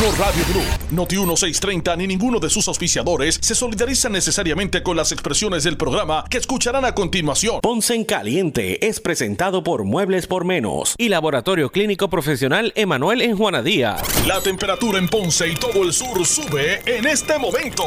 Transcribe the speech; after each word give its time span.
Noti1 0.00 0.16
Radio 0.16 0.44
Group, 0.48 0.64
Noti1 0.92 1.36
630 1.36 1.96
ni 1.96 2.06
ninguno 2.06 2.40
de 2.40 2.48
sus 2.48 2.66
auspiciadores 2.68 3.38
se 3.42 3.54
solidarizan 3.54 4.12
necesariamente 4.12 4.82
con 4.82 4.96
las 4.96 5.12
expresiones 5.12 5.62
del 5.64 5.76
programa 5.76 6.24
que 6.30 6.38
escucharán 6.38 6.86
a 6.86 6.94
continuación. 6.94 7.60
Ponce 7.60 7.94
en 7.94 8.04
Caliente 8.04 8.86
es 8.88 8.98
presentado 8.98 9.62
por 9.62 9.84
Muebles 9.84 10.26
por 10.26 10.46
Menos 10.46 10.94
y 10.96 11.10
Laboratorio 11.10 11.70
Clínico 11.70 12.08
Profesional 12.08 12.72
Emanuel 12.76 13.20
en 13.20 13.36
Juana 13.36 13.62
Díaz. 13.62 14.00
La 14.26 14.40
temperatura 14.40 14.98
en 14.98 15.06
Ponce 15.06 15.48
y 15.48 15.54
todo 15.54 15.82
el 15.82 15.92
sur 15.92 16.24
sube 16.24 16.80
en 16.86 17.06
este 17.06 17.38
momento. 17.38 17.84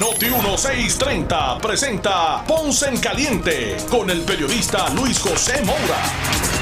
Noti 0.00 0.26
1630 0.26 1.58
presenta 1.58 2.44
Ponce 2.46 2.88
en 2.88 3.00
Caliente 3.00 3.76
con 3.90 4.10
el 4.10 4.20
periodista 4.20 4.88
Luis 4.94 5.18
José 5.18 5.60
Moura. 5.64 6.59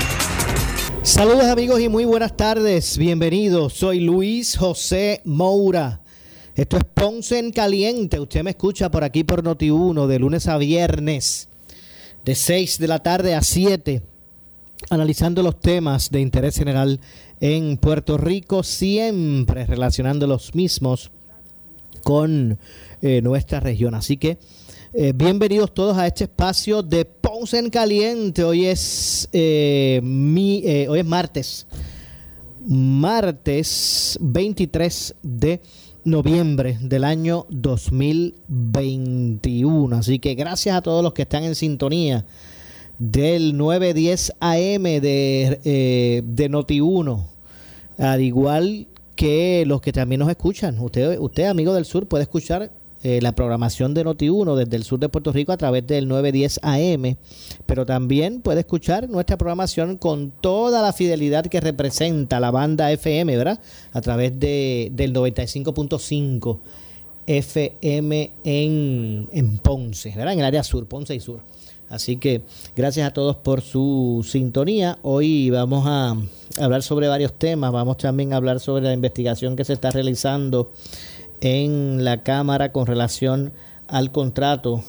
Saludos 1.09 1.45
amigos 1.45 1.81
y 1.81 1.89
muy 1.89 2.05
buenas 2.05 2.37
tardes. 2.37 2.99
Bienvenidos. 2.99 3.73
Soy 3.73 3.99
Luis 3.99 4.59
José 4.59 5.23
Moura. 5.25 6.03
Esto 6.55 6.77
es 6.77 6.85
Ponce 6.85 7.39
en 7.39 7.51
Caliente. 7.51 8.21
Usted 8.21 8.43
me 8.43 8.51
escucha 8.51 8.91
por 8.91 9.03
aquí 9.03 9.25
por 9.25 9.43
Noti 9.43 9.71
1 9.71 10.07
de 10.07 10.19
lunes 10.19 10.47
a 10.49 10.59
viernes 10.59 11.49
de 12.27 12.35
6 12.35 12.79
de 12.79 12.89
la 12.89 12.99
tarde 12.99 13.35
a 13.35 13.41
7 13.41 14.03
analizando 14.91 15.43
los 15.43 15.59
temas 15.59 16.11
de 16.11 16.21
interés 16.21 16.57
general 16.57 17.01
en 17.41 17.79
Puerto 17.79 18.19
Rico, 18.19 18.63
siempre 18.63 19.65
relacionando 19.65 20.27
los 20.27 20.55
mismos 20.55 21.11
con 22.03 22.59
eh, 23.01 23.23
nuestra 23.23 23.61
región. 23.61 23.95
Así 23.95 24.19
que 24.19 24.37
eh, 25.01 25.13
bienvenidos 25.15 25.73
todos 25.73 25.97
a 25.97 26.09
este 26.09 26.25
espacio 26.25 26.83
de 26.83 27.05
Ponce 27.05 27.57
en 27.57 27.71
Caliente. 27.71 28.43
Hoy 28.43 28.67
es, 28.67 29.29
eh, 29.33 30.01
mi, 30.03 30.65
hoy 30.89 30.99
es 30.99 31.05
martes, 31.05 31.69
martes 32.67 34.19
23 34.21 35.15
de 35.23 35.63
noviembre 36.03 36.79
del 36.81 37.05
año 37.05 37.47
2021. 37.49 39.97
Así 39.97 40.19
que 40.19 40.35
gracias 40.35 40.77
a 40.77 40.83
todos 40.83 41.05
los 41.05 41.13
que 41.13 41.23
están 41.23 41.45
en 41.45 41.55
sintonía 41.55 42.27
del 42.99 43.57
910 43.57 44.33
AM 44.41 44.83
de, 44.83 46.25
de 46.27 46.51
Noti1, 46.51 47.25
al 47.99 48.21
igual 48.21 48.89
que 49.15 49.63
los 49.65 49.81
que 49.81 49.93
también 49.93 50.19
nos 50.19 50.29
escuchan. 50.29 50.77
Usted, 50.81 51.21
usted 51.21 51.45
amigo 51.45 51.73
del 51.73 51.85
sur, 51.85 52.09
puede 52.09 52.25
escuchar 52.25 52.73
eh, 53.03 53.21
la 53.23 53.33
programación 53.33 53.95
de 53.95 54.05
Noti1 54.05 54.57
desde 54.57 54.77
el 54.77 54.83
sur 54.83 54.99
de 54.99 55.09
Puerto 55.09 55.33
Rico 55.33 55.53
a 55.53 55.57
través 55.57 55.87
del 55.87 56.09
910 56.09 56.61
AM, 56.63 57.17
pero 57.65 57.87
también 57.87 58.41
puede 58.41 58.61
escuchar 58.61 59.09
nuestra 59.09 59.37
programación 59.37 59.99
con 59.99 60.33
toda 60.33 60.83
la 60.83 60.93
fidelidad 60.93 61.47
que 61.47 61.61
representa 61.61 62.41
la 62.41 62.51
banda 62.51 62.91
FM, 62.91 63.37
¿verdad? 63.37 63.61
A 63.93 64.01
través 64.01 64.41
de, 64.41 64.91
del 64.93 65.15
95.5 65.15 66.59
FM 67.29 68.33
en, 68.43 69.29
en 69.31 69.59
Ponce, 69.59 70.13
¿verdad? 70.17 70.33
En 70.33 70.41
el 70.41 70.45
área 70.47 70.65
sur, 70.65 70.87
Ponce 70.87 71.15
y 71.15 71.21
sur. 71.21 71.41
Así 71.91 72.17
que 72.17 72.43
gracias 72.77 73.07
a 73.09 73.13
todos 73.13 73.37
por 73.37 73.61
su 73.63 74.27
sintonía. 74.29 74.99
Hoy 75.03 75.51
vamos 75.51 75.85
a 75.87 76.17
hablar 76.59 76.83
sobre 76.83 77.09
varios 77.09 77.33
temas. 77.33 77.73
Vamos 77.73 77.97
también 77.97 78.33
a 78.33 78.37
hablar 78.37 78.61
sobre 78.61 78.85
la 78.85 78.93
investigación 78.93 79.57
que 79.57 79.65
se 79.65 79.73
está 79.73 79.91
realizando 79.91 80.71
en 81.41 82.05
la 82.05 82.23
Cámara 82.23 82.73
con 82.73 82.87
relación 82.87 83.53
al 83.87 84.13
contrato 84.13 84.83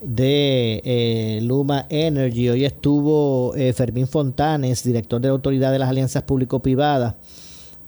de 0.00 0.80
eh, 0.84 1.40
Luma 1.42 1.86
Energy. 1.88 2.48
Hoy 2.48 2.64
estuvo 2.64 3.54
eh, 3.56 3.72
Fermín 3.72 4.06
Fontanes, 4.06 4.84
director 4.84 5.20
de 5.20 5.28
la 5.28 5.32
Autoridad 5.32 5.72
de 5.72 5.78
las 5.78 5.88
Alianzas 5.88 6.22
Público-Privadas, 6.22 7.14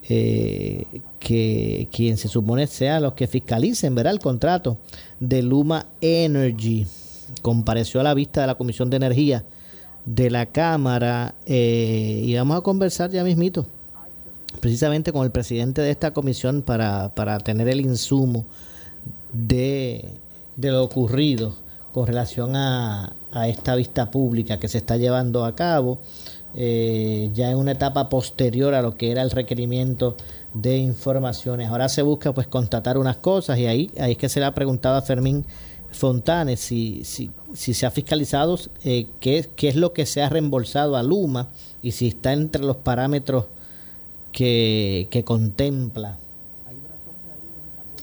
eh, 0.08 0.86
que 1.19 1.88
quien 1.92 2.16
se 2.16 2.28
supone 2.28 2.66
sea 2.66 3.00
los 3.00 3.12
que 3.12 3.27
fiscalicen 3.27 3.94
¿verdad? 3.94 4.12
el 4.12 4.20
contrato 4.20 4.78
de 5.20 5.42
Luma 5.42 5.86
Energy. 6.00 6.86
Compareció 7.42 8.00
a 8.00 8.04
la 8.04 8.14
vista 8.14 8.41
de 8.41 8.48
la 8.48 8.56
Comisión 8.56 8.91
de 8.91 8.97
Energía 8.97 9.44
de 10.04 10.31
la 10.31 10.47
Cámara 10.47 11.34
y 11.47 12.34
vamos 12.34 12.56
a 12.56 12.60
conversar 12.62 13.10
ya 13.10 13.22
mismito 13.22 13.66
precisamente 14.59 15.12
con 15.12 15.25
el 15.25 15.31
presidente 15.31 15.83
de 15.83 15.91
esta 15.91 16.12
comisión 16.12 16.62
para, 16.62 17.15
para 17.15 17.38
tener 17.38 17.69
el 17.69 17.81
insumo 17.81 18.44
de, 19.33 20.05
lo 20.56 20.83
ocurrido 20.83 21.55
con 21.93 22.06
relación 22.06 22.56
a, 22.56 23.12
a, 23.33 23.49
esta 23.49 23.75
vista 23.75 24.11
pública 24.11 24.59
que 24.59 24.69
se 24.69 24.78
está 24.78 24.97
llevando 24.97 25.44
a 25.44 25.55
cabo 25.55 25.99
eh, 26.55 27.31
ya 27.33 27.50
en 27.50 27.59
una 27.59 27.72
etapa 27.72 28.09
posterior 28.09 28.75
a 28.75 28.83
lo 28.83 28.97
que 28.97 29.12
era 29.12 29.22
el 29.22 29.31
requerimiento 29.31 30.16
de 30.53 30.78
informaciones. 30.78 31.69
Ahora 31.69 31.88
se 31.88 32.03
busca 32.03 32.34
pues 32.34 32.49
constatar 32.49 32.99
unas 32.99 33.17
cosas 33.17 33.59
y 33.59 33.67
ahí, 33.67 33.91
ahí 34.00 34.12
es 34.12 34.19
que 34.19 34.28
se 34.28 34.41
le 34.41 34.47
ha 34.47 34.55
preguntado 34.55 34.97
a 34.97 35.03
Fermín 35.03 35.44
Fontanes 35.93 36.61
si, 36.61 37.05
si, 37.05 37.31
si 37.55 37.75
se 37.75 37.87
ha 37.87 37.91
fiscalizado 37.91 38.59
eh, 38.84 39.06
qué, 39.21 39.49
qué 39.56 39.69
es 39.69 39.77
lo 39.77 39.93
que 39.93 40.06
se 40.06 40.22
ha 40.22 40.28
reembolsado 40.28 40.97
a 40.97 41.03
Luma 41.03 41.49
y 41.82 41.93
si 41.93 42.09
está 42.09 42.32
entre 42.32 42.62
los 42.62 42.77
parámetros 42.77 43.47
que, 44.32 45.22
contempla 45.24 46.18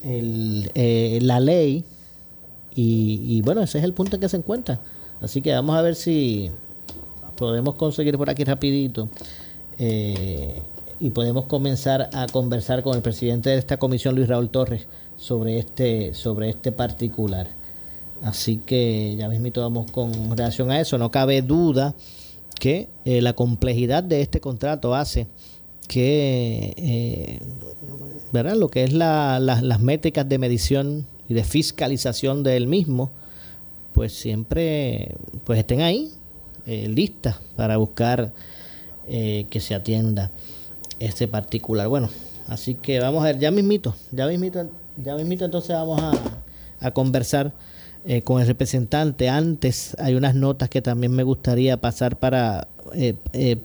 eh, 0.04 1.18
la 1.22 1.40
ley 1.40 1.84
y, 2.80 3.42
bueno, 3.42 3.62
ese 3.62 3.78
es 3.78 3.84
el 3.84 3.92
punto 3.92 4.16
en 4.16 4.20
que 4.20 4.28
se 4.28 4.36
encuentra. 4.36 4.78
Así 5.20 5.42
que 5.42 5.52
vamos 5.52 5.76
a 5.76 5.82
ver 5.82 5.96
si 5.96 6.48
podemos 7.36 7.74
conseguir 7.74 8.16
por 8.16 8.30
aquí 8.30 8.44
rapidito 8.44 9.08
eh, 9.78 10.62
y 11.00 11.10
podemos 11.10 11.46
comenzar 11.46 12.08
a 12.12 12.26
conversar 12.28 12.84
con 12.84 12.94
el 12.94 13.02
presidente 13.02 13.50
de 13.50 13.58
esta 13.58 13.78
comisión, 13.78 14.14
Luis 14.14 14.28
Raúl 14.28 14.50
Torres, 14.50 14.86
sobre 15.16 15.58
este, 15.58 16.14
sobre 16.14 16.50
este 16.50 16.70
particular. 16.70 17.48
Así 18.22 18.58
que 18.58 19.16
ya 19.16 19.28
mismito 19.28 19.60
vamos 19.60 19.90
con 19.90 20.36
relación 20.36 20.70
a 20.70 20.80
eso. 20.80 20.98
No 20.98 21.10
cabe 21.10 21.42
duda 21.42 21.96
que 22.60 22.88
eh, 23.04 23.20
la 23.22 23.32
complejidad 23.32 24.04
de 24.04 24.20
este 24.20 24.40
contrato 24.40 24.94
hace 24.94 25.26
que 25.88 26.74
eh, 26.76 27.40
¿verdad? 28.32 28.54
lo 28.56 28.68
que 28.68 28.84
es 28.84 28.92
la, 28.92 29.40
las 29.40 29.80
métricas 29.80 30.28
de 30.28 30.38
medición 30.38 31.06
y 31.28 31.34
de 31.34 31.42
fiscalización 31.42 32.42
del 32.42 32.66
mismo, 32.66 33.10
pues 33.92 34.12
siempre 34.12 35.16
pues 35.44 35.58
estén 35.58 35.80
ahí, 35.80 36.12
eh, 36.66 36.88
listas 36.88 37.36
para 37.56 37.76
buscar 37.78 38.32
eh, 39.08 39.46
que 39.50 39.60
se 39.60 39.74
atienda 39.74 40.30
este 41.00 41.26
particular. 41.26 41.88
Bueno, 41.88 42.08
así 42.46 42.74
que 42.74 43.00
vamos 43.00 43.22
a 43.22 43.26
ver, 43.26 43.38
ya 43.38 43.50
mismito, 43.50 43.96
ya 44.12 44.26
mismito, 44.26 44.70
ya 45.02 45.16
mismito 45.16 45.46
entonces 45.46 45.70
vamos 45.70 46.00
a, 46.00 46.12
a 46.80 46.90
conversar 46.92 47.52
con 48.24 48.40
el 48.40 48.46
representante. 48.46 49.28
Antes 49.28 49.94
hay 49.98 50.14
unas 50.14 50.34
notas 50.34 50.70
que 50.70 50.80
también 50.80 51.12
me 51.12 51.24
gustaría 51.24 51.78
pasar 51.78 52.18
para 52.18 52.68
eh, 52.94 53.58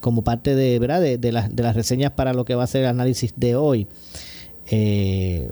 como 0.00 0.22
parte 0.22 0.54
de, 0.54 0.78
¿verdad? 0.78 1.00
De, 1.00 1.18
de, 1.18 1.32
las, 1.32 1.54
de 1.54 1.62
las 1.62 1.76
reseñas 1.76 2.12
para 2.12 2.32
lo 2.32 2.44
que 2.44 2.54
va 2.54 2.64
a 2.64 2.66
ser 2.66 2.82
el 2.82 2.88
análisis 2.88 3.32
de 3.36 3.56
hoy, 3.56 3.86
eh, 4.70 5.50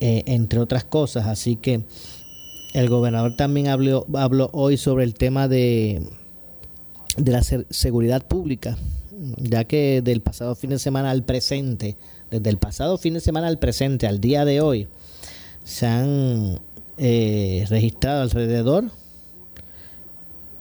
eh, 0.00 0.22
entre 0.26 0.60
otras 0.60 0.84
cosas. 0.84 1.26
Así 1.26 1.56
que 1.56 1.82
el 2.74 2.88
gobernador 2.88 3.36
también 3.36 3.68
habló, 3.68 4.06
habló 4.14 4.50
hoy 4.52 4.76
sobre 4.76 5.04
el 5.04 5.14
tema 5.14 5.48
de, 5.48 6.02
de 7.16 7.32
la 7.32 7.42
seguridad 7.42 8.26
pública, 8.26 8.76
ya 9.38 9.64
que 9.64 10.02
del 10.02 10.20
pasado 10.20 10.54
fin 10.54 10.70
de 10.70 10.78
semana 10.78 11.10
al 11.10 11.24
presente, 11.24 11.96
desde 12.30 12.50
el 12.50 12.58
pasado 12.58 12.98
fin 12.98 13.14
de 13.14 13.20
semana 13.20 13.48
al 13.48 13.58
presente, 13.58 14.06
al 14.06 14.20
día 14.20 14.44
de 14.44 14.60
hoy, 14.60 14.88
se 15.64 15.86
han 15.86 16.60
eh, 16.98 17.64
registrado 17.68 18.22
alrededor 18.22 18.90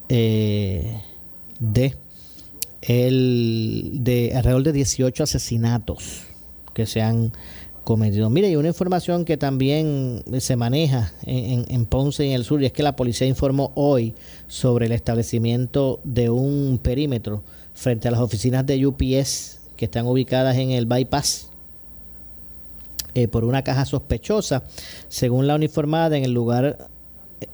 de 0.08 1.96
el 2.88 3.92
de 3.94 4.34
alrededor 4.36 4.64
de 4.64 4.74
18 4.74 5.24
asesinatos 5.24 6.24
que 6.74 6.86
se 6.86 7.02
han 7.02 7.32
cometido. 7.84 8.30
Mire, 8.30 8.50
y 8.50 8.56
una 8.56 8.68
información 8.68 9.26
que 9.26 9.38
también 9.38 10.24
se 10.40 10.56
maneja 10.56 11.14
en, 11.24 11.86
Ponce 11.86 12.26
y 12.26 12.30
en 12.30 12.34
el 12.34 12.44
sur, 12.44 12.62
y 12.62 12.66
es 12.66 12.74
que 12.74 12.84
la 12.84 12.96
policía 12.96 13.28
informó 13.28 13.72
hoy 13.76 14.14
sobre 14.48 14.88
el 14.88 14.92
establecimiento 14.92 16.00
de 16.04 16.30
un 16.30 16.80
perímetro 16.82 17.44
frente 17.74 18.08
a 18.08 18.12
las 18.12 18.20
oficinas 18.20 18.66
de 18.66 18.86
UPS 18.86 19.60
que 19.78 19.86
están 19.86 20.08
ubicadas 20.08 20.58
en 20.58 20.72
el 20.72 20.86
bypass 20.86 21.50
eh, 23.14 23.28
por 23.28 23.46
una 23.46 23.64
caja 23.64 23.86
sospechosa. 23.86 24.64
Según 25.08 25.48
la 25.48 25.56
uniformada, 25.56 26.18
en 26.18 26.24
el 26.24 26.34
lugar 26.34 26.90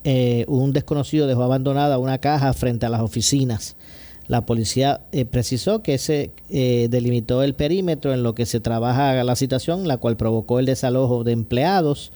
eh, 0.04 0.46
un 0.48 0.74
desconocido 0.74 1.28
dejó 1.28 1.44
abandonada 1.44 1.98
una 1.98 2.20
caja 2.20 2.54
frente 2.54 2.86
a 2.86 2.90
las 2.90 3.02
oficinas 3.02 3.76
la 4.32 4.46
policía 4.46 5.02
eh, 5.12 5.26
precisó 5.26 5.84
que 5.84 5.98
se 5.98 6.32
eh, 6.50 6.88
delimitó 6.90 7.44
el 7.44 7.54
perímetro 7.54 8.14
en 8.14 8.24
lo 8.24 8.34
que 8.34 8.46
se 8.46 8.62
trabaja 8.62 9.22
la 9.26 9.36
situación, 9.36 9.90
la 9.90 9.98
cual 9.98 10.16
provocó 10.16 10.58
el 10.60 10.66
desalojo 10.68 11.26
de 11.26 11.34
empleados. 11.34 12.14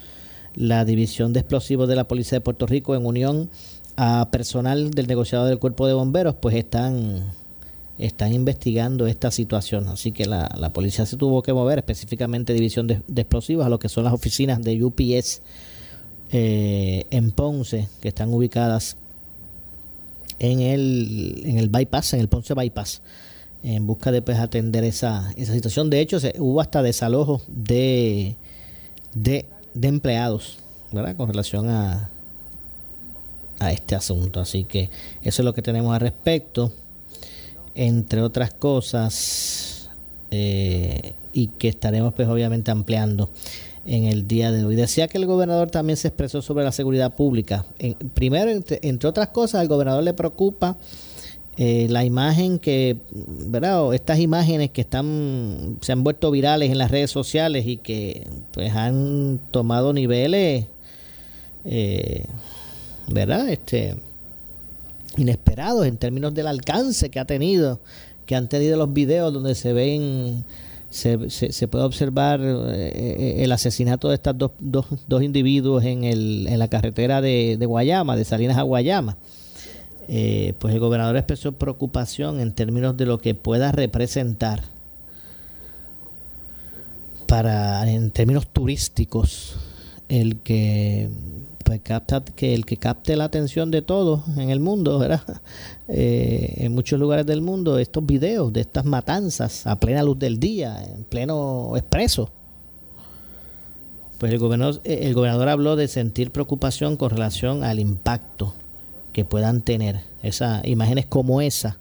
La 0.56 0.86
División 0.86 1.34
de 1.34 1.42
Explosivos 1.42 1.90
de 1.90 1.98
la 1.98 2.06
Policía 2.06 2.38
de 2.38 2.42
Puerto 2.42 2.68
Rico, 2.68 2.96
en 2.96 3.06
unión 3.06 3.50
a 3.98 4.30
personal 4.32 4.92
del 4.92 5.08
negociado 5.08 5.46
del 5.46 5.60
Cuerpo 5.60 5.88
de 5.88 5.94
Bomberos, 5.94 6.36
pues 6.36 6.56
están 6.56 7.34
están 7.98 8.32
investigando 8.32 9.08
esta 9.08 9.30
situación. 9.30 9.90
Así 9.90 10.14
que 10.14 10.26
la, 10.26 10.72
policía 10.72 11.06
se 11.06 11.18
tuvo 11.18 11.44
que 11.44 11.52
mover, 11.52 11.80
específicamente 11.80 12.54
División 12.54 12.88
de, 12.88 13.02
Explosivos, 13.14 13.66
a 13.66 13.70
lo 13.70 13.78
que 13.78 13.90
son 13.90 14.06
las 14.06 14.14
oficinas 14.14 14.62
de 14.62 14.82
UPS 14.82 15.42
eh, 16.32 17.08
en 17.10 17.32
Ponce, 17.32 17.90
que 18.00 18.08
están 18.08 18.34
ubicadas 18.34 18.96
en 20.40 20.62
el, 20.62 21.42
en 21.46 21.58
el 21.58 21.70
bypass, 21.70 22.14
en 22.14 22.20
el 22.20 22.28
Ponce 22.28 22.54
Bypass, 22.54 23.02
en 23.64 23.88
busca 23.88 24.12
de 24.12 24.22
pues, 24.22 24.38
atender 24.40 24.84
esa, 24.84 25.32
esa 25.36 25.54
situación. 25.54 25.90
De 25.90 26.00
hecho, 26.00 26.20
se, 26.20 26.36
hubo 26.40 26.62
hasta 26.62 26.82
desalojo 26.82 27.42
de, 27.48 28.36
de, 29.14 29.46
de 29.74 29.88
empleados, 29.88 30.58
¿verdad? 30.92 31.16
Con 31.16 31.30
relación 31.30 31.70
a, 31.70 32.10
a 33.60 33.72
este 33.72 33.96
asunto. 33.96 34.40
Así 34.40 34.64
que 34.64 34.90
eso 35.24 35.42
es 35.42 35.46
lo 35.46 35.54
que 35.54 35.62
tenemos 35.62 35.94
al 35.94 36.02
respecto 36.02 36.72
entre 37.76 38.22
otras 38.22 38.54
cosas, 38.54 39.90
eh, 40.32 41.14
y 41.34 41.48
que 41.48 41.68
estaremos 41.68 42.14
pues 42.14 42.28
obviamente 42.28 42.72
ampliando 42.72 43.30
en 43.86 44.06
el 44.06 44.28
día 44.28 44.52
de 44.52 44.66
hoy. 44.66 44.76
Decía 44.76 45.08
que 45.08 45.18
el 45.18 45.26
gobernador 45.26 45.70
también 45.70 45.98
se 45.98 46.08
expresó 46.08 46.42
sobre 46.42 46.64
la 46.64 46.72
seguridad 46.72 47.14
pública. 47.14 47.66
primero, 48.14 48.52
entre, 48.52 49.08
otras 49.08 49.30
cosas, 49.30 49.62
al 49.62 49.68
gobernador 49.68 50.04
le 50.04 50.14
preocupa 50.14 50.78
eh, 51.58 51.88
la 51.90 52.04
imagen 52.04 52.60
que, 52.60 52.98
¿verdad? 53.12 53.94
estas 53.94 54.20
imágenes 54.20 54.72
que 54.72 54.82
están 54.82 55.78
se 55.82 55.94
han 55.94 56.04
vuelto 56.04 56.30
virales 56.32 56.70
en 56.72 56.78
las 56.78 56.92
redes 56.92 57.12
sociales 57.12 57.66
y 57.66 57.78
que 57.78 58.28
pues 58.52 58.74
han 58.74 59.40
tomado 59.52 59.94
niveles, 59.94 60.66
eh, 61.64 62.26
¿verdad? 63.08 63.48
Este 63.50 63.96
inesperados 65.18 65.86
en 65.86 65.98
términos 65.98 66.34
del 66.34 66.48
alcance 66.48 67.10
que 67.10 67.20
ha 67.20 67.26
tenido, 67.26 67.80
que 68.26 68.36
han 68.36 68.50
tenido 68.50 68.78
los 68.78 68.92
videos 68.92 69.34
donde 69.34 69.56
se 69.56 69.74
ven, 69.74 70.44
se, 70.90 71.30
se, 71.30 71.68
puede 71.68 71.84
observar 71.84 72.40
eh, 72.42 73.44
el 73.44 73.52
asesinato 73.52 74.10
de 74.10 74.16
estos 74.16 74.38
dos, 74.38 74.52
dos, 74.60 74.86
dos, 75.08 75.24
individuos 75.24 75.84
en, 75.84 76.04
el, 76.04 76.48
en 76.48 76.60
la 76.60 76.68
carretera 76.68 77.22
de, 77.22 77.58
Guayama, 77.66 78.16
de 78.16 78.24
Salinas 78.26 78.58
a 78.58 78.62
Guayama. 78.62 79.18
Eh, 80.08 80.54
pues 80.60 80.74
el 80.74 80.80
gobernador 80.80 81.18
expresó 81.18 81.52
preocupación 81.54 82.40
en 82.40 82.54
términos 82.54 82.96
de 82.96 83.06
lo 83.08 83.18
que 83.18 83.34
pueda 83.34 83.72
representar 83.72 84.62
para 87.28 87.90
en 87.90 88.12
términos 88.12 88.48
turísticos 88.48 89.56
el 90.08 90.38
que 90.38 91.10
pues 91.66 91.82
capta 91.82 92.24
que 92.24 92.54
el 92.54 92.64
que 92.64 92.78
capte 92.78 93.16
la 93.16 93.24
atención 93.24 93.72
de 93.72 93.82
todos 93.82 94.22
en 94.38 94.52
el 94.52 94.60
mundo, 94.60 95.00
¿verdad? 95.00 95.22
Eh, 95.88 96.66
en 96.66 96.74
muchos 96.74 97.00
lugares 97.00 97.28
del 97.28 97.42
mundo, 97.44 97.78
estos 97.78 98.04
videos 98.04 98.52
de 98.52 98.62
estas 98.62 98.86
matanzas 98.86 99.68
a 99.68 99.80
plena 99.80 100.02
luz 100.02 100.18
del 100.18 100.40
día, 100.40 100.84
en 100.84 101.04
pleno 101.04 101.74
expreso. 101.76 102.32
Pues 104.18 104.32
el 104.32 104.40
gobernador, 104.40 104.82
eh, 104.84 105.02
el 105.04 105.14
gobernador 105.14 105.50
habló 105.50 105.76
de 105.76 105.88
sentir 105.88 106.32
preocupación 106.32 106.98
con 106.98 107.12
relación 107.12 107.64
al 107.64 107.80
impacto 107.80 108.56
que 109.14 109.26
puedan 109.26 109.62
tener 109.62 110.02
esas 110.24 110.66
imágenes 110.66 111.06
como 111.06 111.40
esa, 111.40 111.78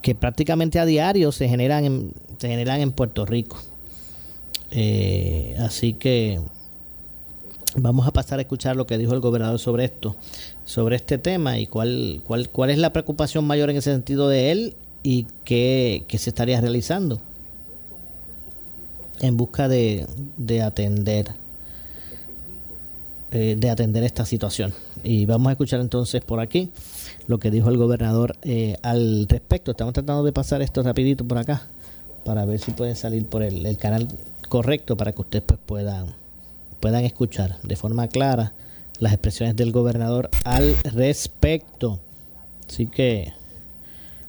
que 0.00 0.14
prácticamente 0.14 0.78
a 0.78 0.86
diario 0.86 1.30
se 1.30 1.46
generan 1.46 1.84
en, 1.84 2.12
se 2.38 2.48
generan 2.48 2.80
en 2.80 2.92
Puerto 2.92 3.26
Rico. 3.26 3.58
Eh, 4.70 5.56
así 5.58 5.92
que 5.92 6.40
Vamos 7.78 8.06
a 8.06 8.10
pasar 8.10 8.38
a 8.38 8.42
escuchar 8.42 8.74
lo 8.74 8.86
que 8.86 8.96
dijo 8.96 9.12
el 9.12 9.20
gobernador 9.20 9.58
sobre 9.58 9.84
esto, 9.84 10.16
sobre 10.64 10.96
este 10.96 11.18
tema 11.18 11.58
y 11.58 11.66
cuál, 11.66 12.22
cuál, 12.26 12.48
cuál 12.48 12.70
es 12.70 12.78
la 12.78 12.92
preocupación 12.92 13.46
mayor 13.46 13.68
en 13.68 13.76
ese 13.76 13.92
sentido 13.92 14.28
de 14.28 14.50
él 14.50 14.76
y 15.02 15.26
qué, 15.44 16.04
se 16.08 16.30
estaría 16.30 16.60
realizando 16.60 17.20
en 19.20 19.36
busca 19.36 19.68
de, 19.68 20.06
de 20.38 20.62
atender 20.62 21.34
eh, 23.30 23.56
de 23.58 23.70
atender 23.70 24.04
esta 24.04 24.24
situación. 24.24 24.72
Y 25.04 25.26
vamos 25.26 25.48
a 25.48 25.52
escuchar 25.52 25.80
entonces 25.80 26.24
por 26.24 26.40
aquí 26.40 26.70
lo 27.26 27.38
que 27.38 27.50
dijo 27.50 27.68
el 27.68 27.76
gobernador 27.76 28.36
eh, 28.42 28.78
al 28.82 29.26
respecto. 29.28 29.72
Estamos 29.72 29.92
tratando 29.92 30.24
de 30.24 30.32
pasar 30.32 30.62
esto 30.62 30.82
rapidito 30.82 31.26
por 31.26 31.36
acá 31.36 31.62
para 32.24 32.46
ver 32.46 32.58
si 32.58 32.70
puede 32.70 32.94
salir 32.94 33.26
por 33.26 33.42
el, 33.42 33.66
el 33.66 33.76
canal 33.76 34.08
correcto 34.48 34.96
para 34.96 35.12
que 35.12 35.20
ustedes 35.20 35.44
pues, 35.46 35.60
puedan 35.66 36.25
puedan 36.86 37.04
escuchar 37.04 37.56
de 37.64 37.74
forma 37.74 38.06
clara 38.06 38.52
las 39.00 39.12
expresiones 39.12 39.56
del 39.56 39.72
gobernador 39.72 40.30
al 40.44 40.76
respecto. 40.84 41.98
Así 42.68 42.86
que 42.86 43.32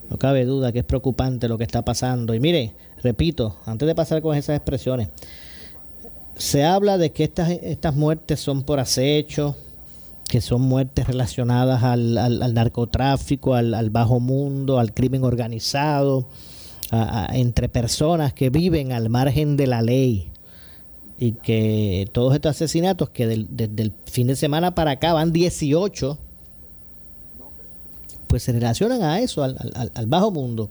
no 0.09 0.17
cabe 0.17 0.43
duda 0.43 0.71
que 0.71 0.79
es 0.79 0.83
preocupante 0.83 1.47
lo 1.47 1.59
que 1.59 1.65
está 1.65 1.85
pasando. 1.85 2.33
Y 2.33 2.39
mire, 2.39 2.73
repito, 3.03 3.57
antes 3.67 3.85
de 3.85 3.93
pasar 3.93 4.23
con 4.23 4.35
esas 4.35 4.55
expresiones, 4.55 5.09
se 6.35 6.65
habla 6.65 6.97
de 6.97 7.11
que 7.11 7.25
estas, 7.25 7.51
estas 7.51 7.93
muertes 7.93 8.39
son 8.39 8.63
por 8.63 8.79
acecho, 8.79 9.55
que 10.27 10.41
son 10.41 10.61
muertes 10.61 11.05
relacionadas 11.05 11.83
al, 11.83 12.17
al, 12.17 12.53
narcotráfico, 12.55 13.53
al, 13.53 13.91
bajo 13.91 14.19
mundo, 14.19 14.79
al 14.79 14.95
crimen 14.95 15.23
organizado, 15.23 16.27
entre 17.33 17.69
personas 17.69 18.33
que 18.33 18.49
viven 18.49 18.93
al 18.93 19.11
margen 19.11 19.57
de 19.57 19.67
la 19.67 19.83
ley 19.83 20.31
y 21.19 21.31
que 21.33 22.07
todos 22.11 22.35
estos 22.35 22.51
asesinatos, 22.51 23.09
que 23.09 23.25
desde 23.27 23.83
el 23.83 23.93
fin 24.05 24.27
de 24.27 24.35
semana 24.35 24.75
para 24.75 24.91
acá 24.91 25.13
van 25.13 25.33
18, 25.33 26.17
pues 28.27 28.43
se 28.43 28.51
relacionan 28.51 29.01
a 29.01 29.19
eso, 29.19 29.43
al, 29.43 30.05
bajo 30.05 30.31
mundo. 30.31 30.69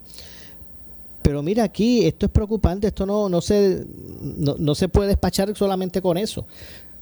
Pero 1.22 1.42
mira 1.42 1.64
aquí, 1.64 2.06
esto 2.06 2.26
es 2.26 2.32
preocupante, 2.32 2.86
esto 2.86 3.04
no, 3.04 3.28
no, 3.28 3.40
se, 3.40 3.84
no, 4.22 4.74
se 4.76 4.88
puede 4.88 5.08
despachar 5.08 5.56
solamente 5.56 6.00
con 6.00 6.16
eso. 6.16 6.46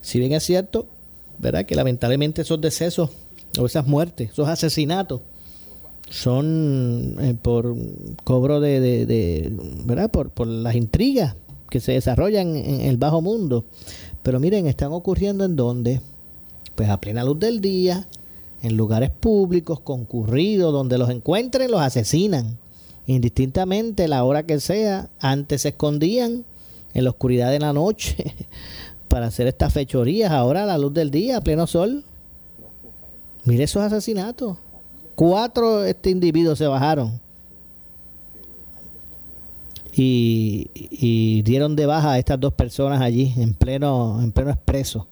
Si 0.00 0.18
bien 0.18 0.32
es 0.32 0.42
cierto, 0.42 0.86
¿verdad? 1.38 1.66
Que 1.66 1.74
lamentablemente 1.74 2.42
esos 2.42 2.58
decesos 2.60 3.10
o 3.58 3.66
esas 3.66 3.86
muertes, 3.86 4.30
esos 4.30 4.48
asesinatos, 4.48 5.20
son 6.08 7.16
eh, 7.20 7.34
por 7.40 7.74
cobro 8.24 8.60
de, 8.60 8.80
de, 8.80 9.52
¿verdad? 9.84 10.10
Por, 10.10 10.30
por 10.30 10.46
las 10.46 10.74
intrigas 10.74 11.34
que 11.70 11.80
se 11.80 11.92
desarrollan 11.92 12.56
en 12.56 12.82
el 12.82 12.96
bajo 12.96 13.20
mundo. 13.20 13.64
Pero 14.22 14.40
miren, 14.40 14.66
están 14.66 14.92
ocurriendo 14.92 15.44
en 15.44 15.56
donde, 15.56 16.00
pues 16.74 16.88
a 16.88 17.00
plena 17.00 17.24
luz 17.24 17.38
del 17.38 17.60
día, 17.60 18.08
en 18.62 18.76
lugares 18.76 19.10
públicos, 19.10 19.80
concurridos, 19.80 20.72
donde 20.72 20.98
los 20.98 21.10
encuentren, 21.10 21.70
los 21.70 21.80
asesinan. 21.80 22.58
Indistintamente 23.06 24.08
la 24.08 24.24
hora 24.24 24.44
que 24.44 24.60
sea, 24.60 25.10
antes 25.20 25.62
se 25.62 25.70
escondían 25.70 26.44
en 26.94 27.04
la 27.04 27.10
oscuridad 27.10 27.50
de 27.50 27.58
la 27.58 27.72
noche 27.72 28.34
para 29.08 29.26
hacer 29.26 29.46
estas 29.46 29.72
fechorías, 29.72 30.30
ahora 30.30 30.62
a 30.62 30.66
la 30.66 30.78
luz 30.78 30.94
del 30.94 31.10
día, 31.10 31.38
a 31.38 31.40
pleno 31.42 31.66
sol. 31.66 32.04
Mire 33.44 33.64
esos 33.64 33.82
asesinatos. 33.82 34.56
Cuatro 35.14 35.84
este 35.84 36.10
individuos 36.10 36.58
se 36.58 36.66
bajaron 36.66 37.23
y, 39.96 41.42
dieron 41.42 41.76
de 41.76 41.86
baja 41.86 42.12
a 42.12 42.18
estas 42.18 42.40
dos 42.40 42.52
personas 42.54 43.00
allí 43.00 43.32
en 43.36 43.54
pleno 43.54 44.20
en 44.22 44.32
pleno 44.32 44.50
expreso. 44.50 45.06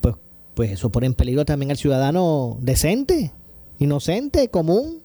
Pues 0.00 0.14
pues 0.54 0.70
eso 0.70 0.90
pone 0.90 1.06
en 1.06 1.14
peligro 1.14 1.44
también 1.44 1.70
al 1.70 1.76
ciudadano 1.76 2.56
decente 2.60 3.32
inocente 3.78 4.48
común. 4.48 5.00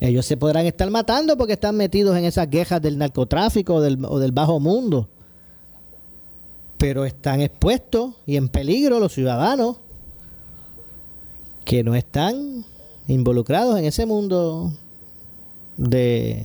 Ellos 0.00 0.26
se 0.26 0.36
podrán 0.36 0.66
estar 0.66 0.88
matando 0.90 1.36
porque 1.36 1.54
están 1.54 1.76
metidos 1.76 2.16
en 2.16 2.24
esas 2.24 2.46
quejas 2.48 2.80
del 2.80 2.98
narcotráfico 2.98 3.76
o 3.76 3.80
del, 3.80 4.04
o 4.04 4.18
del 4.18 4.32
bajo 4.32 4.60
mundo. 4.60 5.08
Pero 6.76 7.04
están 7.04 7.40
expuestos 7.40 8.14
y 8.24 8.36
en 8.36 8.48
peligro 8.48 9.00
los 9.00 9.12
ciudadanos 9.12 9.78
que 11.64 11.82
no 11.82 11.96
están 11.96 12.64
involucrados 13.08 13.78
en 13.78 13.86
ese 13.86 14.06
mundo 14.06 14.72
de 15.78 16.44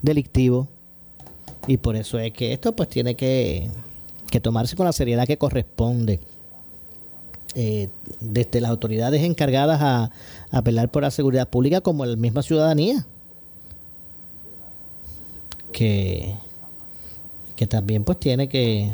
delictivo. 0.00 0.68
Y 1.66 1.76
por 1.76 1.96
eso 1.96 2.18
es 2.18 2.32
que 2.32 2.54
esto 2.54 2.74
pues 2.74 2.88
tiene 2.88 3.14
que, 3.14 3.68
tomarse 4.42 4.76
con 4.76 4.86
la 4.86 4.92
seriedad 4.92 5.26
que 5.26 5.36
corresponde. 5.36 6.20
Eh, 7.54 7.88
desde 8.20 8.60
las 8.60 8.70
autoridades 8.70 9.22
encargadas 9.22 9.80
a, 9.82 10.10
apelar 10.50 10.90
por 10.90 11.02
la 11.02 11.10
seguridad 11.10 11.48
pública 11.48 11.80
como 11.80 12.04
la 12.04 12.14
misma 12.14 12.42
ciudadanía 12.42 13.06
que, 15.72 16.34
que 17.56 17.66
también 17.66 18.04
pues 18.04 18.20
tiene 18.20 18.48
que 18.48 18.92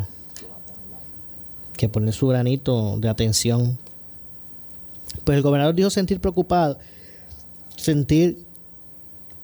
que 1.76 1.88
poner 1.88 2.14
su 2.14 2.28
granito 2.28 2.96
de 2.98 3.08
atención. 3.08 3.78
Pues 5.24 5.36
el 5.36 5.42
gobernador 5.42 5.74
dijo 5.74 5.90
sentir 5.90 6.20
preocupado 6.20 6.78
sentir 7.76 8.46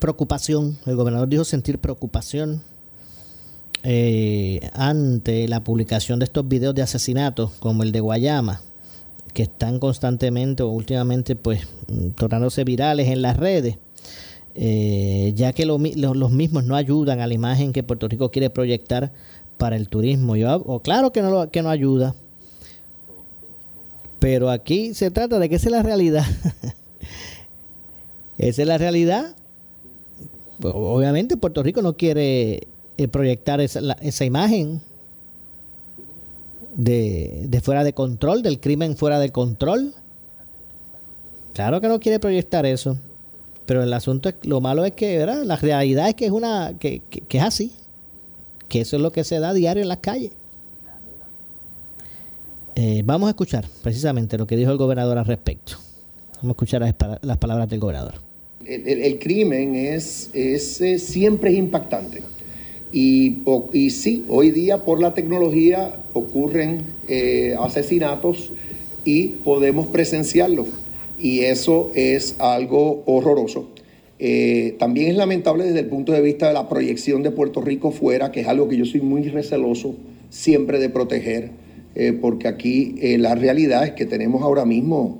preocupación, 0.01 0.79
el 0.87 0.97
gobernador 0.97 1.29
dijo 1.29 1.45
sentir 1.45 1.79
preocupación 1.79 2.63
eh, 3.83 4.69
ante 4.75 5.47
la 5.47 5.63
publicación 5.63 6.19
de 6.19 6.25
estos 6.25 6.49
videos 6.49 6.75
de 6.75 6.83
asesinatos 6.83 7.53
como 7.61 7.83
el 7.83 7.93
de 7.93 8.01
Guayama, 8.01 8.63
que 9.33 9.45
están 9.45 9.79
constantemente 9.79 10.63
o 10.63 10.69
últimamente 10.69 11.37
pues 11.37 11.69
tornándose 12.17 12.65
virales 12.65 13.09
en 13.09 13.23
las 13.23 13.37
redes, 13.37 13.77
eh, 14.55 15.33
ya 15.37 15.53
que 15.53 15.65
los 15.65 15.79
mismos 15.79 16.65
no 16.65 16.75
ayudan 16.75 17.21
a 17.21 17.27
la 17.27 17.35
imagen 17.35 17.73
que 17.73 17.83
Puerto 17.83 18.09
Rico 18.09 18.31
quiere 18.31 18.51
proyectar 18.51 19.13
para 19.57 19.77
el 19.77 19.89
turismo. 19.89 20.35
Yo, 20.35 20.81
claro 20.83 21.13
que 21.13 21.23
no, 21.23 21.51
que 21.51 21.63
no 21.63 21.71
ayuda, 21.71 22.15
pero 24.19 24.51
aquí 24.51 24.95
se 24.95 25.11
trata 25.11 25.39
de 25.39 25.49
que 25.49 25.57
esa 25.57 25.69
es 25.69 25.73
la 25.73 25.83
realidad. 25.83 26.25
esa 28.39 28.63
es 28.63 28.69
la 28.69 28.79
realidad. 28.79 29.37
Obviamente 30.63 31.37
Puerto 31.37 31.63
Rico 31.63 31.83
no 31.83 31.95
quiere 31.97 32.69
eh, 32.97 33.09
proyectar 33.09 33.61
esa, 33.61 33.81
esa 34.01 34.25
imagen 34.25 34.81
de, 36.75 37.47
de, 37.49 37.61
fuera 37.61 37.85
de 37.85 37.93
control, 37.93 38.43
del 38.43 38.61
crimen 38.61 38.97
fuera 38.97 39.19
de 39.19 39.31
control. 39.31 39.95
Claro 41.55 41.81
que 41.81 41.89
no 41.89 42.01
quiere 42.01 42.21
proyectar 42.21 42.67
eso. 42.67 42.99
Pero 43.67 43.83
el 43.83 43.93
asunto 43.93 44.29
es, 44.29 44.35
lo 44.43 44.61
malo 44.61 44.85
es 44.85 44.93
que, 44.93 45.19
¿verdad? 45.19 45.45
La 45.45 45.57
realidad 45.57 46.09
es 46.09 46.15
que 46.15 46.27
es 46.27 46.33
una, 46.33 46.75
que, 46.79 47.01
que 47.01 47.39
es 47.39 47.45
así. 47.45 47.73
Que 48.69 48.81
eso 48.81 48.97
es 48.97 49.03
lo 49.03 49.13
que 49.13 49.25
se 49.25 49.39
da 49.39 49.53
diario 49.53 49.83
en 49.83 49.89
las 49.89 49.99
calles. 49.99 50.33
Eh, 52.83 53.03
vamos 53.05 53.27
a 53.27 53.31
escuchar 53.31 53.67
precisamente 53.83 54.39
lo 54.39 54.47
que 54.47 54.57
dijo 54.57 54.71
el 54.71 54.79
gobernador 54.79 55.19
al 55.19 55.27
respecto. 55.27 55.75
Vamos 56.37 56.49
a 56.49 56.53
escuchar 56.53 56.81
las, 56.81 57.37
palabras 57.37 57.69
del 57.69 57.79
gobernador. 57.79 58.15
El, 58.65 59.19
crimen 59.19 59.75
es, 59.75 60.31
eh, 60.35 60.59
siempre 60.99 61.51
es 61.51 61.57
impactante. 61.57 62.23
Y, 62.93 63.39
sí, 63.91 64.25
hoy 64.29 64.51
día 64.51 64.85
por 64.85 65.01
la 65.01 65.15
tecnología 65.15 66.03
ocurren 66.13 66.83
eh, 67.09 67.57
asesinatos 67.59 68.53
y 69.05 69.29
podemos 69.45 69.87
presenciarlo. 69.87 70.67
Y 71.19 71.41
eso 71.41 71.91
es 71.95 72.37
algo 72.39 73.03
horroroso. 73.07 73.71
también 74.79 75.11
es 75.11 75.17
lamentable 75.17 75.65
desde 75.65 75.81
el 75.81 75.87
punto 75.87 76.13
de 76.13 76.21
vista 76.21 76.49
de 76.49 76.55
la 76.55 76.69
proyección 76.69 77.23
de 77.23 77.31
Puerto 77.31 77.61
Rico 77.61 77.91
fuera, 77.91 78.33
que 78.33 78.41
es 78.41 78.49
algo 78.49 78.69
que 78.69 78.77
yo 78.77 78.85
soy 78.85 79.01
muy 79.01 79.23
receloso 79.29 79.95
siempre 80.31 80.79
de 80.79 80.89
proteger 80.91 81.51
eh, 81.95 82.13
porque 82.13 82.47
aquí 82.47 82.95
eh, 83.01 83.19
la 83.19 83.35
realidad 83.35 83.85
es 83.85 83.93
que 83.93 84.07
tenemos 84.07 84.43
ahora 84.43 84.65
mismo 84.65 85.19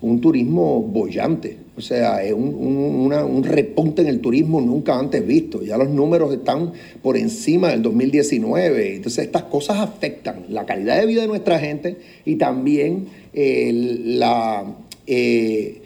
un 0.00 0.20
turismo 0.20 0.80
bollante, 0.80 1.56
o 1.76 1.80
sea, 1.80 2.22
es 2.22 2.32
un, 2.32 3.42
repunte 3.44 4.02
en 4.02 4.08
el 4.08 4.20
turismo 4.20 4.60
nunca 4.60 4.98
antes 4.98 5.26
visto. 5.26 5.62
Ya 5.62 5.76
los 5.76 5.88
números 5.88 6.32
están 6.32 6.72
por 7.02 7.16
encima 7.16 7.70
del 7.70 7.82
2019. 7.82 8.96
Entonces, 8.96 9.24
estas 9.24 9.44
cosas 9.44 9.78
afectan 9.78 10.44
la 10.48 10.66
calidad 10.66 11.00
de 11.00 11.06
vida 11.06 11.22
de 11.22 11.28
nuestra 11.28 11.58
gente 11.58 11.96
y 12.24 12.36
también 12.36 13.06
la, 13.34 14.64
eh, 15.06 15.82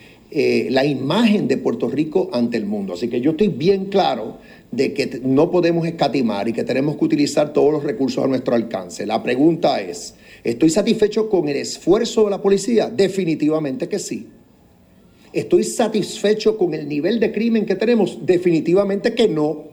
la 0.70 0.84
imagen 0.84 1.46
de 1.46 1.56
Puerto 1.56 1.88
Rico 1.88 2.30
ante 2.32 2.56
el 2.56 2.66
mundo. 2.66 2.94
Así 2.94 3.08
que 3.08 3.20
yo 3.20 3.32
estoy 3.32 3.48
bien 3.48 3.86
claro 3.86 4.38
de 4.72 4.92
que 4.92 5.20
no 5.22 5.50
podemos 5.50 5.86
escatimar 5.86 6.48
y 6.48 6.52
que 6.52 6.64
tenemos 6.64 6.96
que 6.96 7.04
utilizar 7.04 7.52
todos 7.52 7.72
los 7.72 7.84
recursos 7.84 8.24
a 8.24 8.26
nuestro 8.26 8.56
alcance. 8.56 9.06
La 9.06 9.22
pregunta 9.22 9.80
es, 9.80 10.14
¿Estoy 10.46 10.70
satisfecho 10.70 11.28
con 11.28 11.48
el 11.48 11.56
esfuerzo 11.56 12.26
de 12.26 12.30
la 12.30 12.40
policía? 12.40 12.88
Definitivamente 12.88 13.88
que 13.88 13.98
sí. 13.98 14.28
¿Estoy 15.36 15.64
satisfecho 15.64 16.56
con 16.56 16.72
el 16.72 16.88
nivel 16.88 17.20
de 17.20 17.30
crimen 17.30 17.66
que 17.66 17.74
tenemos? 17.74 18.24
Definitivamente 18.24 19.12
que 19.12 19.28
no. 19.28 19.64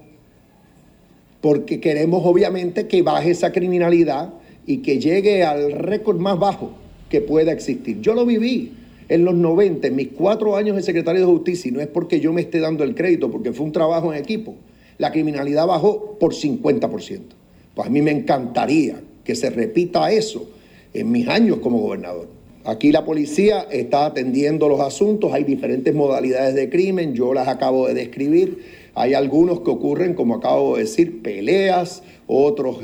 Porque 1.40 1.80
queremos 1.80 2.22
obviamente 2.26 2.86
que 2.86 3.02
baje 3.02 3.32
esa 3.32 3.54
criminalidad 3.54 4.34
y 4.66 4.80
que 4.80 5.00
llegue 5.00 5.46
al 5.46 5.72
récord 5.72 6.20
más 6.20 6.38
bajo 6.38 6.72
que 7.08 7.22
pueda 7.22 7.54
existir. 7.54 8.02
Yo 8.02 8.14
lo 8.14 8.26
viví 8.26 8.74
en 9.08 9.24
los 9.24 9.36
90, 9.36 9.88
en 9.88 9.96
mis 9.96 10.10
cuatro 10.10 10.58
años 10.58 10.76
de 10.76 10.84
secretario 10.84 11.22
de 11.22 11.28
justicia, 11.28 11.70
y 11.70 11.72
no 11.72 11.80
es 11.80 11.88
porque 11.88 12.20
yo 12.20 12.34
me 12.34 12.42
esté 12.42 12.60
dando 12.60 12.84
el 12.84 12.94
crédito, 12.94 13.32
porque 13.32 13.54
fue 13.54 13.66
un 13.66 13.72
trabajo 13.72 14.14
en 14.14 14.20
equipo. 14.20 14.56
La 14.98 15.14
criminalidad 15.14 15.66
bajó 15.66 16.20
por 16.20 16.34
50%. 16.34 17.22
Pues 17.74 17.88
a 17.88 17.90
mí 17.90 18.02
me 18.02 18.12
encantaría 18.12 19.00
que 19.24 19.36
se 19.36 19.50
repita 19.50 20.12
eso 20.12 20.46
en 20.94 21.10
mis 21.10 21.26
años 21.30 21.60
como 21.60 21.80
gobernador. 21.80 22.33
Aquí 22.66 22.94
la 22.94 23.04
policía 23.04 23.68
está 23.70 24.06
atendiendo 24.06 24.70
los 24.70 24.80
asuntos, 24.80 25.34
hay 25.34 25.44
diferentes 25.44 25.94
modalidades 25.94 26.56
de 26.56 26.70
crimen, 26.70 27.14
yo 27.14 27.34
las 27.34 27.50
acabo 27.50 27.88
de 27.88 27.94
describir. 27.94 28.84
Hay 28.96 29.16
algunos 29.16 29.62
que 29.62 29.72
ocurren, 29.72 30.14
como 30.14 30.36
acabo 30.36 30.78
de 30.78 30.84
decir, 30.84 31.22
peleas, 31.22 32.04
otros 32.28 32.78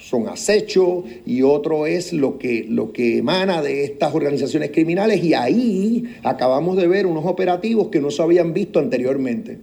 son 0.00 0.28
acechos 0.28 1.04
y 1.26 1.42
otro 1.42 1.86
es 1.86 2.12
lo 2.12 2.38
que, 2.38 2.64
lo 2.68 2.92
que 2.92 3.18
emana 3.18 3.60
de 3.60 3.84
estas 3.84 4.14
organizaciones 4.14 4.70
criminales. 4.70 5.22
Y 5.22 5.34
ahí 5.34 6.04
acabamos 6.22 6.76
de 6.76 6.86
ver 6.86 7.06
unos 7.06 7.26
operativos 7.26 7.88
que 7.88 8.00
no 8.00 8.10
se 8.10 8.22
habían 8.22 8.54
visto 8.54 8.78
anteriormente. 8.78 9.58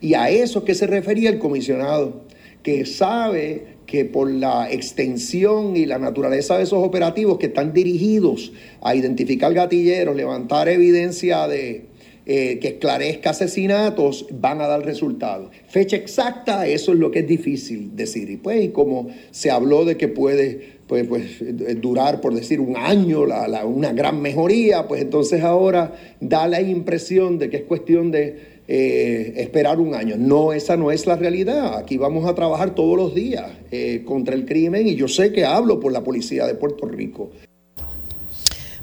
Y 0.00 0.14
a 0.14 0.30
eso 0.30 0.64
que 0.64 0.74
se 0.74 0.86
refería 0.86 1.28
el 1.28 1.38
comisionado, 1.38 2.22
que 2.66 2.84
sabe 2.84 3.76
que 3.86 4.04
por 4.04 4.28
la 4.28 4.68
extensión 4.68 5.76
y 5.76 5.86
la 5.86 6.00
naturaleza 6.00 6.56
de 6.56 6.64
esos 6.64 6.84
operativos 6.84 7.38
que 7.38 7.46
están 7.46 7.72
dirigidos 7.72 8.52
a 8.80 8.96
identificar 8.96 9.54
gatilleros, 9.54 10.16
levantar 10.16 10.68
evidencia 10.68 11.46
de 11.46 11.84
eh, 12.26 12.58
que 12.58 12.66
esclarezca 12.66 13.30
asesinatos, 13.30 14.26
van 14.32 14.60
a 14.60 14.66
dar 14.66 14.84
resultados. 14.84 15.52
Fecha 15.68 15.94
exacta, 15.94 16.66
eso 16.66 16.92
es 16.92 16.98
lo 16.98 17.12
que 17.12 17.20
es 17.20 17.28
difícil 17.28 17.94
decir. 17.94 18.30
Y 18.30 18.36
pues, 18.36 18.70
como 18.70 19.10
se 19.30 19.52
habló 19.52 19.84
de 19.84 19.96
que 19.96 20.08
puede 20.08 20.78
pues, 20.88 21.06
pues, 21.06 21.40
durar, 21.80 22.20
por 22.20 22.34
decir, 22.34 22.58
un 22.58 22.76
año, 22.76 23.26
una 23.64 23.92
gran 23.92 24.20
mejoría, 24.20 24.88
pues 24.88 25.02
entonces 25.02 25.44
ahora 25.44 25.94
da 26.18 26.48
la 26.48 26.60
impresión 26.60 27.38
de 27.38 27.48
que 27.48 27.58
es 27.58 27.62
cuestión 27.62 28.10
de 28.10 28.55
eh, 28.68 29.34
esperar 29.36 29.78
un 29.78 29.94
año. 29.94 30.16
No, 30.18 30.52
esa 30.52 30.76
no 30.76 30.90
es 30.90 31.06
la 31.06 31.16
realidad. 31.16 31.78
Aquí 31.78 31.96
vamos 31.96 32.28
a 32.28 32.34
trabajar 32.34 32.74
todos 32.74 32.96
los 32.96 33.14
días 33.14 33.46
eh, 33.70 34.02
contra 34.04 34.34
el 34.34 34.44
crimen 34.44 34.88
y 34.88 34.96
yo 34.96 35.06
sé 35.06 35.32
que 35.32 35.44
hablo 35.44 35.78
por 35.78 35.92
la 35.92 36.02
policía 36.02 36.46
de 36.46 36.54
Puerto 36.54 36.86
Rico. 36.86 37.30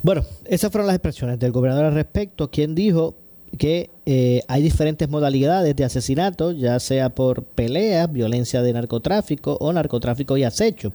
Bueno, 0.01 0.23
esas 0.45 0.71
fueron 0.71 0.87
las 0.87 0.95
expresiones 0.95 1.39
del 1.39 1.51
gobernador 1.51 1.85
al 1.85 1.93
respecto, 1.93 2.49
quien 2.49 2.75
dijo 2.75 3.15
que 3.57 3.89
eh, 4.05 4.41
hay 4.47 4.63
diferentes 4.63 5.07
modalidades 5.09 5.75
de 5.75 5.83
asesinato, 5.83 6.51
ya 6.51 6.79
sea 6.79 7.09
por 7.09 7.43
pelea, 7.43 8.07
violencia 8.07 8.61
de 8.61 8.73
narcotráfico 8.73 9.57
o 9.59 9.71
narcotráfico 9.71 10.37
y 10.37 10.43
acecho. 10.43 10.93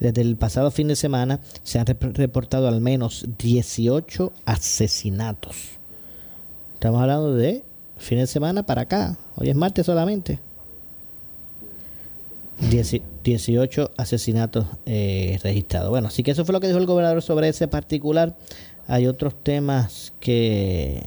Desde 0.00 0.20
el 0.20 0.36
pasado 0.36 0.70
fin 0.70 0.88
de 0.88 0.96
semana 0.96 1.40
se 1.62 1.78
han 1.78 1.86
reportado 1.86 2.68
al 2.68 2.80
menos 2.80 3.26
18 3.38 4.32
asesinatos. 4.44 5.78
Estamos 6.74 7.00
hablando 7.00 7.34
de 7.34 7.62
fin 8.02 8.18
de 8.18 8.26
semana 8.26 8.64
para 8.64 8.82
acá. 8.82 9.16
Hoy 9.36 9.48
es 9.48 9.56
martes 9.56 9.86
solamente. 9.86 10.38
18 13.24 13.90
asesinatos 13.96 14.66
eh, 14.86 15.38
registrados. 15.42 15.90
Bueno, 15.90 16.08
así 16.08 16.22
que 16.22 16.30
eso 16.30 16.44
fue 16.44 16.52
lo 16.52 16.60
que 16.60 16.68
dijo 16.68 16.78
el 16.78 16.86
gobernador 16.86 17.22
sobre 17.22 17.48
ese 17.48 17.68
particular. 17.68 18.36
Hay 18.86 19.06
otros 19.06 19.34
temas 19.42 20.12
que 20.20 21.02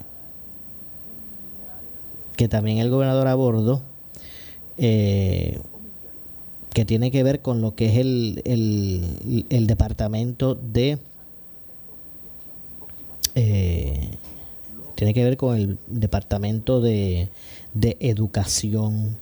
que 2.35 2.49
también 2.49 2.79
el 2.79 2.89
gobernador 2.89 3.27
abordó 3.27 3.81
eh, 4.77 5.59
que 6.73 6.83
tiene 6.83 7.09
que 7.09 7.23
ver 7.23 7.41
con 7.41 7.61
lo 7.61 7.75
que 7.75 7.85
es 7.85 7.97
el, 7.97 8.41
el, 8.43 9.45
el 9.49 9.67
departamento 9.67 10.55
de 10.55 10.97
eh, 13.35 14.09
tiene 14.95 15.13
que 15.13 15.23
ver 15.23 15.37
con 15.37 15.55
el 15.55 15.77
Departamento 15.87 16.81
de, 16.81 17.29
Educación 17.99 19.17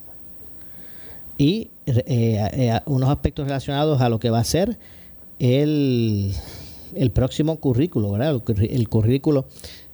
y 1.38 1.72
eh, 1.88 2.04
eh, 2.06 2.80
unos 2.86 3.10
aspectos 3.10 3.46
relacionados 3.46 4.00
a 4.00 4.10
lo 4.10 4.20
que 4.20 4.30
va 4.30 4.40
a 4.40 4.44
ser 4.44 4.78
el, 5.40 6.34
el 6.96 7.12
próximo 7.12 7.58
currículo, 7.58 8.12
¿verdad? 8.12 8.42
El, 8.60 8.90
currículo 8.90 9.46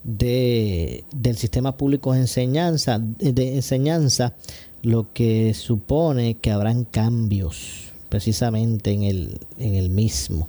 de, 0.03 1.05
del 1.15 1.37
sistema 1.37 1.77
público 1.77 2.13
de 2.13 2.19
enseñanza, 2.19 2.99
de 2.99 3.55
enseñanza, 3.55 4.35
lo 4.81 5.11
que 5.13 5.53
supone 5.53 6.35
que 6.35 6.51
habrán 6.51 6.85
cambios 6.85 7.91
precisamente 8.09 8.91
en 8.91 9.03
el, 9.03 9.39
en 9.57 9.75
el 9.75 9.89
mismo. 9.89 10.47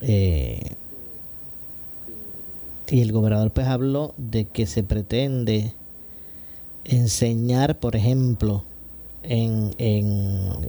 Eh, 0.00 0.76
y 2.88 3.00
el 3.00 3.12
gobernador 3.12 3.50
pues 3.50 3.66
habló 3.66 4.14
de 4.16 4.46
que 4.46 4.66
se 4.66 4.82
pretende 4.82 5.72
enseñar, 6.84 7.78
por 7.78 7.96
ejemplo, 7.96 8.64
en, 9.22 9.72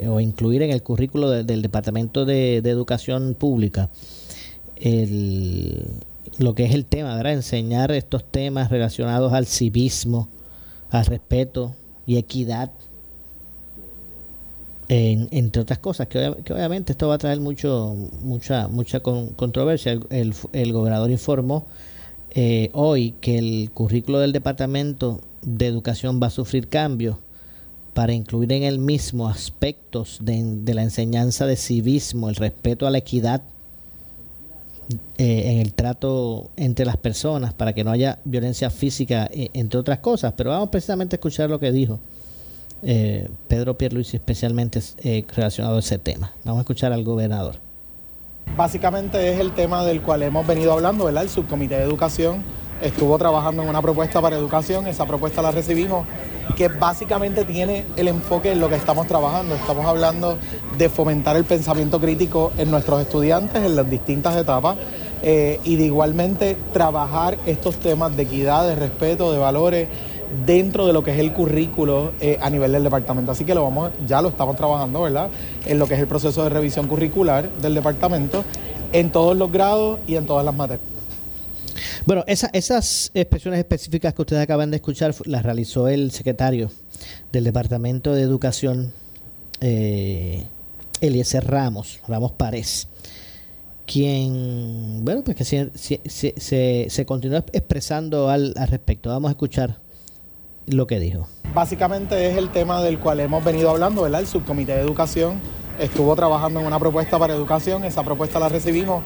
o 0.07 0.19
incluir 0.19 0.63
en 0.63 0.71
el 0.71 0.81
currículo 0.81 1.29
del 1.29 1.61
Departamento 1.61 2.25
de, 2.25 2.57
Educación 2.57 3.35
Pública 3.37 3.89
lo 6.39 6.53
que 6.53 6.65
es 6.65 6.73
el 6.73 6.85
tema, 6.85 7.15
¿verdad? 7.15 7.33
Enseñar 7.33 7.91
estos 7.91 8.23
temas 8.23 8.69
relacionados 8.69 9.33
al 9.33 9.47
civismo, 9.47 10.27
al 10.91 11.05
respeto 11.05 11.75
y 12.05 12.17
equidad 12.17 12.71
entre 14.89 15.61
otras 15.61 15.79
cosas, 15.79 16.07
que, 16.07 16.27
obviamente 16.27 16.93
esto 16.93 17.09
va 17.09 17.15
a 17.15 17.17
traer 17.17 17.39
mucho, 17.41 17.93
mucha, 18.21 18.67
mucha 18.69 19.01
controversia. 19.01 19.99
El, 20.09 20.73
gobernador 20.73 21.11
informó 21.11 21.67
eh, 22.39 22.69
hoy 22.73 23.15
que 23.19 23.39
el 23.39 23.71
currículo 23.73 24.19
del 24.19 24.31
Departamento 24.31 25.21
de 25.41 25.65
Educación 25.65 26.19
va 26.21 26.27
a 26.27 26.29
sufrir 26.29 26.69
cambios 26.69 27.17
para 27.95 28.13
incluir 28.13 28.51
en 28.51 28.61
el 28.61 28.77
mismo 28.77 29.27
aspectos 29.27 30.19
de, 30.21 30.61
la 30.75 30.83
enseñanza 30.83 31.47
de 31.47 31.55
civismo, 31.55 32.29
el 32.29 32.35
respeto 32.35 32.85
a 32.85 32.91
la 32.91 32.99
equidad 32.99 33.41
eh, 35.17 35.51
en 35.51 35.57
el 35.61 35.73
trato 35.73 36.51
entre 36.57 36.85
las 36.85 36.97
personas, 36.97 37.55
para 37.55 37.73
que 37.73 37.83
no 37.83 37.89
haya 37.89 38.19
violencia 38.23 38.69
física, 38.69 39.27
eh, 39.33 39.49
entre 39.53 39.79
otras 39.79 39.97
cosas. 39.97 40.33
Pero 40.37 40.51
vamos 40.51 40.69
precisamente 40.69 41.15
a 41.15 41.17
escuchar 41.17 41.49
lo 41.49 41.59
que 41.59 41.71
dijo 41.71 41.99
eh, 42.83 43.27
Pedro 43.47 43.79
Pierluisi 43.79 44.17
especialmente 44.17 44.79
relacionado 45.35 45.77
a 45.77 45.79
ese 45.79 45.97
tema. 45.97 46.33
Vamos 46.45 46.59
a 46.59 46.61
escuchar 46.61 46.93
al 46.93 47.03
gobernador. 47.03 47.66
Básicamente 48.55 49.33
es 49.33 49.39
el 49.39 49.51
tema 49.51 49.83
del 49.85 50.01
cual 50.01 50.23
hemos 50.23 50.45
venido 50.47 50.73
hablando, 50.73 51.05
¿verdad? 51.05 51.23
El 51.23 51.29
subcomité 51.29 51.75
de 51.77 51.83
educación 51.83 52.43
estuvo 52.81 53.17
trabajando 53.17 53.63
en 53.63 53.69
una 53.69 53.81
propuesta 53.81 54.21
para 54.21 54.35
educación, 54.35 54.87
esa 54.87 55.05
propuesta 55.05 55.41
la 55.41 55.51
recibimos, 55.51 56.05
que 56.55 56.67
básicamente 56.67 57.45
tiene 57.45 57.85
el 57.95 58.07
enfoque 58.07 58.51
en 58.51 58.59
lo 58.59 58.69
que 58.69 58.75
estamos 58.75 59.07
trabajando. 59.07 59.55
Estamos 59.55 59.85
hablando 59.85 60.37
de 60.77 60.89
fomentar 60.89 61.35
el 61.35 61.43
pensamiento 61.43 61.99
crítico 61.99 62.51
en 62.57 62.71
nuestros 62.71 63.01
estudiantes 63.01 63.63
en 63.63 63.75
las 63.75 63.89
distintas 63.89 64.35
etapas 64.35 64.77
eh, 65.23 65.59
y 65.63 65.75
de 65.75 65.85
igualmente 65.85 66.57
trabajar 66.73 67.37
estos 67.45 67.77
temas 67.77 68.15
de 68.15 68.23
equidad, 68.23 68.67
de 68.67 68.75
respeto, 68.75 69.31
de 69.31 69.39
valores 69.39 69.89
dentro 70.45 70.85
de 70.87 70.93
lo 70.93 71.03
que 71.03 71.11
es 71.11 71.19
el 71.19 71.33
currículo 71.33 72.13
eh, 72.19 72.37
a 72.41 72.49
nivel 72.49 72.71
del 72.71 72.83
departamento. 72.83 73.31
Así 73.31 73.45
que 73.45 73.55
lo 73.55 73.63
vamos, 73.63 73.91
ya 74.05 74.21
lo 74.21 74.29
estamos 74.29 74.55
trabajando, 74.55 75.01
¿verdad? 75.01 75.29
En 75.65 75.79
lo 75.79 75.87
que 75.87 75.95
es 75.95 75.99
el 75.99 76.07
proceso 76.07 76.43
de 76.43 76.49
revisión 76.49 76.87
curricular 76.87 77.49
del 77.61 77.75
departamento, 77.75 78.43
en 78.93 79.11
todos 79.11 79.35
los 79.35 79.51
grados 79.51 79.99
y 80.07 80.15
en 80.15 80.25
todas 80.25 80.45
las 80.45 80.55
materias. 80.55 80.97
Bueno, 82.05 82.23
esas 82.27 83.11
expresiones 83.13 83.59
específicas 83.59 84.13
que 84.13 84.21
ustedes 84.21 84.41
acaban 84.41 84.71
de 84.71 84.77
escuchar 84.77 85.13
las 85.25 85.43
realizó 85.43 85.87
el 85.87 86.11
secretario 86.11 86.71
del 87.31 87.43
Departamento 87.43 88.13
de 88.13 88.21
Educación, 88.21 88.93
eh, 89.59 90.45
Eliezer 91.01 91.45
Ramos, 91.45 91.99
Ramos 92.07 92.31
Párez, 92.31 92.87
quien, 93.85 95.03
bueno, 95.03 95.23
pues 95.23 95.35
que 95.35 95.43
se, 95.43 96.89
se, 96.89 97.05
continúa 97.05 97.43
expresando 97.51 98.29
al 98.29 98.53
respecto. 98.55 99.09
Vamos 99.09 99.29
a 99.29 99.31
escuchar 99.33 99.79
lo 100.67 100.85
que 100.85 100.99
dijo. 100.99 101.27
Básicamente 101.53 102.29
es 102.29 102.37
el 102.37 102.49
tema 102.49 102.83
del 102.83 102.99
cual 102.99 103.19
hemos 103.19 103.43
venido 103.43 103.69
hablando, 103.69 104.03
¿verdad? 104.03 104.21
El 104.21 104.27
subcomité 104.27 104.73
de 104.73 104.81
educación 104.81 105.39
estuvo 105.79 106.15
trabajando 106.15 106.59
en 106.59 106.65
una 106.65 106.79
propuesta 106.79 107.17
para 107.19 107.33
educación, 107.33 107.83
esa 107.83 108.03
propuesta 108.03 108.39
la 108.39 108.49
recibimos, 108.49 109.03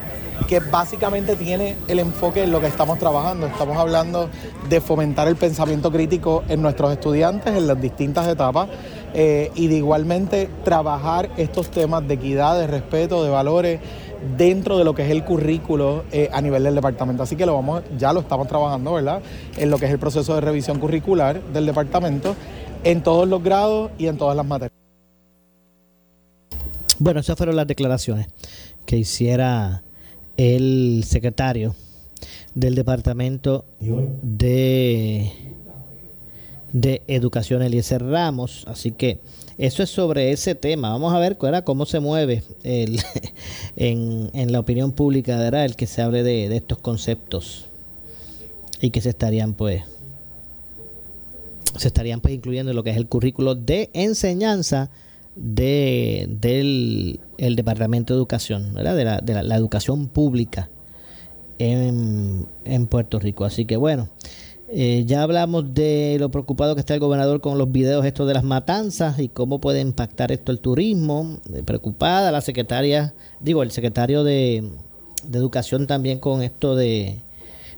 que 0.47 0.59
básicamente 0.59 1.35
tiene 1.35 1.75
el 1.87 1.99
enfoque 1.99 2.43
en 2.43 2.51
lo 2.51 2.59
que 2.59 2.67
estamos 2.67 2.97
trabajando. 2.97 3.47
Estamos 3.47 3.77
hablando 3.77 4.29
de 4.69 4.81
fomentar 4.81 5.27
el 5.27 5.35
pensamiento 5.35 5.91
crítico 5.91 6.43
en 6.49 6.61
nuestros 6.61 6.91
estudiantes 6.91 7.55
en 7.55 7.67
las 7.67 7.79
distintas 7.79 8.27
etapas 8.27 8.69
eh, 9.13 9.51
y 9.55 9.67
de 9.67 9.75
igualmente 9.75 10.49
trabajar 10.63 11.29
estos 11.37 11.69
temas 11.69 12.07
de 12.07 12.15
equidad, 12.15 12.57
de 12.57 12.67
respeto, 12.67 13.23
de 13.23 13.29
valores 13.29 13.79
dentro 14.37 14.77
de 14.77 14.83
lo 14.83 14.93
que 14.93 15.03
es 15.03 15.11
el 15.11 15.23
currículo 15.23 16.03
eh, 16.11 16.29
a 16.31 16.41
nivel 16.41 16.63
del 16.63 16.75
departamento. 16.75 17.23
Así 17.23 17.35
que 17.35 17.45
lo 17.45 17.53
vamos, 17.53 17.83
ya 17.97 18.13
lo 18.13 18.21
estamos 18.21 18.47
trabajando, 18.47 18.93
¿verdad? 18.93 19.21
En 19.57 19.69
lo 19.69 19.77
que 19.77 19.85
es 19.85 19.91
el 19.91 19.99
proceso 19.99 20.35
de 20.35 20.41
revisión 20.41 20.79
curricular 20.79 21.41
del 21.41 21.65
departamento, 21.65 22.35
en 22.83 23.01
todos 23.03 23.27
los 23.27 23.43
grados 23.43 23.91
y 23.97 24.07
en 24.07 24.17
todas 24.17 24.35
las 24.35 24.45
materias. 24.45 24.71
Bueno, 26.99 27.19
esas 27.19 27.35
fueron 27.35 27.55
las 27.55 27.67
declaraciones 27.67 28.27
que 28.85 28.97
hiciera 28.97 29.83
el 30.37 31.03
secretario 31.05 31.75
del 32.53 32.75
departamento 32.75 33.65
de, 34.21 35.31
de 36.73 37.01
Educación, 37.07 37.61
Eliezer 37.61 38.03
Ramos. 38.03 38.65
Así 38.67 38.91
que 38.91 39.19
eso 39.57 39.83
es 39.83 39.89
sobre 39.89 40.31
ese 40.31 40.55
tema. 40.55 40.89
Vamos 40.89 41.13
a 41.13 41.19
ver 41.19 41.37
cómo 41.63 41.85
se 41.85 41.99
mueve 41.99 42.43
el, 42.63 42.99
en, 43.75 44.51
la 44.51 44.59
opinión 44.59 44.91
pública, 44.91 45.37
¿verdad? 45.37 45.65
el 45.65 45.75
que 45.75 45.87
se 45.87 46.01
hable 46.01 46.23
de, 46.23 46.55
estos 46.55 46.77
conceptos 46.79 47.65
y 48.81 48.89
que 48.89 49.01
se 49.01 49.09
estarían 49.09 49.53
pues 49.53 49.83
se 51.77 51.87
estarían 51.87 52.19
pues 52.19 52.33
incluyendo 52.33 52.71
en 52.71 52.75
lo 52.75 52.83
que 52.83 52.89
es 52.89 52.97
el 52.97 53.07
currículo 53.07 53.55
de 53.55 53.89
enseñanza 53.93 54.89
de, 55.35 56.27
del 56.27 57.19
el 57.37 57.55
Departamento 57.55 58.13
de 58.13 58.17
Educación, 58.17 58.73
¿verdad? 58.73 58.95
de, 58.95 59.05
la, 59.05 59.19
de 59.19 59.43
la, 59.43 59.55
educación 59.55 60.07
pública 60.07 60.69
en, 61.59 62.47
en 62.65 62.87
Puerto 62.87 63.19
Rico. 63.19 63.45
Así 63.45 63.65
que 63.65 63.77
bueno, 63.77 64.09
eh, 64.73 65.03
ya 65.05 65.23
hablamos 65.23 65.73
de 65.73 66.15
lo 66.17 66.31
preocupado 66.31 66.75
que 66.75 66.79
está 66.79 66.93
el 66.93 67.01
gobernador 67.01 67.41
con 67.41 67.57
los 67.57 67.71
videos 67.71 68.05
estos 68.05 68.25
de 68.25 68.33
las 68.33 68.45
matanzas 68.45 69.19
y 69.19 69.27
cómo 69.27 69.59
puede 69.59 69.81
impactar 69.81 70.31
esto 70.31 70.53
el 70.53 70.59
turismo. 70.59 71.39
Eh, 71.53 71.61
preocupada 71.63 72.31
la 72.31 72.39
secretaria, 72.39 73.13
digo, 73.41 73.63
el 73.63 73.71
secretario 73.71 74.23
de, 74.23 74.69
Educación 75.31 75.85
también 75.85 76.17
con 76.17 76.41
esto 76.41 76.75
de 76.75 77.19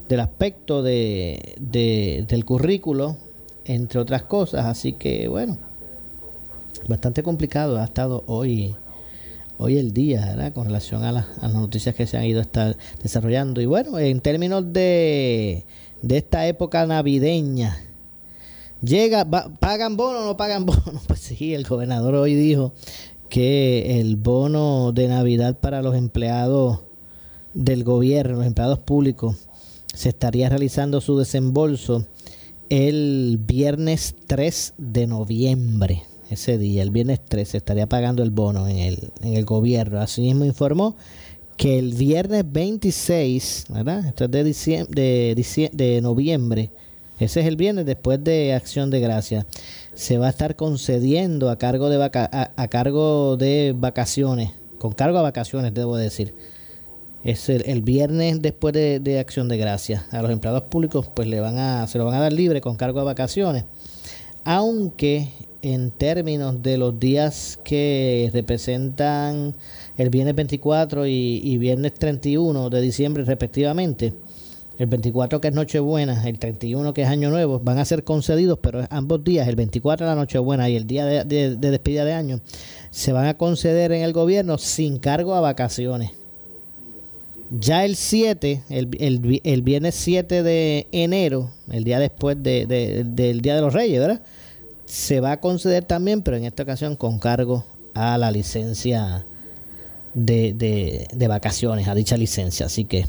del 0.08 0.20
aspecto 0.22 0.82
de, 0.82 1.56
del 1.60 2.46
currículo, 2.46 3.18
entre 3.66 4.00
otras 4.00 4.24
cosas. 4.24 4.66
Así 4.66 4.94
que 4.94 5.28
bueno, 5.28 5.58
bastante 6.88 7.22
complicado 7.22 7.80
ha 7.80 7.84
estado 7.84 8.24
hoy 8.28 8.76
hoy 9.58 9.78
el 9.78 9.94
día, 9.94 10.26
¿verdad? 10.26 10.54
Con 10.54 10.66
relación 10.66 11.04
a, 11.04 11.12
las 11.12 11.54
noticias 11.54 11.96
que 11.96 12.08
se 12.08 12.18
han 12.18 12.26
ido 12.26 12.42
estar 12.42 12.76
desarrollando. 13.02 13.62
Y 13.62 13.66
bueno, 13.66 13.98
en 14.00 14.20
términos 14.20 14.72
de 14.74 15.66
de 16.04 16.18
esta 16.18 16.46
época 16.46 16.86
navideña. 16.86 17.78
Llega, 18.84 19.26
¿pagan 19.60 19.98
bono 19.98 20.20
o 20.20 20.26
no 20.26 20.38
pagan 20.38 20.66
bono? 20.68 21.02
Pues 21.08 21.22
sí, 21.22 21.56
el 21.56 21.64
gobernador 21.64 22.14
hoy 22.16 22.36
dijo 22.36 22.74
que 23.30 24.00
el 24.00 24.18
bono 24.18 24.92
de 24.92 25.08
Navidad 25.08 25.58
para 25.60 25.82
los 25.82 25.96
empleados 25.96 26.82
del 27.56 27.84
gobierno, 27.84 28.38
los 28.38 28.46
empleados 28.46 28.80
públicos, 28.80 29.48
se 29.94 30.10
estaría 30.10 30.50
realizando 30.50 31.02
su 31.02 31.18
desembolso 31.18 32.06
el 32.70 33.40
viernes 33.42 34.16
3 34.28 34.74
de 34.78 35.08
noviembre. 35.08 36.04
Ese 36.30 36.58
día, 36.58 36.82
el 36.84 36.92
viernes 36.92 37.22
3, 37.24 37.48
se 37.48 37.58
estaría 37.58 37.88
pagando 37.88 38.24
el 38.24 38.32
bono 38.32 38.68
en 38.68 38.80
el, 38.80 39.12
en 39.22 39.36
el 39.36 39.46
gobierno. 39.46 40.00
Así 40.02 40.22
mismo 40.22 40.46
informó 40.46 40.96
que 41.58 41.80
el 41.80 41.94
viernes 41.94 42.44
26, 42.52 43.66
¿verdad? 43.70 44.06
Esto 44.08 44.26
es 44.26 44.32
de, 44.32 44.44
diciembre, 44.44 44.96
de, 44.96 45.70
de 45.74 46.02
noviembre, 46.02 46.72
ese 47.20 47.42
es 47.42 47.46
el 47.46 47.56
viernes 47.56 47.86
después 47.86 48.24
de 48.24 48.54
Acción 48.54 48.90
de 48.90 49.00
Gracia, 49.00 49.46
se 49.94 50.18
va 50.18 50.28
a 50.28 50.30
estar 50.30 50.56
concediendo 50.56 51.50
a 51.50 51.58
cargo 51.58 51.90
de, 51.90 51.98
vaca 51.98 52.30
a, 52.56 52.68
cargo 52.68 53.38
de 53.38 53.74
vacaciones, 53.78 54.52
con 54.80 54.94
cargo 54.94 55.20
a 55.20 55.22
vacaciones, 55.22 55.74
debo 55.74 55.96
decir. 55.96 56.36
Es 57.24 57.48
el, 57.48 57.82
viernes 57.82 58.42
después 58.42 58.74
de, 58.74 59.20
Acción 59.20 59.48
de 59.48 59.58
Gracia. 59.58 60.06
A 60.12 60.22
los 60.22 60.32
empleados 60.32 60.64
públicos 60.64 61.10
pues 61.16 61.28
le 61.28 61.40
van 61.40 61.58
a, 61.58 61.88
se 61.88 61.98
lo 61.98 62.06
van 62.06 62.16
a 62.16 62.20
dar 62.20 62.34
libre 62.34 62.60
con 62.60 62.76
cargo 62.76 63.00
a 63.00 63.06
vacaciones. 63.06 63.64
Aunque 64.46 65.30
en 65.64 65.92
términos 65.92 66.62
de 66.62 66.78
los 66.78 67.00
días 67.00 67.58
que 67.64 68.30
representan 68.34 69.56
el 69.98 70.10
viernes 70.10 70.36
24 70.36 71.08
y, 71.08 71.58
viernes 71.58 71.94
31 71.94 72.70
de 72.70 72.82
diciembre 72.82 73.24
respectivamente. 73.24 74.14
El 74.78 74.88
24 74.88 75.40
que 75.40 75.48
es 75.48 75.54
Nochebuena, 75.54 76.28
el 76.28 76.40
31 76.40 76.94
que 76.94 77.04
es 77.04 77.08
Año 77.08 77.30
Nuevo, 77.30 77.60
van 77.60 77.78
a 77.78 77.86
ser 77.86 78.04
concedidos, 78.04 78.60
pero 78.60 78.86
ambos 78.90 79.24
días, 79.24 79.48
el 79.48 79.56
24 79.56 80.06
la 80.06 80.16
Nochebuena 80.16 80.68
y 80.68 80.76
el 80.76 80.86
día 80.86 81.06
de, 81.06 81.56
despedida 81.56 82.04
de 82.04 82.14
año, 82.14 82.42
se 82.90 83.14
van 83.14 83.28
a 83.28 83.38
conceder 83.38 83.92
en 83.94 84.02
el 84.02 84.12
gobierno 84.12 84.58
sin 84.58 84.98
cargo 84.98 85.36
a 85.36 85.42
vacaciones. 85.42 86.12
Ya 87.60 87.86
el 87.86 87.96
7, 87.96 88.64
el, 88.70 89.62
viernes 89.62 89.94
7 89.96 90.42
de 90.42 90.88
enero, 90.92 91.52
el 91.70 91.84
día 91.84 92.00
después 92.00 92.42
del 92.42 93.42
Día 93.42 93.56
de 93.56 93.62
los 93.62 93.74
Reyes, 93.74 94.00
¿verdad? 94.00 94.24
Se 94.86 95.20
va 95.20 95.34
a 95.34 95.40
conceder 95.40 95.84
también, 95.84 96.24
pero 96.24 96.36
en 96.36 96.46
esta 96.46 96.64
ocasión 96.64 96.96
con 96.96 97.20
cargo 97.20 97.64
a 97.94 98.18
la 98.18 98.32
licencia 98.32 99.24
de, 100.16 101.08
de, 101.14 101.28
vacaciones 101.28 101.88
a 101.88 101.94
dicha 101.94 102.18
licencia. 102.18 102.66
Así 102.66 102.86
que 102.86 103.06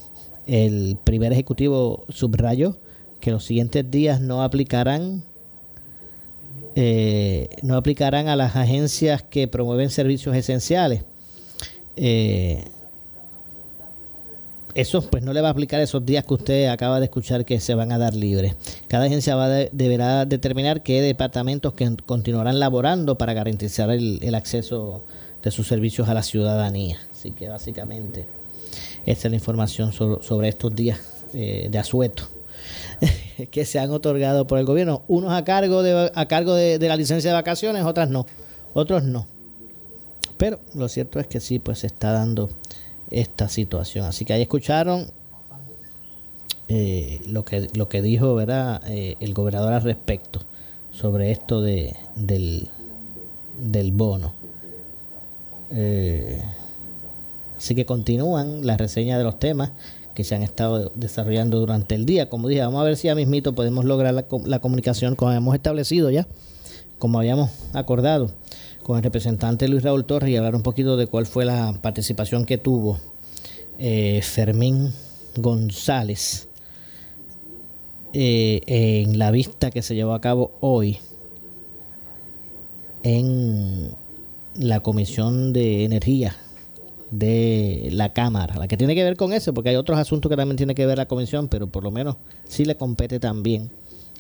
el 0.47 0.99
primer 1.03 1.33
ejecutivo 1.33 2.05
subrayó 2.11 2.77
que 3.21 3.31
los 3.31 3.45
siguientes 3.47 3.91
días 3.91 4.21
no 4.21 4.43
aplicarán 4.43 5.25
eh, 6.77 7.49
no 7.63 7.77
aplicarán 7.77 8.29
a 8.29 8.37
las 8.37 8.57
agencias 8.57 9.23
que 9.23 9.49
promueven 9.49 9.89
servicios 9.89 10.37
esenciales. 10.37 11.05
Eh, 11.97 12.65
eso 14.75 15.03
pues 15.03 15.23
no 15.23 15.33
le 15.33 15.41
va 15.41 15.49
a 15.49 15.51
aplicar 15.53 15.81
esos 15.81 16.05
días 16.05 16.25
que 16.25 16.35
usted 16.35 16.67
acaba 16.67 16.99
de 16.99 17.07
escuchar 17.07 17.45
que 17.45 17.61
se 17.61 17.75
van 17.75 17.93
a 17.93 17.99
dar 17.99 18.15
libres. 18.15 18.57
Cada 18.89 19.05
agencia 19.05 19.37
deberá 19.73 20.25
determinar 20.25 20.83
qué 20.83 21.01
departamentos 21.01 21.75
que 21.75 21.97
continuarán 22.05 22.59
laborando 22.59 23.17
para 23.17 23.35
garantizar 23.35 23.91
el, 23.91 24.35
acceso 24.35 25.05
de 25.43 25.51
sus 25.53 25.69
servicios 25.69 26.09
a 26.09 26.15
la 26.15 26.23
ciudadanía. 26.23 26.99
Así 27.13 27.31
que 27.31 27.49
básicamente 27.49 28.27
esta 29.07 29.29
es 29.29 29.31
la 29.31 29.37
información 29.37 29.93
sobre, 29.93 30.49
estos 30.49 30.75
días 30.75 30.99
eh, 31.35 31.69
de 31.71 31.79
asueto 31.79 32.25
que 33.51 33.65
se 33.65 33.79
han 33.79 33.93
otorgado 33.93 34.47
por 34.49 34.59
el 34.59 34.65
gobierno. 34.65 35.03
Unos 35.07 35.33
a 35.33 35.45
cargo 35.45 35.85
de, 35.85 36.11
a 36.13 36.27
cargo 36.27 36.55
de 36.55 36.79
la 36.81 36.97
licencia 36.97 37.31
de 37.31 37.35
vacaciones, 37.35 37.85
otras 37.85 38.11
no. 38.11 38.27
Otros 38.73 39.05
no. 39.05 39.29
Pero 40.37 40.59
lo 40.75 40.89
cierto 40.89 41.21
es 41.21 41.27
que 41.27 41.41
sí, 41.41 41.59
pues 41.59 41.81
se 41.81 41.87
está 41.87 42.13
dando 42.13 42.51
esta 43.11 43.49
situación. 43.49 44.07
Así 44.07 44.25
que 44.25 44.33
ahí 44.33 44.43
escucharon 44.43 45.07
eh, 46.69 47.21
lo, 47.27 47.45
que, 47.45 47.69
lo 47.75 47.89
que 47.89 48.01
dijo 48.01 48.35
¿verdad? 48.35 48.83
Eh, 48.87 49.17
el 49.21 49.35
gobernador 49.35 49.75
al 49.75 49.83
respecto 49.83 50.41
sobre 50.93 51.31
esto 51.31 51.61
de, 51.61 51.95
del, 52.15 52.69
del 53.59 53.93
bono. 53.93 54.33
Eh, 55.71 56.41
así 57.59 57.75
que 57.75 57.85
continúan 57.85 58.67
las 58.67 58.79
reseñas 58.79 59.19
de 59.19 59.25
los 59.25 59.39
temas 59.39 59.73
que 60.15 60.23
se 60.23 60.37
han 60.37 60.43
estado 60.43 60.93
desarrollando 60.95 61.59
durante 61.59 61.97
el 61.97 62.07
día. 62.07 62.29
Como 62.29 62.49
dije, 62.49 62.63
vamos 62.63 62.81
a 62.81 62.85
ver 62.85 62.97
si 62.97 63.09
a 63.09 63.15
mismito 63.15 63.55
podemos 63.55 63.85
lograr 63.85 64.15
la, 64.15 64.25
la 64.45 64.59
comunicación 64.61 65.17
como 65.17 65.33
hemos 65.33 65.55
establecido 65.55 66.11
ya, 66.11 66.27
como 66.99 67.19
habíamos 67.19 67.51
acordado 67.73 68.31
con 68.85 68.99
el 68.99 69.03
representante 69.03 69.67
Luis 69.67 69.83
Raúl 69.83 70.05
Torres 70.05 70.31
y 70.31 70.37
hablar 70.37 70.55
un 70.55 70.63
poquito 70.63 70.97
de 70.99 71.07
cuál 71.07 71.25
fue 71.25 71.47
la 71.47 71.73
participación 71.81 72.45
que 72.45 72.59
tuvo 72.59 73.01
eh, 73.79 74.21
Fermín 74.23 74.93
González 75.37 76.49
eh, 78.13 78.61
en 78.67 79.19
la 79.19 79.31
vista 79.31 79.71
que 79.71 79.81
se 79.81 79.95
llevó 79.95 80.13
a 80.13 80.21
cabo 80.21 80.53
hoy 80.61 80.99
en 83.03 83.91
la 84.55 84.81
Comisión 84.81 85.55
de 85.55 85.85
Energía 85.85 86.37
de 87.11 87.89
la 87.91 88.13
Cámara, 88.13 88.59
la 88.59 88.69
que 88.69 88.77
tiene 88.77 88.95
que 88.95 89.03
ver 89.03 89.17
con 89.17 89.33
eso, 89.33 89.55
porque 89.55 89.71
hay 89.71 89.77
otros 89.77 89.99
asuntos 89.99 90.29
que 90.29 90.37
también 90.37 90.59
tiene 90.59 90.75
que 90.75 90.85
ver 90.85 90.99
la 90.99 91.07
Comisión, 91.07 91.49
pero 91.49 91.69
por 91.69 91.85
lo 91.85 91.91
menos 91.91 92.17
sí 92.47 92.67
le 92.67 92.77
compete 92.77 93.19
también 93.19 93.71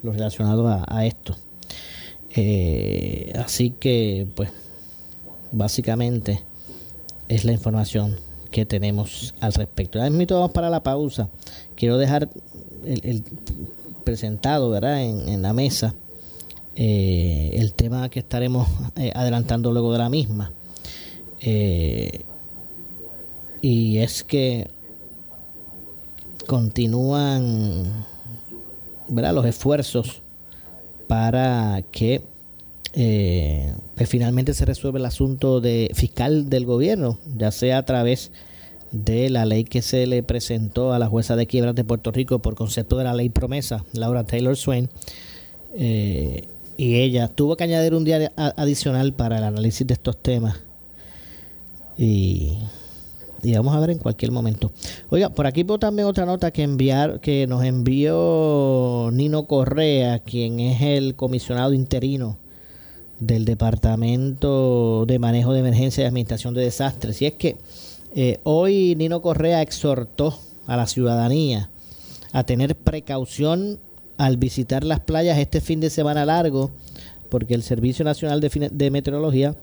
lo 0.02 0.12
relacionado 0.12 0.66
a 0.66 1.04
esto. 1.04 1.36
Eh, 2.36 3.32
así 3.36 3.70
que, 3.70 4.26
pues, 4.34 4.50
básicamente 5.52 6.40
es 7.28 7.44
la 7.44 7.52
información 7.52 8.16
que 8.50 8.66
tenemos 8.66 9.34
al 9.40 9.52
respecto. 9.52 9.98
Ya 9.98 10.06
mismo 10.06 10.34
vamos 10.34 10.50
para 10.50 10.68
la 10.68 10.82
pausa. 10.82 11.28
Quiero 11.76 11.96
dejar 11.96 12.28
el, 12.84 13.22
presentado, 14.04 14.70
¿verdad? 14.70 15.02
En, 15.02 15.42
la 15.42 15.52
mesa 15.52 15.94
eh, 16.76 17.50
el 17.54 17.72
tema 17.72 18.08
que 18.10 18.18
estaremos 18.18 18.68
eh, 18.96 19.12
adelantando 19.14 19.72
luego 19.72 19.92
de 19.92 19.98
la 19.98 20.08
misma. 20.08 20.52
y 23.62 23.98
es 23.98 24.24
que 24.24 24.68
continúan, 26.46 28.04
¿verdad? 29.08 29.34
Los 29.34 29.46
esfuerzos 29.46 30.20
para 31.14 31.82
que 31.92 32.22
eh, 32.92 33.72
pues 33.94 34.08
finalmente 34.08 34.52
se 34.52 34.64
resuelva 34.64 34.98
el 34.98 35.06
asunto 35.06 35.60
de 35.60 35.92
fiscal 35.94 36.50
del 36.50 36.66
gobierno, 36.66 37.20
ya 37.36 37.52
sea 37.52 37.78
a 37.78 37.84
través 37.84 38.32
de 38.90 39.30
la 39.30 39.44
ley 39.44 39.62
que 39.62 39.80
se 39.80 40.08
le 40.08 40.24
presentó 40.24 40.92
a 40.92 40.98
la 40.98 41.06
jueza 41.06 41.36
de 41.36 41.46
quiebras 41.46 41.76
de 41.76 41.84
Puerto 41.84 42.10
Rico 42.10 42.40
por 42.40 42.56
concepto 42.56 42.98
de 42.98 43.04
la 43.04 43.14
ley 43.14 43.28
promesa, 43.28 43.84
Laura 43.92 44.24
Taylor 44.24 44.56
Swain, 44.56 44.90
eh, 45.78 46.48
y 46.76 46.96
ella 46.96 47.28
tuvo 47.28 47.56
que 47.56 47.62
añadir 47.62 47.94
un 47.94 48.02
día 48.02 48.32
adicional 48.34 49.12
para 49.12 49.38
el 49.38 49.44
análisis 49.44 49.86
de 49.86 49.94
estos 49.94 50.20
temas. 50.20 50.56
Y 51.96 52.58
y 53.44 53.54
vamos 53.54 53.74
a 53.74 53.80
ver 53.80 53.90
en 53.90 53.98
cualquier 53.98 54.32
momento. 54.32 54.72
Oiga, 55.10 55.28
por 55.28 55.46
aquí 55.46 55.64
puedo 55.64 55.78
también 55.78 56.08
otra 56.08 56.26
nota 56.26 56.50
que 56.50 56.62
enviar, 56.62 57.20
que 57.20 57.46
nos 57.46 57.62
envió 57.64 59.10
Nino 59.12 59.46
Correa, 59.46 60.20
quien 60.20 60.60
es 60.60 60.80
el 60.80 61.14
comisionado 61.14 61.74
interino 61.74 62.38
del 63.20 63.44
Departamento 63.44 65.04
de 65.06 65.18
Manejo 65.18 65.52
de 65.52 65.60
Emergencia 65.60 66.04
y 66.04 66.06
Administración 66.06 66.54
de 66.54 66.62
Desastres. 66.62 67.20
Y 67.22 67.26
es 67.26 67.34
que 67.34 67.56
eh, 68.14 68.40
hoy 68.44 68.94
Nino 68.96 69.20
Correa 69.20 69.62
exhortó 69.62 70.38
a 70.66 70.76
la 70.76 70.86
ciudadanía 70.86 71.70
a 72.32 72.44
tener 72.44 72.76
precaución 72.76 73.78
al 74.16 74.36
visitar 74.36 74.84
las 74.84 75.00
playas 75.00 75.38
este 75.38 75.60
fin 75.60 75.80
de 75.80 75.90
semana 75.90 76.24
largo, 76.24 76.70
porque 77.28 77.54
el 77.54 77.62
Servicio 77.62 78.04
Nacional 78.04 78.40
de 78.40 78.90
Meteorología 78.90 79.54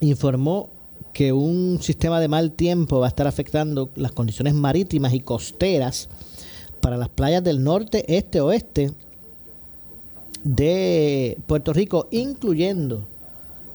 informó 0.00 0.68
que 1.16 1.32
un 1.32 1.78
sistema 1.80 2.20
de 2.20 2.28
mal 2.28 2.52
tiempo 2.52 3.00
va 3.00 3.06
a 3.06 3.08
estar 3.08 3.26
afectando 3.26 3.88
las 3.96 4.12
condiciones 4.12 4.52
marítimas 4.52 5.14
y 5.14 5.20
costeras 5.20 6.10
para 6.82 6.98
las 6.98 7.08
playas 7.08 7.42
del 7.42 7.64
norte, 7.64 8.04
este, 8.18 8.42
oeste 8.42 8.92
de 10.44 11.38
Puerto 11.46 11.72
Rico, 11.72 12.06
incluyendo 12.10 13.06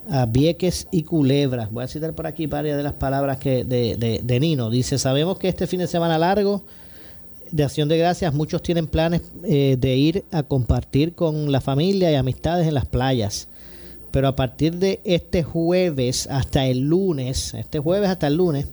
a 0.08 0.28
Vieques 0.28 0.88
y 0.92 1.02
Culebra. 1.02 1.68
Voy 1.72 1.84
a 1.84 1.88
citar 1.88 2.14
por 2.14 2.28
aquí 2.28 2.46
varias 2.46 2.78
de 2.78 2.84
las 2.84 2.94
palabras 2.94 3.40
que 3.40 3.64
de, 3.64 4.22
de, 4.24 4.40
Nino. 4.40 4.70
Dice, 4.70 5.00
sabemos 5.00 5.40
que 5.40 5.48
este 5.48 5.66
fin 5.66 5.80
de 5.80 5.88
semana 5.88 6.20
largo 6.20 6.62
de 7.50 7.64
Acción 7.64 7.90
de 7.90 7.98
Gracias 7.98 8.36
muchos 8.36 8.62
tienen 8.62 8.86
planes 8.86 9.24
eh, 9.46 9.78
de 9.80 9.96
ir 9.96 10.26
a 10.30 10.44
compartir 10.44 11.16
con 11.16 11.52
la 11.52 11.60
familia 11.60 12.12
y 12.12 12.16
amistades 12.16 12.68
en 12.68 12.76
las 12.76 12.86
playas 12.86 13.48
pero 14.12 14.28
a 14.28 14.36
partir 14.36 14.76
de 14.76 15.00
este 15.04 15.44
jueves 15.44 16.28
hasta 16.28 16.68
el 16.68 16.82
lunes, 16.82 17.54
este 17.54 17.80
jueves 17.80 18.10
hasta 18.10 18.28
el 18.28 18.36
lunes, 18.36 18.68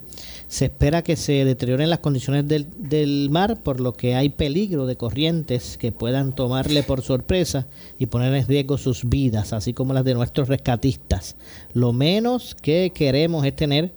se 0.49 0.67
espera 0.67 1.03
que 1.03 1.17
se 1.17 1.45
deterioren 1.45 1.91
las 1.91 1.99
condiciones 1.99 2.49
del, 2.49 2.67
del, 2.79 3.29
mar, 3.31 3.61
por 3.63 3.81
lo 3.81 3.93
que 3.93 4.15
hay 4.15 4.31
peligro 4.31 4.87
de 4.87 4.97
corrientes 4.97 5.77
que 5.77 5.93
puedan 5.93 6.35
tomarle 6.35 6.83
por 6.83 7.03
sorpresa 7.03 7.67
y 7.99 8.07
poner 8.07 8.35
en 8.35 8.47
riesgo 8.47 8.79
sus 8.79 9.09
vidas, 9.09 9.53
así 9.53 9.75
como 9.75 9.93
las 9.93 10.05
de 10.05 10.15
nuestros 10.15 10.49
rescatistas. 10.49 11.37
Lo 11.75 11.93
menos 11.93 12.55
que 12.55 12.93
queremos 12.95 13.45
es 13.45 13.55
tener 13.55 13.93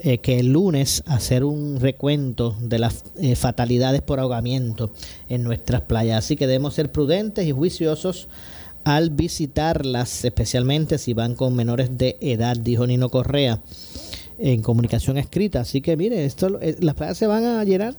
eh, 0.00 0.18
que 0.18 0.38
el 0.38 0.52
lunes 0.52 1.02
hacer 1.06 1.42
un 1.42 1.80
recuento 1.80 2.54
de 2.60 2.78
las 2.78 3.02
eh, 3.20 3.34
fatalidades 3.34 4.00
por 4.00 4.20
ahogamiento 4.20 4.92
en 5.28 5.42
nuestras 5.42 5.80
playas. 5.80 6.18
Así 6.18 6.36
que 6.36 6.46
debemos 6.46 6.74
ser 6.74 6.92
prudentes 6.92 7.44
y 7.46 7.50
juiciosos 7.50 8.28
al 8.88 9.10
visitarlas, 9.10 10.24
especialmente 10.24 10.96
si 10.96 11.12
van 11.12 11.34
con 11.34 11.54
menores 11.54 11.98
de 11.98 12.16
edad, 12.22 12.56
dijo 12.56 12.86
Nino 12.86 13.10
Correa 13.10 13.60
en 14.38 14.62
comunicación 14.62 15.18
escrita. 15.18 15.60
Así 15.60 15.82
que 15.82 15.94
mire, 15.94 16.24
esto, 16.24 16.58
eh, 16.62 16.74
las 16.80 16.94
playas 16.94 17.18
se 17.18 17.26
van 17.26 17.44
a 17.44 17.62
llenar 17.64 17.96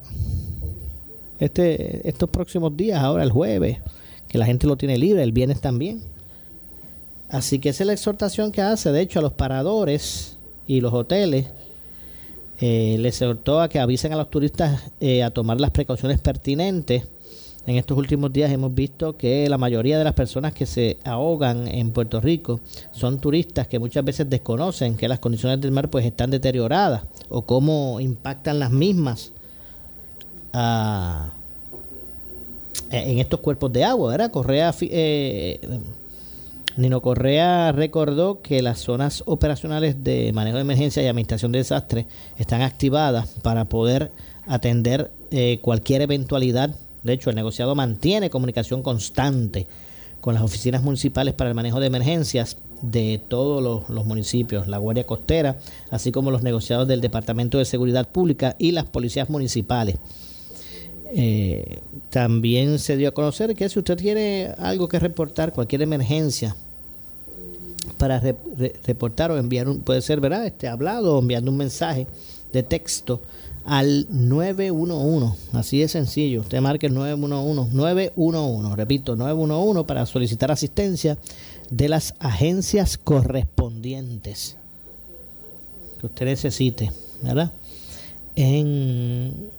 este, 1.40 2.10
estos 2.10 2.32
próximos 2.32 2.76
días, 2.76 3.04
ahora 3.04 3.22
el 3.22 3.30
jueves, 3.30 3.78
que 4.28 4.40
la 4.40 4.48
gente 4.48 4.66
lo 4.66 4.78
tiene 4.78 4.98
libre, 4.98 5.22
el 5.22 5.32
viernes 5.32 5.62
también. 5.62 6.02
Así 7.30 7.60
que 7.60 7.70
esa 7.70 7.84
es 7.84 7.88
la 7.88 7.94
exhortación 7.94 8.52
que 8.52 8.64
hace, 8.64 8.92
de 8.92 9.02
hecho, 9.02 9.20
a 9.20 9.22
los 9.22 9.34
paradores 9.34 10.38
y 10.66 10.82
los 10.82 10.92
hoteles. 10.92 11.46
Eh, 12.62 12.98
les 12.98 13.22
exhortó 13.22 13.62
a 13.62 13.70
que 13.70 13.78
avisen 13.78 14.12
a 14.14 14.18
los 14.18 14.32
turistas 14.32 14.92
eh, 15.00 15.22
a 15.22 15.30
tomar 15.30 15.62
las 15.62 15.70
precauciones 15.70 16.20
pertinentes 16.20 17.04
en 17.66 17.78
estos 17.78 17.98
últimos 17.98 18.32
días 18.32 18.52
hemos 18.52 18.74
visto 18.74 19.18
que 19.18 19.48
la 19.50 19.58
mayoría 19.58 19.98
de 19.98 20.04
las 20.04 20.14
personas 20.14 20.54
que 20.54 20.66
se 20.66 20.98
ahogan 21.04 21.68
en 21.68 21.92
Puerto 21.92 22.20
Rico 22.20 22.60
son 22.92 23.20
turistas 23.20 23.68
que 23.68 23.80
muchas 23.80 24.04
veces 24.04 24.30
desconocen 24.30 24.96
que 24.96 25.08
las 25.08 25.20
condiciones 25.20 25.60
del 25.62 25.72
mar 25.72 25.90
pues 25.90 26.06
están 26.06 26.32
deterioradas 26.32 27.04
o 27.30 27.44
cómo 27.44 28.00
impactan 28.00 28.60
las 28.60 28.72
mismas 28.72 29.34
ah, 30.54 31.30
en 32.92 33.20
estos 33.20 33.40
cuerpos 33.42 33.72
de 33.72 33.84
agua, 33.84 34.12
¿verdad? 34.12 34.32
Correa, 34.32 34.74
eh, 34.82 35.60
Nino 36.76 37.02
Correa 37.02 37.72
recordó 37.72 38.42
que 38.42 38.62
las 38.62 38.80
zonas 38.80 39.24
operacionales 39.28 40.04
de 40.04 40.32
manejo 40.34 40.56
de 40.56 40.62
emergencia 40.62 41.04
y 41.04 41.08
administración 41.08 41.52
de 41.52 41.60
desastres 41.60 42.06
están 42.38 42.62
activadas 42.62 43.36
para 43.44 43.66
poder 43.66 44.12
atender 44.48 45.12
eh, 45.30 45.60
cualquier 45.62 46.02
eventualidad 46.02 46.76
de 47.04 47.14
hecho, 47.14 47.30
el 47.30 47.36
negociado 47.36 47.76
mantiene 47.76 48.30
comunicación 48.30 48.84
constante 48.84 49.68
con 50.22 50.34
las 50.34 50.44
oficinas 50.44 50.84
municipales 50.84 51.34
para 51.34 51.50
el 51.50 51.56
manejo 51.56 51.80
de 51.80 51.88
emergencias 51.88 52.58
de 52.82 53.22
todos 53.28 53.90
los, 53.90 54.06
municipios, 54.06 54.68
la 54.68 54.78
Guardia 54.78 55.06
Costera, 55.06 55.58
así 55.92 56.12
como 56.12 56.32
los 56.32 56.44
negociados 56.44 56.88
del 56.88 57.02
Departamento 57.02 57.58
de 57.58 57.66
Seguridad 57.66 58.08
Pública 58.08 58.56
y 58.60 58.72
las 58.72 58.86
policías 58.86 59.30
municipales. 59.30 59.96
Eh, 61.12 61.80
también 62.10 62.80
se 62.80 62.96
dio 62.98 63.10
a 63.10 63.14
conocer 63.14 63.56
que 63.56 63.68
si 63.70 63.80
usted 63.80 63.98
tiene 63.98 64.54
algo 64.58 64.88
que 64.88 65.00
reportar, 65.00 65.54
cualquier 65.54 65.82
emergencia, 65.82 66.56
para 67.98 68.22
reportar 68.84 69.32
o 69.32 69.38
enviar 69.38 69.68
un, 69.68 69.80
puede 69.82 70.02
ser, 70.02 70.20
¿verdad? 70.20 70.46
Este, 70.46 70.68
hablado 70.68 71.16
o 71.16 71.20
enviando 71.20 71.52
un 71.52 71.58
mensaje 71.58 72.08
de 72.54 72.64
texto 72.64 73.22
al 73.66 74.08
911. 74.10 75.38
Así 75.54 75.80
de 75.80 75.88
sencillo. 75.88 76.42
Usted 76.42 76.62
marque 76.62 76.88
el 76.88 76.94
911. 76.94 77.76
911. 77.76 78.76
Repito, 78.76 79.16
911 79.16 79.84
para 79.86 80.06
solicitar 80.06 80.52
asistencia 80.52 81.18
de 81.70 81.90
las 81.90 82.16
agencias 82.20 82.98
correspondientes 82.98 84.58
que 86.00 86.06
usted 86.06 86.26
necesite, 86.26 86.92
¿verdad? 87.22 87.52
En, 88.36 89.50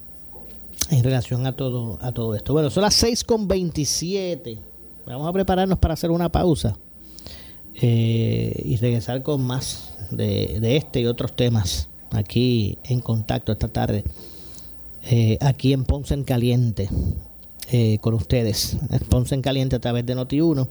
en 0.91 1.05
relación 1.05 1.47
a 1.47 1.53
todo, 1.53 1.99
a 2.01 2.13
todo 2.13 2.35
esto. 2.35 2.53
Bueno, 2.53 2.71
son 2.71 2.83
las 2.83 2.95
6 2.95 3.25
con 3.25 3.47
27. 3.47 4.59
Vamos 5.07 5.29
a 5.29 5.33
prepararnos 5.33 5.79
para 5.79 5.95
hacer 5.95 6.11
una 6.11 6.31
pausa 6.31 6.77
eh, 7.75 8.63
y 8.65 8.77
regresar 8.77 9.23
con 9.23 9.43
más 9.43 9.93
de, 10.11 10.59
de 10.61 10.77
este 10.77 11.01
y 11.01 11.07
otros 11.07 11.35
temas 11.37 11.90
aquí 12.13 12.79
en 12.85 13.01
contacto 13.01 13.53
esta 13.53 13.69
tarde, 13.69 14.05
eh, 15.03 15.39
aquí 15.41 15.73
en 15.73 15.85
Ponce 15.85 16.15
en 16.15 16.25
Caliente, 16.25 16.89
eh, 17.71 17.99
con 18.01 18.15
ustedes. 18.15 18.77
Ponce 19.09 19.35
en 19.35 19.43
Caliente 19.43 19.77
a 19.77 19.81
través 19.81 20.05
de 20.07 20.15
Noti1. 20.15 20.69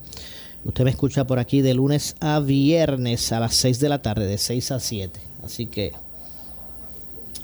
Usted 0.65 0.84
me 0.84 0.89
escucha 0.89 1.25
por 1.25 1.39
aquí 1.39 1.62
de 1.62 1.73
lunes 1.73 2.15
a 2.19 2.39
viernes 2.39 3.32
a 3.32 3.39
las 3.39 3.56
6 3.56 3.80
de 3.80 3.89
la 3.89 4.02
tarde, 4.02 4.28
de 4.28 4.38
6 4.38 4.71
a 4.71 4.80
7. 4.80 5.19
Así 5.43 5.67
que, 5.67 5.93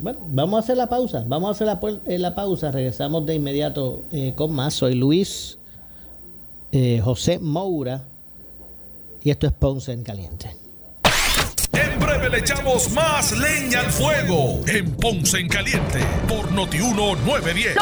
bueno, 0.02 0.20
vamos 0.28 0.58
a 0.58 0.60
hacer 0.60 0.78
la 0.78 0.88
pausa. 0.88 1.24
Vamos 1.26 1.48
a 1.48 1.52
hacer 1.52 1.68
la, 1.68 1.80
eh, 2.06 2.20
la 2.20 2.36
pausa. 2.36 2.72
Regresamos 2.72 3.26
de 3.26 3.36
inmediato 3.36 4.04
con 4.36 4.52
más. 4.54 4.74
Soy 4.74 4.96
Luis 4.96 5.58
José 7.02 7.40
Moura 7.40 8.04
y 9.24 9.30
esto 9.30 9.48
es 9.48 9.54
Ponce 9.54 9.94
en 9.94 10.04
Caliente. 10.04 10.65
En 11.96 12.02
breve 12.02 12.30
le 12.30 12.40
echamos 12.40 12.92
más 12.92 13.32
leña 13.32 13.80
al 13.80 13.90
fuego 13.90 14.60
en 14.68 14.92
Ponce 14.98 15.40
en 15.40 15.48
Caliente 15.48 16.00
por 16.28 16.52
Notiuno 16.52 17.16
910. 17.26 17.78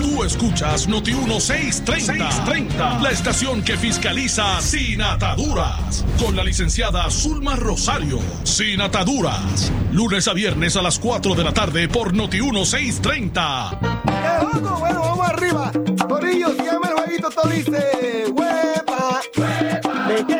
Tú 0.00 0.24
escuchas 0.24 0.88
Notiuno 0.88 1.38
630, 1.38 2.30
630, 2.30 3.00
la 3.00 3.10
estación 3.10 3.62
que 3.62 3.76
fiscaliza 3.76 4.58
sin 4.62 5.02
ataduras. 5.02 6.06
Con 6.18 6.36
la 6.36 6.42
licenciada 6.42 7.10
Zulma 7.10 7.54
Rosario. 7.56 8.18
Sin 8.44 8.80
ataduras. 8.80 9.70
Lunes 9.92 10.26
a 10.26 10.32
viernes 10.32 10.76
a 10.76 10.82
las 10.82 10.98
4 10.98 11.34
de 11.34 11.44
la 11.44 11.52
tarde 11.52 11.86
por 11.86 12.14
Notiuno 12.14 12.64
630. 12.64 13.78
¡Qué 14.06 14.58
loco! 14.58 14.76
Bueno, 14.78 15.00
vamos 15.00 15.28
arriba. 15.28 15.70
El 15.74 16.94
jueguito, 16.94 17.28
Torice. 17.28 18.24
¡Huepa! 18.34 19.20
¡Huepa! 19.36 20.39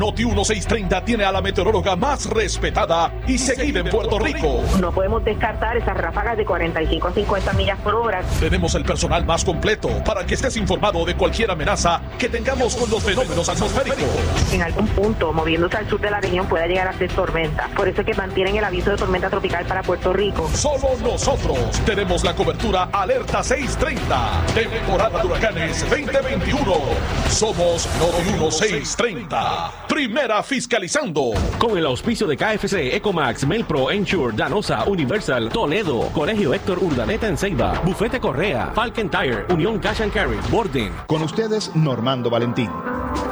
Noti 0.00 0.24
1630 0.24 1.04
tiene 1.04 1.24
a 1.24 1.30
la 1.30 1.42
meteoróloga 1.42 1.94
más 1.94 2.24
respetada 2.24 3.12
y 3.26 3.36
seguida 3.36 3.80
en 3.80 3.90
Puerto 3.90 4.18
Rico. 4.18 4.62
No 4.80 4.92
podemos 4.92 5.22
descartar 5.22 5.76
esas 5.76 5.94
ráfagas 5.94 6.38
de 6.38 6.46
45 6.46 7.08
a 7.08 7.12
50 7.12 7.52
millas 7.52 7.78
por 7.80 7.94
hora. 7.94 8.22
Tenemos 8.40 8.74
el 8.76 8.84
personal 8.86 9.26
más 9.26 9.44
completo 9.44 9.90
para 10.02 10.24
que 10.24 10.32
estés 10.32 10.56
informado 10.56 11.04
de 11.04 11.14
cualquier 11.16 11.50
amenaza 11.50 12.00
que 12.18 12.30
tengamos 12.30 12.76
con 12.76 12.88
los 12.88 13.02
fenómenos 13.02 13.46
atmosféricos. 13.50 14.08
En 14.54 14.62
algún 14.62 14.86
punto, 14.88 15.34
moviéndose 15.34 15.76
al 15.76 15.86
sur 15.86 16.00
de 16.00 16.10
la 16.10 16.18
región, 16.18 16.46
puede 16.46 16.66
llegar 16.66 16.88
a 16.88 16.94
ser 16.94 17.12
tormenta. 17.12 17.68
Por 17.76 17.86
eso 17.86 18.00
es 18.00 18.06
que 18.06 18.14
mantienen 18.14 18.56
el 18.56 18.64
aviso 18.64 18.92
de 18.92 18.96
tormenta 18.96 19.28
tropical 19.28 19.66
para 19.66 19.82
Puerto 19.82 20.14
Rico. 20.14 20.48
Solo 20.54 20.96
nosotros 21.02 21.58
tenemos 21.84 22.24
la 22.24 22.34
cobertura 22.34 22.88
Alerta 22.90 23.44
630. 23.44 24.46
Temporada 24.54 25.20
de 25.20 25.26
huracanes 25.26 25.80
2021. 25.90 26.74
Somos 27.28 27.86
Noti 27.98 28.30
1630. 28.30 29.89
Primera 30.10 30.42
fiscalizando. 30.42 31.30
Con 31.56 31.78
el 31.78 31.86
auspicio 31.86 32.26
de 32.26 32.36
KFC, 32.36 32.96
Ecomax, 32.96 33.46
Melpro, 33.46 33.92
Ensure, 33.92 34.36
Danosa, 34.36 34.82
Universal, 34.88 35.50
Toledo, 35.50 36.08
Colegio 36.12 36.52
Héctor 36.52 36.82
Urdaneta 36.82 37.28
en 37.28 37.38
Ceiba, 37.38 37.80
Bufete 37.84 38.18
Correa, 38.18 38.72
Falcon 38.74 39.08
Tire, 39.08 39.44
Unión 39.50 39.78
Cash 39.78 40.02
and 40.02 40.12
Carry, 40.12 40.38
Borden. 40.50 40.92
Con 41.06 41.22
ustedes, 41.22 41.70
Normando 41.76 42.28
Valentín. 42.28 42.68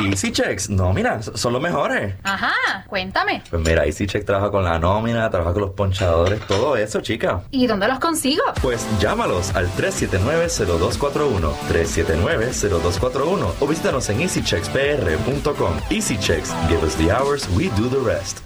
Easy 0.00 0.32
Checks, 0.32 0.68
nómina, 0.68 1.22
son 1.22 1.52
los 1.52 1.62
mejores. 1.62 2.16
Ajá, 2.24 2.52
cuéntame. 2.88 3.44
Pues 3.48 3.62
mira, 3.62 3.84
Easy 3.84 4.08
Check 4.08 4.24
trabaja 4.24 4.50
con 4.50 4.64
la 4.64 4.80
nómina, 4.80 5.30
trabaja 5.30 5.52
con 5.52 5.62
los 5.62 5.70
ponchadores, 5.72 6.40
todo 6.48 6.76
eso, 6.76 7.00
chica. 7.02 7.44
¿Y 7.52 7.68
dónde 7.68 7.86
los 7.86 8.00
consigo? 8.00 8.42
Pues 8.60 8.84
llámalos 8.98 9.54
al 9.54 9.68
379-0241, 9.76 11.52
379-0241 11.68 13.52
o 13.60 13.66
visítanos 13.68 14.08
en 14.08 14.22
easycheckspr.com. 14.22 15.72
Easy 15.90 16.18
Checks, 16.18 16.52
give 16.68 16.82
us 16.84 16.96
the 16.96 17.12
hours, 17.12 17.48
we 17.50 17.68
do 17.76 17.88
the 17.88 18.00
rest. 18.00 18.45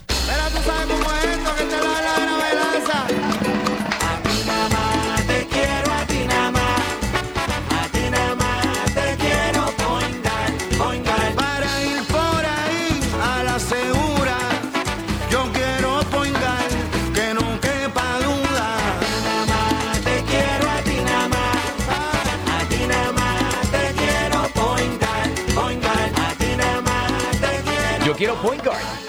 Quiero. 28.21 28.31
Yo 28.31 28.35
quiero 28.35 28.35
Point 28.35 28.63
Guard. 28.63 29.00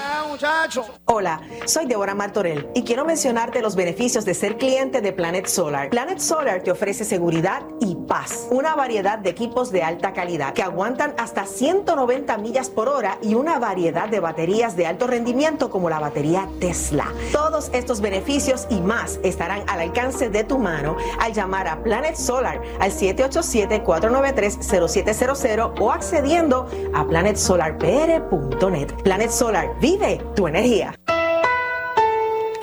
Hola, 1.15 1.41
soy 1.65 1.85
Deborah 1.85 2.15
Martorell 2.15 2.71
y 2.73 2.81
quiero 2.81 3.05
mencionarte 3.05 3.61
los 3.61 3.75
beneficios 3.75 4.25
de 4.25 4.33
ser 4.33 4.57
cliente 4.57 4.99
de 4.99 5.13
Planet 5.13 5.45
Solar. 5.45 5.91
Planet 5.91 6.17
Solar 6.17 6.63
te 6.63 6.71
ofrece 6.71 7.05
seguridad 7.05 7.61
y 7.79 7.93
paz, 7.93 8.47
una 8.49 8.73
variedad 8.73 9.19
de 9.19 9.29
equipos 9.29 9.71
de 9.71 9.83
alta 9.83 10.13
calidad 10.13 10.53
que 10.53 10.63
aguantan 10.63 11.13
hasta 11.19 11.45
190 11.45 12.35
millas 12.39 12.71
por 12.71 12.89
hora 12.89 13.19
y 13.21 13.35
una 13.35 13.59
variedad 13.59 14.09
de 14.09 14.21
baterías 14.21 14.75
de 14.75 14.87
alto 14.87 15.05
rendimiento 15.05 15.69
como 15.69 15.87
la 15.87 15.99
batería 15.99 16.49
Tesla. 16.59 17.13
Todos 17.31 17.69
estos 17.73 18.01
beneficios 18.01 18.65
y 18.71 18.81
más 18.81 19.19
estarán 19.21 19.69
al 19.69 19.81
alcance 19.81 20.31
de 20.31 20.43
tu 20.43 20.57
mano 20.57 20.97
al 21.19 21.31
llamar 21.31 21.67
a 21.67 21.83
Planet 21.83 22.15
Solar 22.15 22.59
al 22.79 22.91
787-493-0700 22.91 25.79
o 25.79 25.91
accediendo 25.91 26.67
a 26.95 27.05
planetsolarpr.net. 27.05 28.93
Planet 29.03 29.29
Solar, 29.29 29.75
vive 29.79 30.19
tu 30.35 30.47
energía. 30.47 30.95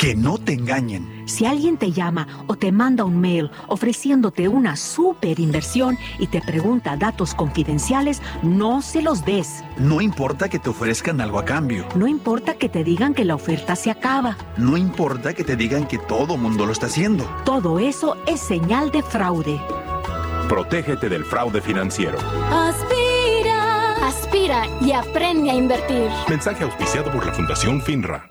Que 0.00 0.16
no 0.16 0.38
te 0.38 0.54
engañen. 0.54 1.24
Si 1.26 1.44
alguien 1.44 1.76
te 1.76 1.92
llama 1.92 2.26
o 2.46 2.56
te 2.56 2.72
manda 2.72 3.04
un 3.04 3.20
mail 3.20 3.50
ofreciéndote 3.68 4.48
una 4.48 4.74
super 4.74 5.38
inversión 5.38 5.98
y 6.18 6.26
te 6.28 6.40
pregunta 6.40 6.96
datos 6.96 7.34
confidenciales, 7.34 8.22
no 8.42 8.80
se 8.80 9.02
los 9.02 9.26
des. 9.26 9.62
No 9.76 10.00
importa 10.00 10.48
que 10.48 10.58
te 10.58 10.70
ofrezcan 10.70 11.20
algo 11.20 11.38
a 11.38 11.44
cambio. 11.44 11.84
No 11.96 12.08
importa 12.08 12.54
que 12.54 12.70
te 12.70 12.82
digan 12.82 13.12
que 13.12 13.26
la 13.26 13.34
oferta 13.34 13.76
se 13.76 13.90
acaba. 13.90 14.38
No 14.56 14.78
importa 14.78 15.34
que 15.34 15.44
te 15.44 15.54
digan 15.54 15.86
que 15.86 15.98
todo 15.98 16.38
mundo 16.38 16.64
lo 16.64 16.72
está 16.72 16.86
haciendo. 16.86 17.24
Todo 17.44 17.78
eso 17.78 18.16
es 18.26 18.40
señal 18.40 18.90
de 18.92 19.02
fraude. 19.02 19.60
Protégete 20.48 21.10
del 21.10 21.26
fraude 21.26 21.60
financiero. 21.60 22.16
Aspira, 22.50 23.96
aspira 24.08 24.62
y 24.80 24.92
aprende 24.92 25.50
a 25.50 25.54
invertir. 25.56 26.08
Mensaje 26.26 26.64
auspiciado 26.64 27.12
por 27.12 27.26
la 27.26 27.34
Fundación 27.34 27.82
FINRA. 27.82 28.30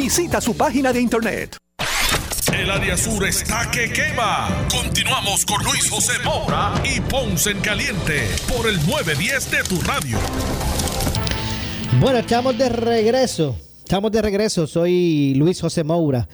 Visita 0.01 0.41
su 0.41 0.57
página 0.57 0.91
de 0.91 0.99
internet. 0.99 1.57
El 2.51 2.71
área 2.71 2.97
sur 2.97 3.23
está 3.23 3.69
que 3.69 3.93
quema. 3.93 4.49
Continuamos 4.71 5.45
con 5.45 5.63
Luis 5.63 5.91
José 5.91 6.13
Moura 6.25 6.73
y 6.83 6.99
Ponce 7.01 7.51
en 7.51 7.59
Caliente 7.59 8.27
por 8.47 8.67
el 8.67 8.77
910 8.77 9.51
de 9.51 9.63
tu 9.63 9.79
radio. 9.81 10.17
Bueno, 11.99 12.17
estamos 12.17 12.57
de 12.57 12.69
regreso. 12.69 13.55
Estamos 13.77 14.11
de 14.11 14.23
regreso. 14.23 14.65
Soy 14.65 15.35
Luis 15.35 15.61
José 15.61 15.83
Moura. 15.83 16.27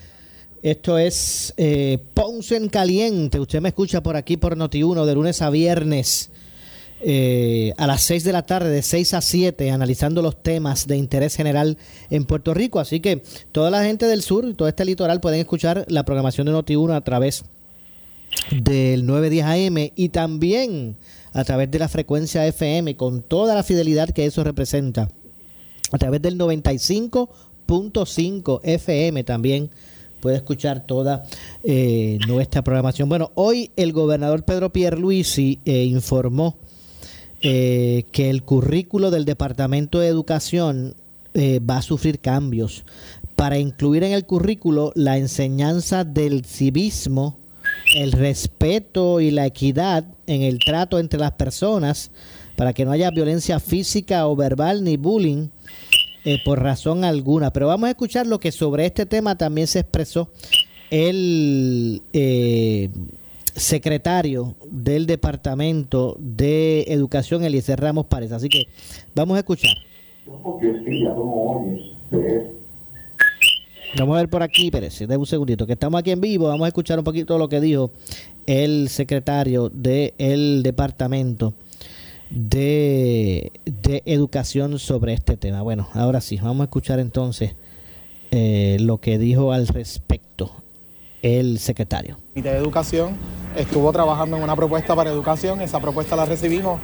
Esto 0.63 0.97
es 0.97 1.53
eh, 1.57 1.97
Ponce 2.13 2.55
en 2.55 2.69
Caliente. 2.69 3.37
Usted 3.37 3.59
me 3.59 3.67
escucha 3.67 4.01
por 4.01 4.15
aquí 4.15 4.37
por 4.37 4.55
Noti1 4.55 5.03
de 5.03 5.13
lunes 5.13 5.41
a 5.41 5.49
viernes 5.49 6.31
eh, 7.01 7.73
a 7.77 7.85
las 7.85 8.01
6 8.03 8.23
de 8.23 8.31
la 8.31 8.45
tarde, 8.45 8.69
de 8.69 8.81
6 8.81 9.13
a 9.13 9.21
7, 9.21 9.71
analizando 9.71 10.21
los 10.21 10.41
temas 10.41 10.87
de 10.87 10.95
interés 10.97 11.35
general 11.35 11.77
en 12.09 12.25
Puerto 12.25 12.53
Rico. 12.53 12.79
Así 12.79 12.99
que 12.99 13.21
toda 13.51 13.69
la 13.69 13.83
gente 13.83 14.07
del 14.07 14.23
sur, 14.23 14.51
todo 14.55 14.67
este 14.67 14.85
litoral, 14.85 15.21
pueden 15.21 15.39
escuchar 15.39 15.85
la 15.89 16.03
programación 16.03 16.47
de 16.47 16.53
Noti1 16.53 16.95
a 16.95 17.01
través 17.01 17.43
del 18.51 19.05
910 19.05 19.45
AM 19.45 19.91
y 19.95 20.09
también 20.09 20.97
a 21.33 21.43
través 21.43 21.69
de 21.69 21.77
la 21.79 21.87
frecuencia 21.87 22.47
FM, 22.47 22.95
con 22.95 23.21
toda 23.21 23.53
la 23.53 23.61
fidelidad 23.63 24.09
que 24.09 24.25
eso 24.25 24.43
representa. 24.43 25.09
A 25.91 25.97
través 25.97 26.21
del 26.21 26.37
95.5 26.37 28.59
FM 28.63 29.23
también 29.23 29.69
puede 30.19 30.35
escuchar 30.37 30.85
toda 30.85 31.23
eh, 31.63 32.17
nuestra 32.27 32.63
programación. 32.63 33.07
Bueno, 33.07 33.31
hoy 33.35 33.71
el 33.75 33.93
gobernador 33.93 34.43
Pedro 34.43 34.73
Pierluisi 34.73 35.59
eh, 35.63 35.83
informó 35.83 36.57
eh, 37.41 38.05
que 38.11 38.29
el 38.29 38.43
currículo 38.43 39.11
del 39.11 39.25
Departamento 39.25 39.99
de 39.99 40.07
Educación 40.07 40.95
eh, 41.33 41.59
va 41.59 41.77
a 41.77 41.81
sufrir 41.81 42.19
cambios 42.19 42.83
para 43.35 43.59
incluir 43.59 44.03
en 44.03 44.13
el 44.13 44.25
currículo 44.25 44.91
la 44.95 45.17
enseñanza 45.17 46.03
del 46.03 46.43
civismo, 46.43 47.37
el 47.95 48.11
respeto 48.11 49.21
y 49.21 49.29
la 49.29 49.45
equidad 49.45 50.05
en 50.25 50.41
el 50.41 50.57
trato 50.57 50.97
entre 50.97 51.19
las 51.19 51.33
personas, 51.33 52.09
para 52.55 52.73
que 52.73 52.83
no 52.83 52.91
haya 52.91 53.11
violencia 53.11 53.59
física 53.59 54.27
o 54.27 54.35
verbal 54.35 54.83
ni 54.83 54.97
bullying 54.97 55.49
eh, 56.25 56.39
por 56.43 56.61
razón 56.61 57.03
alguna. 57.03 57.53
Pero 57.53 57.67
vamos 57.67 57.87
a 57.87 57.91
escuchar 57.91 58.25
lo 58.25 58.39
que 58.39 58.51
sobre 58.51 58.87
este 58.87 59.05
tema 59.05 59.37
también 59.37 59.67
se 59.67 59.79
expresó 59.79 60.29
el 60.89 62.01
eh, 62.13 62.89
secretario 63.57 64.55
del 64.69 65.07
Departamento 65.07 66.15
de 66.19 66.85
Educación, 66.87 67.43
Eliezer 67.43 67.79
Ramos 67.79 68.05
Párez. 68.05 68.31
Así 68.31 68.47
que 68.47 68.67
vamos 69.13 69.35
a 69.35 69.39
escuchar. 69.39 69.75
Vamos 73.97 74.15
a 74.15 74.19
ver 74.19 74.29
por 74.29 74.43
aquí, 74.43 74.69
Pérez, 74.69 74.99
de 74.99 75.17
un 75.17 75.25
segundito, 75.25 75.65
que 75.65 75.73
estamos 75.73 75.99
aquí 75.99 76.11
en 76.11 76.21
vivo. 76.21 76.47
Vamos 76.47 76.65
a 76.65 76.67
escuchar 76.67 76.99
un 76.99 77.05
poquito 77.05 77.37
lo 77.37 77.49
que 77.49 77.59
dijo 77.59 77.91
el 78.45 78.89
secretario 78.89 79.69
del 79.69 80.61
Departamento 80.63 81.53
de, 82.29 83.51
de 83.65 84.03
Educación 84.05 84.77
sobre 84.77 85.13
este 85.13 85.35
tema. 85.35 85.63
Bueno, 85.63 85.89
ahora 85.93 86.21
sí, 86.21 86.37
vamos 86.37 86.61
a 86.61 86.63
escuchar 86.65 86.99
entonces 86.99 87.55
eh, 88.31 88.77
lo 88.79 88.99
que 88.99 89.17
dijo 89.17 89.51
al 89.51 89.67
respecto 89.67 90.51
el 91.21 91.59
secretario. 91.59 92.15
El 92.15 92.43
Comité 92.43 92.51
de 92.51 92.57
Educación 92.57 93.15
estuvo 93.55 93.91
trabajando 93.91 94.37
en 94.37 94.43
una 94.43 94.55
propuesta 94.55 94.95
para 94.95 95.09
educación, 95.09 95.61
esa 95.61 95.79
propuesta 95.79 96.15
la 96.15 96.25
recibimos, 96.25 96.79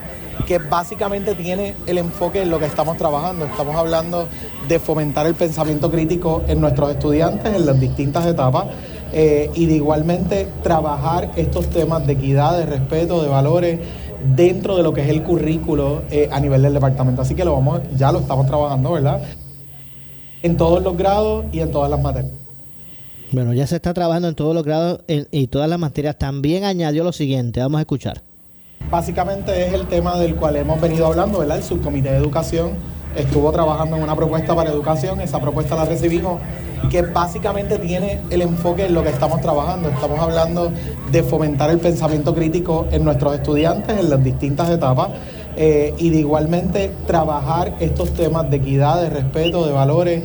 que 0.48 0.58
básicamente 0.58 1.36
tiene 1.36 1.76
el 1.86 2.00
enfoque 2.00 2.42
en 2.42 2.50
lo 2.50 2.60
que 2.60 2.66
estamos 2.66 2.98
trabajando. 2.98 3.46
Estamos 3.46 3.76
hablando 3.76 4.28
de 4.68 4.80
fomentar 4.80 5.28
el 5.28 5.36
pensamiento 5.36 5.92
crítico 5.92 6.44
en 6.48 6.60
nuestros 6.60 6.90
estudiantes 6.90 7.54
en 7.54 7.66
las 7.66 7.80
distintas 7.80 8.26
etapas 8.26 8.66
eh, 9.14 9.52
y 9.54 9.68
de 9.68 9.76
igualmente 9.76 10.48
trabajar 10.64 11.30
estos 11.36 11.70
temas 11.70 12.06
de 12.08 12.14
equidad, 12.14 12.58
de 12.58 12.66
respeto, 12.66 13.22
de 13.22 13.30
valores 13.30 13.80
dentro 14.36 14.76
de 14.78 14.84
lo 14.84 14.94
que 14.94 15.02
es 15.02 15.10
el 15.10 15.22
currículo 15.22 16.02
eh, 16.10 16.30
a 16.32 16.40
nivel 16.40 16.62
del 16.64 16.74
departamento. 16.74 17.22
Así 17.22 17.36
que 17.36 17.46
lo 17.46 17.54
vamos, 17.54 17.82
ya 17.96 18.12
lo 18.12 18.20
estamos 18.20 18.48
trabajando, 18.48 18.94
¿verdad? 18.94 19.22
En 20.42 20.58
todos 20.58 20.82
los 20.82 20.98
grados 20.98 21.46
y 21.52 21.60
en 21.60 21.72
todas 21.72 21.90
las 21.90 22.02
materias. 22.02 22.43
Bueno, 23.34 23.52
ya 23.52 23.66
se 23.66 23.78
está 23.78 23.96
trabajando 23.96 24.28
en 24.28 24.36
todos 24.36 24.54
los 24.54 24.64
grados 24.64 25.00
y 25.08 25.48
todas 25.48 25.68
las 25.68 25.80
materias. 25.80 26.20
También 26.20 26.66
añadió 26.66 27.04
lo 27.04 27.12
siguiente, 27.12 27.62
vamos 27.62 27.80
a 27.80 27.82
escuchar. 27.82 28.22
Básicamente 28.92 29.66
es 29.66 29.74
el 29.74 29.88
tema 29.88 30.20
del 30.20 30.36
cual 30.36 30.56
hemos 30.56 30.80
venido 30.80 31.08
hablando, 31.08 31.40
¿verdad? 31.40 31.58
El 31.58 31.64
subcomité 31.64 32.12
de 32.12 32.18
educación 32.18 32.74
estuvo 33.16 33.52
trabajando 33.52 33.98
en 33.98 34.04
una 34.04 34.16
propuesta 34.16 34.56
para 34.56 34.70
educación, 34.70 35.20
esa 35.20 35.40
propuesta 35.40 35.76
la 35.76 35.86
recibimos, 35.86 36.40
que 36.92 37.02
básicamente 37.02 37.80
tiene 37.80 38.20
el 38.30 38.44
enfoque 38.44 38.86
en 38.86 38.94
lo 38.94 39.02
que 39.02 39.10
estamos 39.10 39.42
trabajando. 39.42 39.90
Estamos 39.90 40.20
hablando 40.20 40.72
de 41.12 41.24
fomentar 41.24 41.72
el 41.72 41.80
pensamiento 41.80 42.36
crítico 42.36 42.88
en 42.92 43.04
nuestros 43.04 43.34
estudiantes 43.34 43.98
en 43.98 44.12
las 44.12 44.24
distintas 44.24 44.70
etapas 44.70 45.10
eh, 45.56 45.96
y 45.98 46.12
de 46.12 46.20
igualmente 46.20 46.92
trabajar 47.08 47.78
estos 47.80 48.14
temas 48.14 48.48
de 48.52 48.58
equidad, 48.58 49.02
de 49.02 49.10
respeto, 49.10 49.66
de 49.66 49.72
valores 49.72 50.24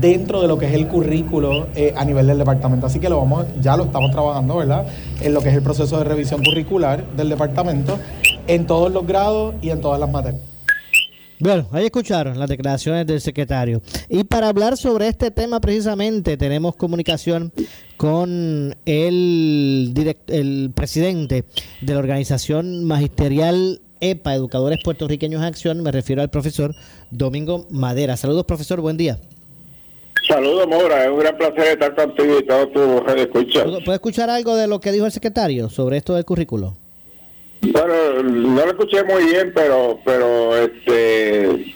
dentro 0.00 0.40
de 0.42 0.48
lo 0.48 0.58
que 0.58 0.66
es 0.66 0.74
el 0.74 0.88
currículo 0.88 1.68
eh, 1.74 1.92
a 1.96 2.04
nivel 2.04 2.26
del 2.26 2.38
departamento. 2.38 2.86
Así 2.86 2.98
que 3.00 3.08
lo 3.08 3.18
vamos, 3.18 3.46
ya 3.60 3.76
lo 3.76 3.84
estamos 3.84 4.10
trabajando, 4.10 4.56
¿verdad? 4.56 4.86
En 5.20 5.34
lo 5.34 5.40
que 5.40 5.50
es 5.50 5.54
el 5.54 5.62
proceso 5.62 5.98
de 5.98 6.04
revisión 6.04 6.42
curricular 6.42 7.04
del 7.16 7.28
departamento, 7.28 7.98
en 8.46 8.66
todos 8.66 8.92
los 8.92 9.06
grados 9.06 9.54
y 9.62 9.70
en 9.70 9.80
todas 9.80 10.00
las 10.00 10.10
materias. 10.10 10.42
Bueno, 11.40 11.66
ahí 11.72 11.86
escucharon 11.86 12.38
las 12.38 12.48
declaraciones 12.48 13.06
del 13.06 13.20
secretario. 13.20 13.82
Y 14.08 14.24
para 14.24 14.48
hablar 14.48 14.76
sobre 14.76 15.08
este 15.08 15.30
tema 15.30 15.60
precisamente 15.60 16.36
tenemos 16.36 16.76
comunicación 16.76 17.52
con 17.96 18.74
el, 18.86 19.90
direct- 19.92 20.28
el 20.32 20.70
presidente 20.74 21.44
de 21.80 21.92
la 21.92 21.98
organización 21.98 22.84
magisterial 22.84 23.80
EPA, 24.00 24.34
Educadores 24.34 24.78
Puertorriqueños 24.84 25.42
Acción, 25.42 25.82
me 25.82 25.90
refiero 25.90 26.22
al 26.22 26.30
profesor 26.30 26.74
Domingo 27.10 27.66
Madera. 27.70 28.16
Saludos, 28.16 28.44
profesor, 28.44 28.80
buen 28.80 28.96
día. 28.96 29.18
Saludos, 30.34 30.66
Mora. 30.66 31.04
Es 31.04 31.10
un 31.12 31.20
gran 31.20 31.36
placer 31.36 31.64
estar 31.64 31.94
contigo 31.94 32.40
y 32.40 32.44
todos 32.44 32.72
tus 32.72 33.14
escuchas. 33.14 33.66
¿Puede 33.84 33.94
escuchar 33.94 34.30
algo 34.30 34.56
de 34.56 34.66
lo 34.66 34.80
que 34.80 34.90
dijo 34.90 35.06
el 35.06 35.12
secretario 35.12 35.68
sobre 35.68 35.96
esto 35.96 36.14
del 36.14 36.24
currículo? 36.24 36.76
Bueno, 37.62 38.20
no 38.24 38.64
lo 38.64 38.70
escuché 38.72 39.04
muy 39.04 39.26
bien, 39.26 39.52
pero, 39.54 40.00
pero 40.04 40.56
este, 40.56 41.72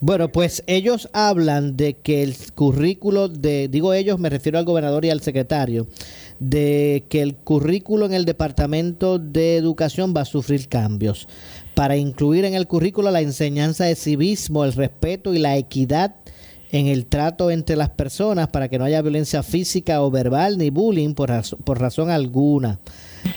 Bueno, 0.00 0.30
pues 0.30 0.64
ellos 0.66 1.08
hablan 1.12 1.76
de 1.76 1.94
que 1.94 2.24
el 2.24 2.34
currículo 2.56 3.28
de, 3.28 3.68
digo 3.68 3.94
ellos, 3.94 4.18
me 4.18 4.30
refiero 4.30 4.58
al 4.58 4.64
gobernador 4.64 5.04
y 5.04 5.10
al 5.10 5.20
secretario, 5.20 5.86
de 6.40 7.04
que 7.08 7.22
el 7.22 7.36
currículo 7.36 8.06
en 8.06 8.14
el 8.14 8.24
Departamento 8.24 9.20
de 9.20 9.56
Educación 9.56 10.12
va 10.12 10.22
a 10.22 10.24
sufrir 10.24 10.68
cambios 10.68 11.28
para 11.76 11.96
incluir 11.96 12.44
en 12.44 12.54
el 12.54 12.66
currículo 12.66 13.12
la 13.12 13.20
enseñanza 13.20 13.84
de 13.84 13.94
civismo, 13.94 14.64
el 14.64 14.72
respeto 14.72 15.34
y 15.34 15.38
la 15.38 15.56
equidad 15.56 16.16
en 16.70 16.86
el 16.86 17.06
trato 17.06 17.50
entre 17.50 17.76
las 17.76 17.90
personas 17.90 18.48
para 18.48 18.68
que 18.68 18.78
no 18.78 18.84
haya 18.84 19.02
violencia 19.02 19.42
física 19.42 20.02
o 20.02 20.10
verbal 20.10 20.58
ni 20.58 20.70
bullying 20.70 21.14
por, 21.14 21.30
por 21.64 21.80
razón 21.80 22.10
alguna, 22.10 22.80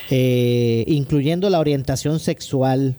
eh, 0.10 0.84
incluyendo 0.88 1.50
la 1.50 1.60
orientación 1.60 2.20
sexual. 2.20 2.96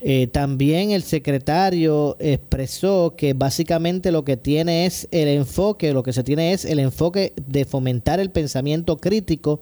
Eh, 0.00 0.28
también 0.28 0.92
el 0.92 1.02
secretario 1.02 2.16
expresó 2.20 3.14
que 3.16 3.32
básicamente 3.32 4.12
lo 4.12 4.24
que 4.24 4.36
tiene 4.36 4.86
es 4.86 5.08
el 5.10 5.26
enfoque, 5.28 5.92
lo 5.92 6.04
que 6.04 6.12
se 6.12 6.22
tiene 6.22 6.52
es 6.52 6.64
el 6.64 6.78
enfoque 6.78 7.32
de 7.44 7.64
fomentar 7.64 8.20
el 8.20 8.30
pensamiento 8.30 8.96
crítico 8.96 9.60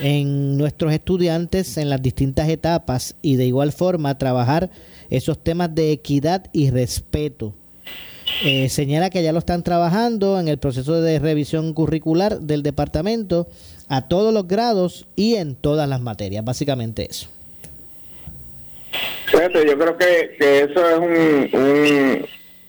en 0.00 0.58
nuestros 0.58 0.92
estudiantes 0.92 1.76
en 1.76 1.88
las 1.88 2.02
distintas 2.02 2.48
etapas 2.48 3.14
y 3.22 3.36
de 3.36 3.46
igual 3.46 3.70
forma 3.70 4.18
trabajar 4.18 4.70
esos 5.08 5.42
temas 5.42 5.72
de 5.72 5.92
equidad 5.92 6.50
y 6.52 6.70
respeto. 6.70 7.54
Eh, 8.44 8.68
señala 8.68 9.10
que 9.10 9.22
ya 9.22 9.32
lo 9.32 9.38
están 9.38 9.62
trabajando 9.62 10.38
en 10.40 10.48
el 10.48 10.58
proceso 10.58 11.00
de 11.00 11.18
revisión 11.18 11.72
curricular 11.72 12.40
del 12.40 12.62
departamento 12.62 13.46
a 13.88 14.08
todos 14.08 14.34
los 14.34 14.48
grados 14.48 15.06
y 15.16 15.36
en 15.36 15.54
todas 15.54 15.88
las 15.88 16.00
materias, 16.00 16.44
básicamente 16.44 17.06
eso. 17.08 17.28
fíjate, 19.26 19.66
yo 19.66 19.78
creo 19.78 19.96
que, 19.96 20.36
que 20.38 20.60
eso 20.60 20.90
es 20.90 20.98
un, 20.98 22.26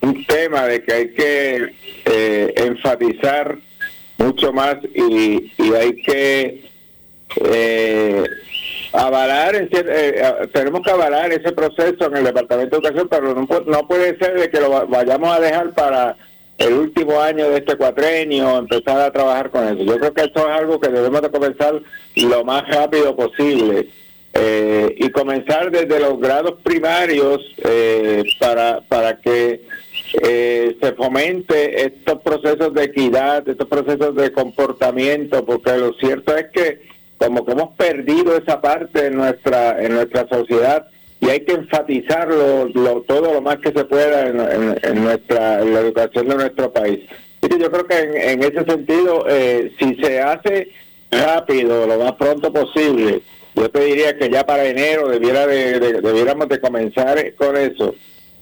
un, 0.09 0.25
tema 0.25 0.67
de 0.67 0.83
que 0.83 0.93
hay 0.93 1.13
que 1.13 1.73
eh, 2.05 2.53
enfatizar 2.57 3.57
mucho 4.17 4.53
más 4.53 4.75
y, 4.95 5.51
y 5.57 5.73
hay 5.73 5.95
que 6.01 6.63
eh, 7.43 8.23
avalar, 8.93 9.55
eh, 9.55 9.67
eh, 9.71 10.47
tenemos 10.53 10.81
que 10.81 10.91
avalar 10.91 11.31
ese 11.31 11.51
proceso 11.51 12.05
en 12.07 12.17
el 12.17 12.23
Departamento 12.25 12.79
de 12.79 12.87
Educación, 12.87 13.07
pero 13.09 13.33
no, 13.33 13.47
no 13.65 13.87
puede 13.87 14.17
ser 14.17 14.39
de 14.39 14.49
que 14.49 14.59
lo 14.59 14.69
va- 14.71 14.85
vayamos 14.85 15.35
a 15.35 15.39
dejar 15.39 15.71
para 15.73 16.15
el 16.57 16.73
último 16.73 17.19
año 17.21 17.49
de 17.49 17.57
este 17.57 17.75
cuatrenio, 17.75 18.57
empezar 18.57 18.99
a 19.01 19.11
trabajar 19.11 19.51
con 19.51 19.67
eso. 19.67 19.83
Yo 19.83 19.97
creo 19.99 20.13
que 20.13 20.21
esto 20.23 20.39
es 20.49 20.55
algo 20.59 20.79
que 20.79 20.89
debemos 20.89 21.21
de 21.21 21.29
comenzar 21.29 21.81
lo 22.15 22.43
más 22.43 22.67
rápido 22.67 23.15
posible 23.15 23.89
eh, 24.33 24.95
y 24.97 25.09
comenzar 25.11 25.69
desde 25.71 25.99
los 25.99 26.19
grados 26.19 26.55
primarios 26.63 27.39
eh, 27.63 28.23
para, 28.39 28.81
para 28.87 29.17
que 29.17 29.61
eh, 30.23 30.77
se 30.81 30.93
fomente 30.93 31.85
estos 31.85 32.21
procesos 32.21 32.73
de 32.73 32.83
equidad, 32.85 33.47
estos 33.47 33.67
procesos 33.67 34.15
de 34.15 34.31
comportamiento, 34.31 35.45
porque 35.45 35.77
lo 35.77 35.93
cierto 35.93 36.35
es 36.35 36.47
que 36.51 36.96
como 37.17 37.45
que 37.45 37.51
hemos 37.53 37.75
perdido 37.75 38.37
esa 38.37 38.61
parte 38.61 39.07
en 39.07 39.15
nuestra 39.17 39.81
en 39.83 39.93
nuestra 39.93 40.27
sociedad 40.27 40.87
y 41.19 41.29
hay 41.29 41.39
que 41.41 41.53
enfatizarlo 41.53 42.65
lo, 42.73 43.01
todo 43.01 43.33
lo 43.33 43.41
más 43.41 43.57
que 43.57 43.71
se 43.71 43.85
pueda 43.85 44.27
en, 44.27 44.39
en- 44.83 45.03
nuestra 45.03 45.61
en 45.61 45.73
la 45.73 45.79
educación 45.79 46.27
de 46.27 46.35
nuestro 46.35 46.71
país. 46.71 46.99
Así 47.41 47.49
que 47.49 47.59
yo 47.59 47.71
creo 47.71 47.87
que 47.87 48.31
en, 48.31 48.43
ese 48.43 48.63
sentido, 48.65 49.25
eh, 49.27 49.71
si 49.79 49.95
se 49.95 50.19
hace 50.21 50.69
rápido, 51.11 51.87
lo 51.87 51.97
más 51.97 52.13
pronto 52.13 52.51
posible, 52.53 53.21
yo 53.55 53.69
te 53.69 53.79
diría 53.83 54.17
que 54.17 54.29
ya 54.29 54.45
para 54.45 54.65
enero 54.65 55.07
debiera 55.07 55.47
de, 55.47 55.79
de- 55.79 56.01
debiéramos 56.01 56.47
de 56.49 56.59
comenzar 56.59 57.33
con 57.35 57.55
eso. 57.57 57.95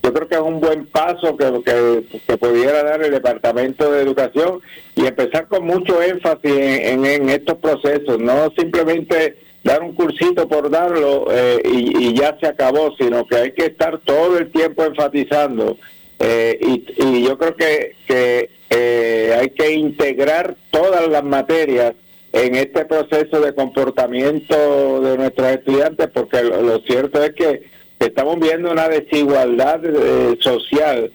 Yo 0.06 0.14
creo 0.14 0.28
que 0.28 0.36
es 0.36 0.42
un 0.42 0.60
buen 0.60 0.86
paso 0.86 1.36
que, 1.36 1.64
que, 1.66 2.20
que 2.28 2.38
pudiera 2.38 2.84
dar 2.84 3.02
el 3.02 3.12
Departamento 3.12 3.92
de 3.92 4.04
Educación 4.04 4.62
y 4.96 5.08
empezar 5.08 5.48
con 5.48 5.66
mucho 5.66 6.00
énfasis 6.00 6.52
en, 6.54 7.28
estos 7.28 7.56
procesos, 7.58 8.20
no 8.20 8.52
simplemente 8.56 9.36
dar 9.64 9.82
un 9.82 9.96
cursito 9.96 10.48
por 10.48 10.70
darlo 10.70 11.26
eh, 11.32 11.60
y, 11.66 12.10
y 12.10 12.14
ya 12.14 12.38
se 12.40 12.46
acabó, 12.46 12.96
sino 13.00 13.26
que 13.26 13.36
hay 13.36 13.52
que 13.54 13.66
estar 13.66 13.98
todo 14.02 14.38
el 14.38 14.52
tiempo 14.52 14.84
enfatizando. 14.84 15.76
eh, 16.20 16.60
y, 16.62 16.86
y 17.04 17.24
yo 17.24 17.36
creo 17.40 17.56
que, 17.56 17.96
que 18.06 18.52
eh, 18.70 19.36
hay 19.40 19.50
que 19.50 19.72
integrar 19.72 20.56
todas 20.70 21.08
las 21.08 21.24
materias 21.24 21.96
en 22.32 22.54
este 22.54 22.86
proceso 22.86 23.42
de 23.42 23.56
comportamiento 23.56 25.02
de 25.02 25.18
nuestros 25.18 25.48
estudiantes, 25.48 26.10
porque 26.14 26.44
lo 26.44 26.78
cierto 26.82 27.24
es 27.24 27.34
que 27.34 27.75
estamos 28.00 28.40
viendo 28.40 28.72
una 28.72 28.88
desigualdad 28.90 29.82
eh, 29.86 30.38
social 30.40 31.12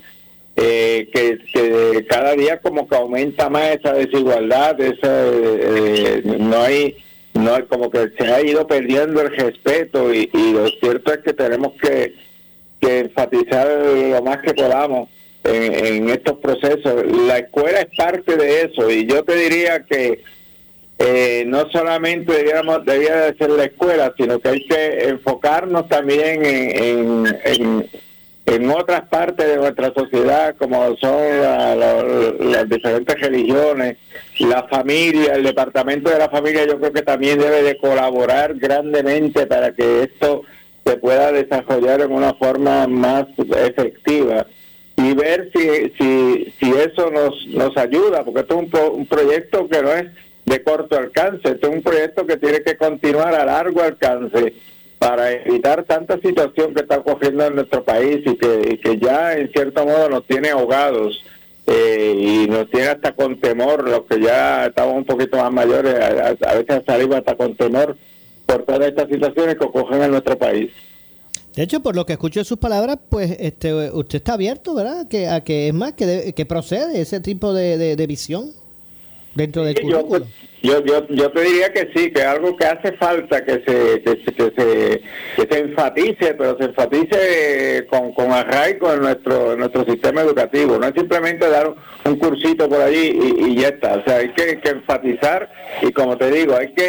eh, 0.57 1.09
que, 1.13 2.07
cada 2.09 2.35
día 2.35 2.59
como 2.61 2.89
que 2.89 2.97
aumenta 2.97 3.49
más 3.49 3.77
esa 3.77 3.93
desigualdad, 3.93 4.81
esa, 4.81 5.27
eh, 5.27 6.23
no 6.25 6.63
hay 6.63 6.97
no 7.33 7.55
hay 7.55 7.63
como 7.63 7.91
que 7.91 8.11
se 8.19 8.27
ha 8.27 8.43
ido 8.43 8.67
perdiendo 8.67 9.23
el 9.23 9.35
respeto 9.35 10.13
y, 10.13 10.29
lo 10.33 10.69
cierto 10.69 11.13
es 11.13 11.19
que 11.19 11.33
tenemos 11.33 11.73
que, 11.81 12.15
enfatizar 12.83 13.69
lo 13.69 14.23
más 14.23 14.39
que 14.39 14.53
podamos 14.55 15.09
en 15.45 16.09
estos 16.09 16.39
procesos. 16.39 17.05
La 17.27 17.39
escuela 17.39 17.81
es 17.81 17.97
parte 17.97 18.37
de 18.37 18.63
eso 18.63 18.91
y 18.91 19.07
yo 19.07 19.23
te 19.23 19.37
diría 19.37 19.85
que 19.85 20.23
eh, 21.03 21.45
no 21.47 21.69
solamente 21.71 22.33
debiéramos, 22.33 22.85
debía 22.85 23.17
de 23.17 23.35
ser 23.39 23.51
la 23.51 23.65
escuela, 23.65 24.13
sino 24.17 24.39
que 24.39 24.49
hay 24.51 24.67
que 24.67 25.09
enfocarnos 25.09 25.89
también 25.89 26.45
en, 26.45 27.27
en, 27.45 28.71
otras 28.71 29.03
partes 29.09 29.47
de 29.47 29.57
nuestra 29.57 29.93
sociedad, 29.95 30.55
como 30.59 30.97
son 30.97 31.17
la- 31.41 31.75
las 31.77 32.69
diferentes 32.69 33.19
religiones, 33.21 33.97
la 34.41 34.65
familia, 34.65 35.35
el 35.35 35.45
departamento 35.45 36.11
de 36.11 36.19
la 36.19 36.29
familia, 36.29 36.67
yo 36.67 36.79
creo 36.79 36.93
que 36.93 37.03
también 37.03 37.39
debe 37.39 37.63
de 37.63 37.79
colaborar 37.79 38.55
grandemente 38.57 39.47
para 39.47 39.73
que 39.73 40.03
esto 40.03 40.43
se 40.85 40.97
pueda 40.97 41.31
desarrollar 41.33 42.01
en 42.01 42.13
una 42.13 42.35
forma 42.35 42.87
más 42.89 43.27
efectiva 43.39 44.47
y 44.97 45.15
ver 45.15 45.51
si, 45.55 45.93
si, 45.99 46.53
si 46.59 46.71
eso 46.73 47.11
nos, 47.11 47.47
nos 47.49 47.77
ayuda, 47.77 48.25
porque 48.25 48.41
esto 48.41 48.55
es 48.55 48.61
un, 48.65 48.71
pro- 48.71 48.93
un 48.93 49.07
proyecto 49.07 49.69
que 49.69 49.81
no 49.83 49.93
es 49.93 50.07
de 50.51 50.63
corto 50.63 50.97
alcance. 50.99 51.41
Este 51.45 51.67
es 51.67 51.73
un 51.73 51.83
proyecto 51.83 52.27
que 52.27 52.37
tiene 52.37 52.63
que 52.63 52.77
continuar 52.77 53.35
a 53.35 53.45
largo 53.45 53.81
alcance 53.83 54.53
para 54.99 55.33
evitar 55.33 55.85
tanta 55.85 56.21
situación 56.21 56.75
que 56.75 56.83
está 56.83 56.99
ocurriendo 56.99 57.47
en 57.47 57.55
nuestro 57.55 57.83
país 57.85 58.19
y 58.27 58.37
que, 58.37 58.79
que 58.83 58.99
ya 58.99 59.33
en 59.39 59.51
cierto 59.53 59.87
modo 59.87 60.11
nos 60.11 60.27
tiene 60.27 60.51
ahogados 60.51 61.25
eh, 61.67 62.15
y 62.19 62.47
nos 62.49 62.69
tiene 62.71 62.89
hasta 62.89 63.13
con 63.13 63.41
temor, 63.41 63.89
los 63.89 64.03
que 64.05 64.21
ya 64.21 64.67
estamos 64.67 64.97
un 64.97 65.05
poquito 65.05 65.37
más 65.39 65.53
mayores, 65.53 65.95
a, 65.95 66.29
a 66.51 66.55
veces 66.55 66.83
salimos 66.85 67.17
hasta 67.17 67.35
con 67.37 67.57
temor 67.57 67.97
por 68.45 68.65
todas 68.65 68.89
estas 68.89 69.09
situaciones 69.09 69.55
que 69.57 69.65
ocurren 69.65 70.03
en 70.03 70.11
nuestro 70.11 70.37
país. 70.37 70.71
De 71.55 71.63
hecho, 71.63 71.81
por 71.81 71.97
lo 71.97 72.05
que 72.07 72.13
escucho 72.15 72.41
de 72.41 72.45
sus 72.45 72.59
palabras, 72.59 72.99
pues 73.09 73.37
este, 73.41 73.91
usted 73.91 74.17
está 74.19 74.35
abierto, 74.35 74.75
¿verdad? 74.75 75.09
Que, 75.09 75.29
a 75.29 75.43
que 75.43 75.69
es 75.69 75.75
más, 75.75 75.93
que, 75.95 76.07
de- 76.07 76.33
que 76.33 76.45
procede 76.47 77.01
ese 77.01 77.21
tipo 77.21 77.53
de- 77.55 77.97
de 77.97 78.07
visión 78.07 78.51
dentro 79.35 79.65
del 79.65 79.75
Yo, 79.77 80.03
currículo. 80.07 80.27
yo, 80.63 80.85
yo, 80.85 81.07
yo 81.09 81.31
te 81.33 81.41
diría 81.43 81.73
que 81.73 81.91
sí, 81.95 82.11
que 82.13 82.23
algo 82.23 82.57
que 82.57 82.67
hace 82.67 82.93
falta 82.93 83.45
que 83.45 83.63
se, 83.67 84.03
que 84.03 84.23
se, 84.25 84.33
que 84.33 84.53
se, 84.57 85.03
que 85.37 85.55
se 85.55 85.59
enfatice, 85.61 86.35
pero 86.35 86.57
se 86.59 86.65
enfatice 86.65 87.87
con, 87.89 88.13
con 88.13 88.33
arraigo 88.33 88.93
en 88.93 89.01
nuestro, 89.01 89.53
en 89.55 89.61
nuestro 89.61 89.85
sistema 89.87 90.21
educativo. 90.21 90.79
No 90.79 90.87
es 90.87 90.95
simplemente 90.95 91.49
dar 91.49 91.69
un, 91.69 91.77
un 92.05 92.19
cursito 92.19 92.69
por 92.69 92.81
allí 92.83 93.19
y, 93.19 93.53
y 93.53 93.57
ya 93.57 93.69
está. 93.69 93.95
O 93.95 94.05
sea, 94.05 94.17
hay 94.17 94.31
que, 94.35 94.61
que 94.61 94.69
enfatizar 94.71 95.51
y 95.81 95.93
como 95.93 96.19
te 96.19 96.31
digo, 96.31 96.57
hay 96.57 96.73
que 96.75 96.83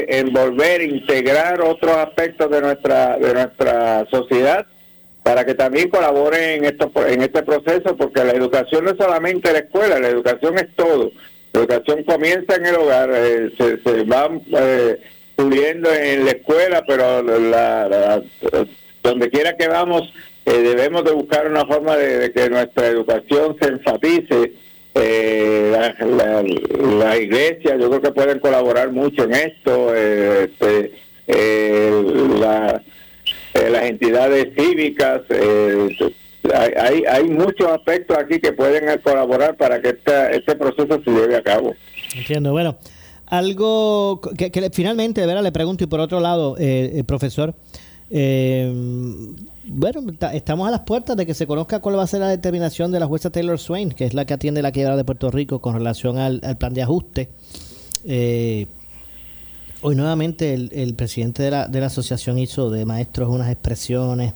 eh, 0.00 0.18
envolver, 0.20 0.80
integrar 0.82 1.60
otros 1.60 1.96
aspectos 1.96 2.50
de 2.50 2.60
nuestra, 2.62 3.18
de 3.18 3.34
nuestra 3.34 4.06
sociedad 4.10 4.66
para 5.22 5.44
que 5.44 5.54
también 5.54 5.90
colaboren 5.90 6.64
en 6.64 6.64
esto 6.64 6.90
en 7.06 7.20
este 7.20 7.42
proceso 7.42 7.94
porque 7.98 8.24
la 8.24 8.32
educación 8.32 8.84
no 8.84 8.92
es 8.92 8.96
solamente 8.96 9.52
la 9.52 9.58
escuela 9.58 9.98
la 9.98 10.08
educación 10.08 10.56
es 10.56 10.74
todo 10.74 11.10
la 11.52 11.60
educación 11.60 12.04
comienza 12.04 12.56
en 12.56 12.66
el 12.66 12.74
hogar 12.76 13.10
eh, 13.14 13.50
se, 13.56 13.78
se 13.82 14.02
va 14.04 14.30
eh, 14.58 14.98
en 15.38 16.24
la 16.24 16.30
escuela 16.32 16.82
pero 16.86 17.22
la, 17.22 17.88
la- 17.88 18.22
donde 19.02 19.30
quiera 19.30 19.56
que 19.56 19.68
vamos 19.68 20.12
eh, 20.44 20.52
debemos 20.60 21.04
de 21.04 21.12
buscar 21.12 21.46
una 21.46 21.64
forma 21.66 21.96
de, 21.96 22.32
que 22.32 22.50
nuestra 22.50 22.86
educación 22.88 23.56
se 23.60 23.68
enfatice 23.68 24.52
eh, 24.94 25.70
la, 25.72 26.06
la, 26.06 26.42
la 26.42 27.16
iglesia 27.18 27.76
yo 27.76 27.88
creo 27.88 28.02
que 28.02 28.10
pueden 28.12 28.38
colaborar 28.40 28.90
mucho 28.90 29.24
en 29.24 29.34
esto 29.34 29.94
eh, 29.94 30.50
este, 30.50 30.92
eh, 31.28 32.02
la- 32.40 32.82
las 33.54 33.82
entidades 33.84 34.48
cívicas. 34.56 35.22
Hay, 36.54 37.02
hay, 37.04 37.24
muchos 37.28 37.66
aspectos 37.68 38.16
aquí 38.18 38.40
que 38.40 38.52
pueden 38.52 38.98
colaborar 39.00 39.56
para 39.56 39.80
que 39.80 39.90
esta- 39.90 40.30
este 40.30 40.54
proceso 40.56 41.00
se 41.04 41.10
lleve 41.10 41.36
a 41.36 41.42
cabo. 41.42 41.74
Entiendo. 42.16 42.52
Bueno, 42.52 42.76
algo 43.26 44.20
que, 44.36 44.70
finalmente, 44.72 45.20
de 45.20 45.26
verdad, 45.26 45.42
le 45.42 45.52
pregunto, 45.52 45.84
y 45.84 45.86
por 45.86 46.00
otro 46.00 46.20
lado, 46.20 46.56
eh, 46.58 46.92
eh, 46.94 47.04
profesor, 47.04 47.54
eh, 48.10 48.72
bueno, 49.64 50.00
ta- 50.18 50.34
estamos 50.34 50.66
a 50.66 50.70
las 50.70 50.80
puertas 50.80 51.16
de 51.16 51.26
que 51.26 51.34
se 51.34 51.46
conozca 51.46 51.80
cuál 51.80 51.98
va 51.98 52.04
a 52.04 52.06
ser 52.06 52.20
la 52.20 52.28
determinación 52.28 52.90
de 52.90 53.00
la 53.00 53.06
jueza 53.06 53.30
Taylor 53.30 53.58
Swain, 53.58 53.90
que 53.90 54.04
es 54.06 54.14
la 54.14 54.24
que 54.24 54.34
atiende 54.34 54.62
la 54.62 54.72
quiebra 54.72 54.96
de 54.96 55.04
Puerto 55.04 55.30
Rico 55.30 55.60
con 55.60 55.74
relación 55.74 56.16
al, 56.18 56.40
al 56.42 56.56
plan 56.56 56.72
de 56.72 56.82
ajuste. 56.82 57.28
Eh, 58.06 58.66
hoy 59.82 59.94
nuevamente 59.94 60.54
el, 60.54 60.70
el 60.72 60.94
presidente 60.94 61.42
de 61.42 61.50
la, 61.50 61.68
de 61.68 61.80
la 61.80 61.86
asociación 61.86 62.38
hizo 62.38 62.70
de 62.70 62.86
maestros 62.86 63.28
unas 63.28 63.50
expresiones 63.50 64.32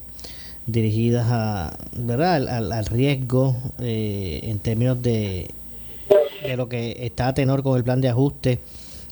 dirigidas 0.66 1.26
a, 1.30 1.76
¿verdad? 1.96 2.34
al, 2.48 2.72
al- 2.72 2.86
riesgo 2.86 3.56
eh, 3.80 4.40
en 4.44 4.58
términos 4.58 5.02
de, 5.02 5.48
de 6.44 6.56
lo 6.56 6.68
que 6.68 6.96
está 7.04 7.28
a 7.28 7.34
tenor 7.34 7.62
con 7.62 7.76
el 7.76 7.84
plan 7.84 8.00
de 8.00 8.08
ajuste 8.08 8.58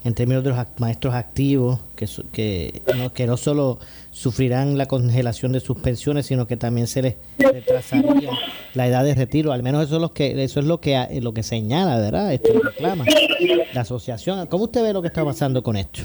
en 0.05 0.14
términos 0.14 0.42
de 0.44 0.51
los 0.51 0.59
maestros 0.78 1.14
activos 1.14 1.78
que, 1.96 2.09
que, 2.32 2.82
no, 2.96 3.12
que 3.12 3.26
no 3.26 3.36
solo 3.36 3.78
sufrirán 4.21 4.77
la 4.77 4.87
congelación 4.87 5.53
de 5.53 5.61
sus 5.61 5.79
pensiones 5.79 6.27
sino 6.27 6.47
que 6.47 6.57
también 6.57 6.87
se 6.87 7.01
les 7.03 7.14
retrasaría 7.39 8.31
la 8.75 8.87
edad 8.87 9.03
de 9.03 9.14
retiro. 9.14 9.53
Al 9.53 9.62
menos 9.62 9.87
eso 9.87 9.97
es 9.97 10.03
lo 10.03 10.12
que 10.12 10.43
eso 10.45 10.61
es 10.61 10.66
lo 10.66 10.79
que 10.81 11.07
lo 11.23 11.33
que 11.33 11.43
señala 11.43 11.99
verdad 11.99 12.33
esto 12.33 12.53
reclama 12.62 13.05
la 13.73 13.81
asociación. 13.81 14.47
Cómo 14.47 14.64
usted 14.64 14.83
ve 14.83 14.93
lo 14.93 15.01
que 15.01 15.09
está 15.09 15.25
pasando 15.25 15.62
con 15.62 15.77
esto 15.77 16.03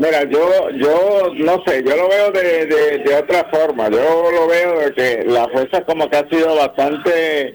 Mira, 0.00 0.22
yo, 0.30 0.70
yo 0.78 1.32
no 1.34 1.62
sé, 1.66 1.82
yo 1.82 1.96
lo 1.96 2.08
veo 2.08 2.30
de, 2.30 2.66
de, 2.98 3.14
otra 3.16 3.48
forma. 3.50 3.88
Yo 3.88 4.30
lo 4.30 4.46
veo 4.46 4.78
de 4.80 4.92
que 4.92 5.24
la 5.26 5.44
jueza 5.50 5.82
como 5.84 6.08
que 6.10 6.16
ha 6.18 6.28
sido 6.28 6.54
bastante 6.56 7.54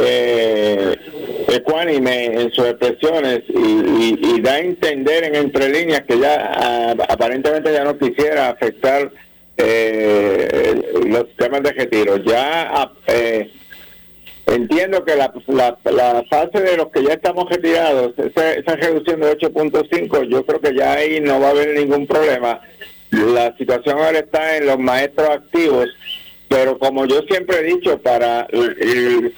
eh, 0.00 0.96
ecuánime 1.48 2.26
en 2.26 2.52
sus 2.52 2.66
expresiones 2.66 3.42
y, 3.48 3.58
y- 3.58 4.18
y 4.36 4.40
da 4.40 4.52
a 4.54 4.58
entender 4.60 5.24
en 5.24 5.34
entre 5.34 5.68
líneas 5.68 6.02
que 6.06 6.18
ya 6.18 6.52
ah, 6.54 6.94
aparentemente 7.08 7.72
ya 7.72 7.82
no 7.84 7.98
quisiera 7.98 8.50
afectar 8.50 9.10
eh, 9.56 10.82
los 11.06 11.26
temas 11.36 11.62
de 11.62 11.72
retiro. 11.72 12.16
Ya 12.18 12.90
eh, 13.06 13.50
Entiendo 14.46 15.02
que 15.06 15.16
la, 15.16 15.32
la, 15.46 15.78
la 15.90 16.22
fase 16.28 16.60
de 16.60 16.76
los 16.76 16.88
que 16.90 17.02
ya 17.02 17.14
estamos 17.14 17.48
retirados, 17.48 18.12
esa, 18.18 18.52
esa 18.52 18.76
reducción 18.76 19.20
de 19.20 19.38
8.5, 19.38 20.28
yo 20.28 20.44
creo 20.44 20.60
que 20.60 20.74
ya 20.74 20.92
ahí 20.92 21.18
no 21.22 21.40
va 21.40 21.48
a 21.48 21.50
haber 21.52 21.68
ningún 21.78 22.06
problema. 22.06 22.60
La 23.10 23.56
situación 23.56 23.98
ahora 23.98 24.18
está 24.18 24.58
en 24.58 24.66
los 24.66 24.78
maestros 24.78 25.30
activos, 25.30 25.88
pero 26.48 26.78
como 26.78 27.06
yo 27.06 27.22
siempre 27.22 27.60
he 27.60 27.62
dicho, 27.62 27.98
para 28.02 28.46
el- 28.50 29.32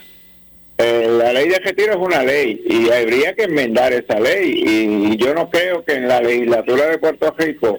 eh, 0.79 1.07
la 1.09 1.33
ley 1.33 1.49
de 1.51 1.59
retiro 1.61 1.93
es 1.93 1.99
una 1.99 2.23
ley 2.25 2.61
y 2.69 2.91
habría 2.91 3.33
que 3.35 3.45
enmendar 3.45 3.93
esa 3.93 4.19
ley 4.19 4.51
y, 4.67 5.13
y 5.13 5.17
yo 5.17 5.33
no 5.35 5.49
creo 5.51 5.85
que 5.85 5.95
en 5.95 6.09
la 6.09 6.21
legislatura 6.21 6.87
de 6.89 6.99
Puerto 6.99 7.33
Rico 7.39 7.79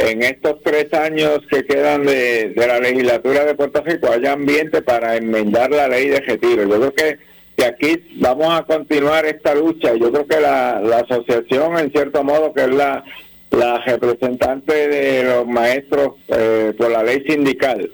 en 0.00 0.22
estos 0.22 0.62
tres 0.62 0.92
años 0.94 1.40
que 1.50 1.64
quedan 1.64 2.04
de, 2.04 2.52
la 2.56 2.80
legislatura 2.80 3.44
de 3.44 3.54
Puerto 3.54 3.82
Rico 3.82 4.10
haya 4.10 4.32
ambiente 4.32 4.82
para 4.82 5.16
enmendar 5.16 5.70
la 5.70 5.88
ley 5.88 6.08
de 6.08 6.20
retiro. 6.20 6.62
Yo 6.64 6.78
creo 6.78 6.94
que, 6.94 7.18
que 7.56 7.64
aquí 7.64 8.04
vamos 8.16 8.48
a 8.50 8.64
continuar 8.64 9.26
esta 9.26 9.54
lucha. 9.54 9.94
Yo 9.94 10.10
creo 10.10 10.26
que 10.26 10.40
la, 10.40 10.80
la 10.80 11.00
asociación, 11.00 11.78
en 11.78 11.92
cierto 11.92 12.24
modo, 12.24 12.52
que 12.54 12.62
es 12.62 12.74
la, 12.74 13.04
la 13.50 13.78
representante 13.84 14.88
de 14.88 15.24
los 15.24 15.46
maestros 15.46 16.14
eh, 16.28 16.72
por 16.76 16.90
la 16.90 17.02
ley 17.02 17.22
sindical, 17.28 17.90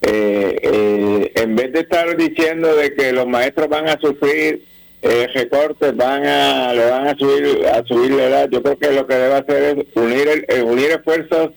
eh, 0.00 0.56
eh, 0.62 1.32
en 1.34 1.54
vez 1.54 1.72
de 1.72 1.80
estar 1.80 2.16
diciendo 2.16 2.74
de 2.74 2.94
que 2.94 3.12
los 3.12 3.26
maestros 3.26 3.68
van 3.68 3.88
a 3.88 4.00
sufrir 4.00 4.64
eh, 5.02 5.28
recortes, 5.34 5.96
van 5.96 6.24
a 6.24 6.72
le 6.72 6.90
van 6.90 7.08
a 7.08 7.16
subir 7.18 7.66
a 7.66 7.84
subir 7.84 8.12
la 8.12 8.24
edad, 8.24 8.48
yo 8.50 8.62
creo 8.62 8.78
que 8.78 8.92
lo 8.92 9.06
que 9.06 9.14
debe 9.14 9.34
hacer 9.34 9.78
es 9.78 9.86
unir 9.96 10.28
el- 10.28 10.46
eh, 10.48 10.62
unir 10.62 10.90
esfuerzos 10.92 11.50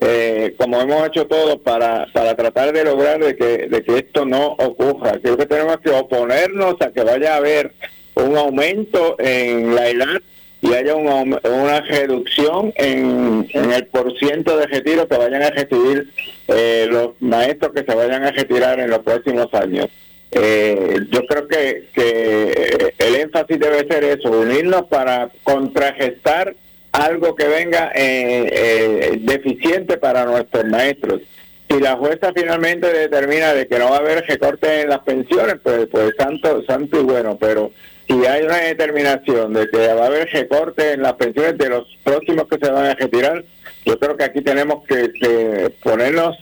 eh, 0.00 0.54
como 0.58 0.80
hemos 0.80 1.08
hecho 1.08 1.26
todos 1.26 1.56
para, 1.60 2.06
para 2.12 2.36
tratar 2.36 2.72
de 2.72 2.84
lograr 2.84 3.18
de 3.18 3.34
que, 3.36 3.66
de 3.66 3.82
que 3.82 3.98
esto 3.98 4.24
no 4.24 4.52
ocurra. 4.52 5.18
Creo 5.20 5.36
que 5.36 5.46
tenemos 5.46 5.78
que 5.80 5.90
oponernos 5.90 6.76
a 6.80 6.92
que 6.92 7.02
vaya 7.02 7.34
a 7.34 7.38
haber 7.38 7.72
un 8.14 8.36
aumento 8.36 9.16
en 9.18 9.74
la 9.74 9.88
edad 9.88 10.20
y 10.60 10.72
haya 10.72 10.94
un 10.94 11.08
una 11.44 11.80
reducción 11.80 12.72
en, 12.76 13.48
en 13.52 13.72
el 13.72 13.86
porciento 13.86 14.56
de 14.56 14.66
retiro 14.66 15.08
que 15.08 15.16
vayan 15.16 15.42
a 15.42 15.50
recibir 15.50 16.12
eh, 16.48 16.86
los 16.90 17.10
maestros 17.20 17.72
que 17.72 17.84
se 17.84 17.94
vayan 17.96 18.24
a 18.24 18.30
retirar 18.30 18.78
en 18.78 18.90
los 18.90 19.00
próximos 19.00 19.48
años. 19.52 19.88
Eh, 20.30 21.00
yo 21.10 21.26
creo 21.26 21.48
que, 21.48 21.88
que 21.94 22.94
el 22.98 23.16
énfasis 23.16 23.58
debe 23.58 23.86
ser 23.88 24.04
eso, 24.04 24.30
unirnos 24.30 24.84
para 24.84 25.30
contragestar 25.42 26.54
algo 26.92 27.34
que 27.34 27.48
venga 27.48 27.92
eh, 27.94 28.48
eh, 28.52 29.18
deficiente 29.20 29.96
para 29.96 30.24
nuestros 30.24 30.64
maestros. 30.66 31.22
Si 31.70 31.80
la 31.80 31.96
jueza 31.96 32.32
finalmente 32.34 32.92
determina 32.92 33.52
de 33.52 33.66
que 33.66 33.78
no 33.78 33.90
va 33.90 33.96
a 33.96 34.00
haber 34.00 34.24
recortes 34.26 34.84
en 34.84 34.90
las 34.90 35.00
pensiones, 35.00 35.56
pues, 35.62 35.86
pues 35.90 36.14
santo, 36.16 36.62
santo 36.66 37.00
y 37.00 37.04
bueno, 37.04 37.36
pero 37.38 37.72
si 38.08 38.24
hay 38.24 38.42
una 38.44 38.56
determinación 38.56 39.52
de 39.52 39.68
que 39.68 39.92
va 39.92 40.04
a 40.04 40.06
haber 40.06 40.28
recortes 40.30 40.94
en 40.94 41.02
las 41.02 41.14
pensiones 41.14 41.58
de 41.58 41.68
los 41.68 41.84
próximos 42.04 42.48
que 42.48 42.58
se 42.58 42.70
van 42.70 42.86
a 42.86 42.94
retirar, 42.94 43.44
yo 43.84 43.98
creo 43.98 44.16
que 44.16 44.24
aquí 44.24 44.40
tenemos 44.40 44.86
que 44.86 45.70
ponernos 45.82 46.36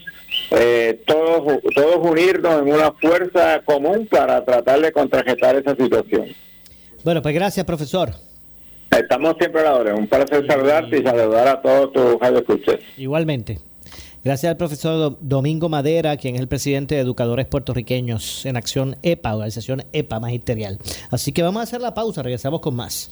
eh, 0.51 1.01
todos, 1.05 1.59
todos 1.75 1.97
unirnos 2.01 2.61
en 2.61 2.73
una 2.73 2.91
fuerza 2.93 3.61
común 3.65 4.07
para 4.09 4.43
tratar 4.45 4.81
de 4.81 4.91
contrarrestar 4.91 5.55
esa 5.55 5.75
situación. 5.75 6.27
bueno 7.03 7.21
pues 7.21 7.33
gracias 7.35 7.65
profesor 7.65 8.11
Estamos 8.89 9.35
siempre 9.37 9.61
a 9.61 9.65
la 9.65 9.75
hora. 9.75 9.93
Un 9.95 10.07
placer 10.07 10.47
saludarte 10.47 10.99
y 10.99 11.03
saludar 11.03 11.47
a 11.49 11.61
todos 11.61 11.91
tus 11.91 12.19
radioescuchas. 12.19 12.77
Igualmente. 12.97 13.59
Gracias 14.23 14.49
al 14.49 14.57
profesor 14.57 14.97
Do- 14.97 15.17
Domingo 15.19 15.67
Madera, 15.67 16.15
quien 16.15 16.35
es 16.35 16.41
el 16.41 16.47
presidente 16.47 16.95
de 16.95 17.01
Educadores 17.01 17.45
Puertorriqueños 17.47 18.45
en 18.45 18.55
Acción 18.55 18.95
EPA, 19.03 19.33
organización 19.35 19.83
EPA 19.91 20.19
Magisterial. 20.21 20.79
Así 21.11 21.33
que 21.33 21.43
vamos 21.43 21.59
a 21.59 21.63
hacer 21.63 21.81
la 21.81 21.93
pausa, 21.93 22.23
regresamos 22.23 22.61
con 22.61 22.75
más. 22.75 23.11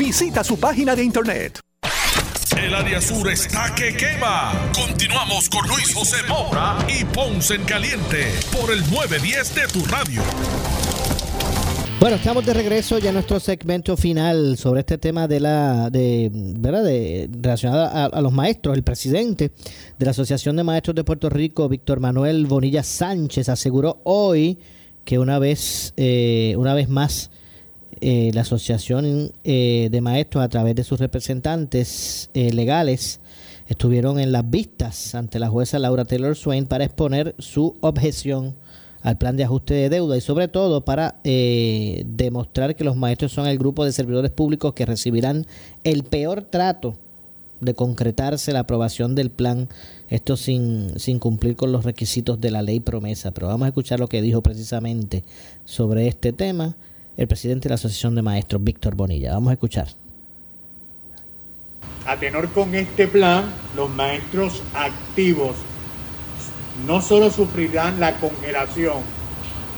Visita 0.03 0.43
su 0.43 0.59
página 0.59 0.95
de 0.95 1.03
internet. 1.03 1.59
El 2.57 2.73
área 2.73 2.99
sur 2.99 3.29
está 3.29 3.75
que 3.75 3.95
quema. 3.95 4.51
Continuamos 4.73 5.47
con 5.47 5.67
Luis 5.67 5.93
José 5.93 6.17
Moura 6.27 6.75
y 6.89 7.05
Ponce 7.05 7.53
en 7.53 7.63
Caliente 7.65 8.25
por 8.51 8.71
el 8.71 8.79
910 8.89 9.53
de 9.53 9.67
tu 9.67 9.85
radio. 9.85 10.23
Bueno, 11.99 12.15
estamos 12.15 12.43
de 12.43 12.51
regreso 12.51 12.97
ya 12.97 13.09
en 13.09 13.13
nuestro 13.13 13.39
segmento 13.39 13.95
final 13.95 14.57
sobre 14.57 14.79
este 14.79 14.97
tema 14.97 15.27
de 15.27 15.39
la 15.39 15.91
de 15.91 16.31
verdad 16.33 16.83
de 16.83 17.29
relacionado 17.39 17.83
a, 17.83 18.05
a 18.05 18.21
los 18.21 18.33
maestros. 18.33 18.75
El 18.75 18.81
presidente 18.81 19.51
de 19.99 20.05
la 20.05 20.11
Asociación 20.11 20.55
de 20.55 20.63
Maestros 20.63 20.95
de 20.95 21.03
Puerto 21.03 21.29
Rico, 21.29 21.69
Víctor 21.69 21.99
Manuel 21.99 22.47
Bonilla 22.47 22.81
Sánchez, 22.81 23.49
aseguró 23.49 24.01
hoy 24.03 24.57
que 25.05 25.19
una 25.19 25.37
vez 25.37 25.93
eh, 25.95 26.55
una 26.57 26.73
vez 26.73 26.89
más 26.89 27.29
eh, 28.01 28.31
la 28.33 28.41
Asociación 28.41 29.31
eh, 29.43 29.89
de 29.91 30.01
Maestros 30.01 30.43
a 30.43 30.49
través 30.49 30.75
de 30.75 30.83
sus 30.83 30.99
representantes 30.99 32.29
eh, 32.33 32.51
legales 32.51 33.19
estuvieron 33.67 34.19
en 34.19 34.31
las 34.31 34.49
vistas 34.49 35.15
ante 35.15 35.39
la 35.39 35.49
jueza 35.49 35.79
Laura 35.79 36.03
Taylor 36.03 36.35
Swain 36.35 36.65
para 36.65 36.83
exponer 36.83 37.35
su 37.39 37.77
objeción 37.79 38.55
al 39.01 39.17
plan 39.17 39.37
de 39.37 39.43
ajuste 39.43 39.73
de 39.73 39.89
deuda 39.89 40.17
y 40.17 40.21
sobre 40.21 40.47
todo 40.47 40.85
para 40.85 41.19
eh, 41.23 42.03
demostrar 42.05 42.75
que 42.75 42.83
los 42.83 42.95
maestros 42.95 43.31
son 43.31 43.47
el 43.47 43.57
grupo 43.57 43.85
de 43.85 43.91
servidores 43.91 44.31
públicos 44.31 44.73
que 44.73 44.85
recibirán 44.85 45.45
el 45.83 46.03
peor 46.03 46.41
trato 46.43 46.95
de 47.59 47.75
concretarse 47.75 48.53
la 48.53 48.61
aprobación 48.61 49.13
del 49.13 49.29
plan, 49.29 49.69
esto 50.09 50.35
sin, 50.35 50.99
sin 50.99 51.19
cumplir 51.19 51.55
con 51.55 51.71
los 51.71 51.85
requisitos 51.85 52.41
de 52.41 52.49
la 52.49 52.63
ley 52.63 52.79
promesa. 52.79 53.31
Pero 53.31 53.47
vamos 53.47 53.65
a 53.65 53.69
escuchar 53.69 53.99
lo 53.99 54.07
que 54.07 54.21
dijo 54.21 54.41
precisamente 54.41 55.23
sobre 55.63 56.07
este 56.07 56.33
tema 56.33 56.75
el 57.21 57.27
presidente 57.27 57.67
de 57.67 57.69
la 57.69 57.75
Asociación 57.75 58.15
de 58.15 58.23
Maestros, 58.23 58.63
Víctor 58.63 58.95
Bonilla. 58.95 59.33
Vamos 59.33 59.51
a 59.51 59.53
escuchar. 59.53 59.87
A 62.07 62.17
tenor 62.17 62.49
con 62.49 62.73
este 62.73 63.07
plan, 63.07 63.45
los 63.75 63.91
maestros 63.91 64.63
activos 64.73 65.55
no 66.87 66.99
solo 66.99 67.29
sufrirán 67.29 67.99
la 67.99 68.15
congelación 68.15 69.03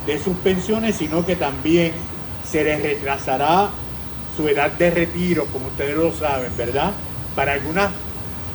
de 0.07 0.19
sus 0.19 0.37
pensiones, 0.37 0.95
sino 0.95 1.25
que 1.25 1.35
también 1.35 1.91
se 2.49 2.63
les 2.63 2.81
retrasará 2.81 3.69
su 4.37 4.47
edad 4.47 4.71
de 4.71 4.89
retiro, 4.91 5.45
como 5.47 5.67
ustedes 5.67 5.97
lo 5.97 6.13
saben, 6.13 6.55
¿verdad? 6.57 6.93
Para 7.35 7.53
algunos 7.53 7.89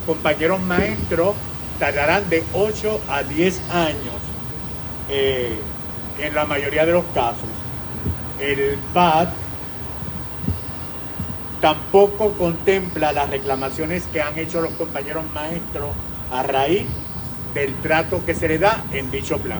compañeros 0.07 0.59
maestros 0.61 1.35
tardarán 1.77 2.27
de 2.27 2.43
8 2.53 3.01
a 3.07 3.21
10 3.21 3.61
años 3.71 4.15
eh, 5.09 5.53
en 6.19 6.33
la 6.33 6.45
mayoría 6.45 6.87
de 6.87 6.93
los 6.93 7.05
casos. 7.13 7.58
El 8.41 8.77
PAD 8.93 9.27
tampoco 11.61 12.31
contempla 12.33 13.11
las 13.11 13.29
reclamaciones 13.29 14.03
que 14.13 14.21
han 14.21 14.37
hecho 14.37 14.61
los 14.61 14.71
compañeros 14.71 15.25
maestros 15.33 15.89
a 16.31 16.43
raíz 16.43 16.83
del 17.53 17.73
trato 17.81 18.23
que 18.25 18.33
se 18.33 18.47
le 18.47 18.57
da 18.57 18.85
en 18.93 19.11
dicho 19.11 19.37
plan. 19.39 19.59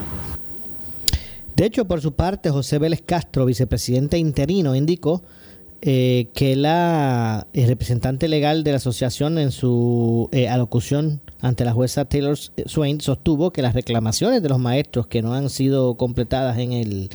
De 1.56 1.66
hecho, 1.66 1.86
por 1.86 2.00
su 2.00 2.14
parte, 2.14 2.52
José 2.52 2.78
Vélez 2.78 3.04
Castro, 3.06 3.46
vicepresidente 3.46 4.18
interino, 4.18 4.76
indicó 4.76 5.24
eh, 5.82 6.30
que 6.34 6.56
la 6.56 7.48
el 7.54 7.68
representante 7.68 8.28
legal 8.28 8.64
de 8.64 8.72
la 8.72 8.78
asociación 8.78 9.38
en 9.38 9.52
su 9.52 10.30
eh, 10.32 10.48
alocución 10.48 11.22
ante 11.40 11.64
la 11.64 11.72
jueza 11.72 12.04
Taylor 12.04 12.38
Swain 12.38 13.00
sostuvo 13.00 13.52
que 13.52 13.62
las 13.62 13.74
reclamaciones 13.74 14.44
de 14.44 14.50
los 14.50 14.60
maestros 14.60 15.08
que 15.08 15.22
no 15.22 15.34
han 15.34 15.50
sido 15.50 15.96
completadas 15.96 16.58
en 16.58 16.74
el, 16.74 17.10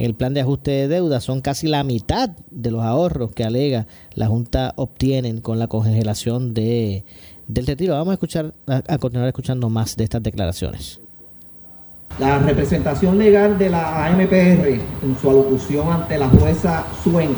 el 0.00 0.14
plan 0.14 0.32
de 0.32 0.40
ajuste 0.40 0.70
de 0.70 0.88
deuda 0.88 1.20
son 1.20 1.42
casi 1.42 1.68
la 1.68 1.84
mitad 1.84 2.30
de 2.50 2.70
los 2.70 2.82
ahorros 2.82 3.32
que 3.32 3.44
alega 3.44 3.86
la 4.14 4.28
Junta 4.28 4.72
obtienen 4.76 5.42
con 5.42 5.58
la 5.58 5.66
congelación 5.68 6.54
de, 6.54 7.04
del 7.46 7.66
retiro. 7.66 7.94
Vamos 7.94 8.12
a 8.12 8.14
escuchar 8.14 8.54
a, 8.66 8.82
a 8.88 8.98
continuar 8.98 9.28
escuchando 9.28 9.68
más 9.68 9.96
de 9.96 10.04
estas 10.04 10.22
declaraciones. 10.22 11.00
La 12.18 12.38
representación 12.38 13.18
legal 13.18 13.58
de 13.58 13.68
la 13.68 14.06
AMPR 14.06 14.68
en 15.02 15.18
su 15.20 15.28
alocución 15.28 15.92
ante 15.92 16.16
la 16.16 16.28
jueza 16.30 16.86
Swain 17.04 17.34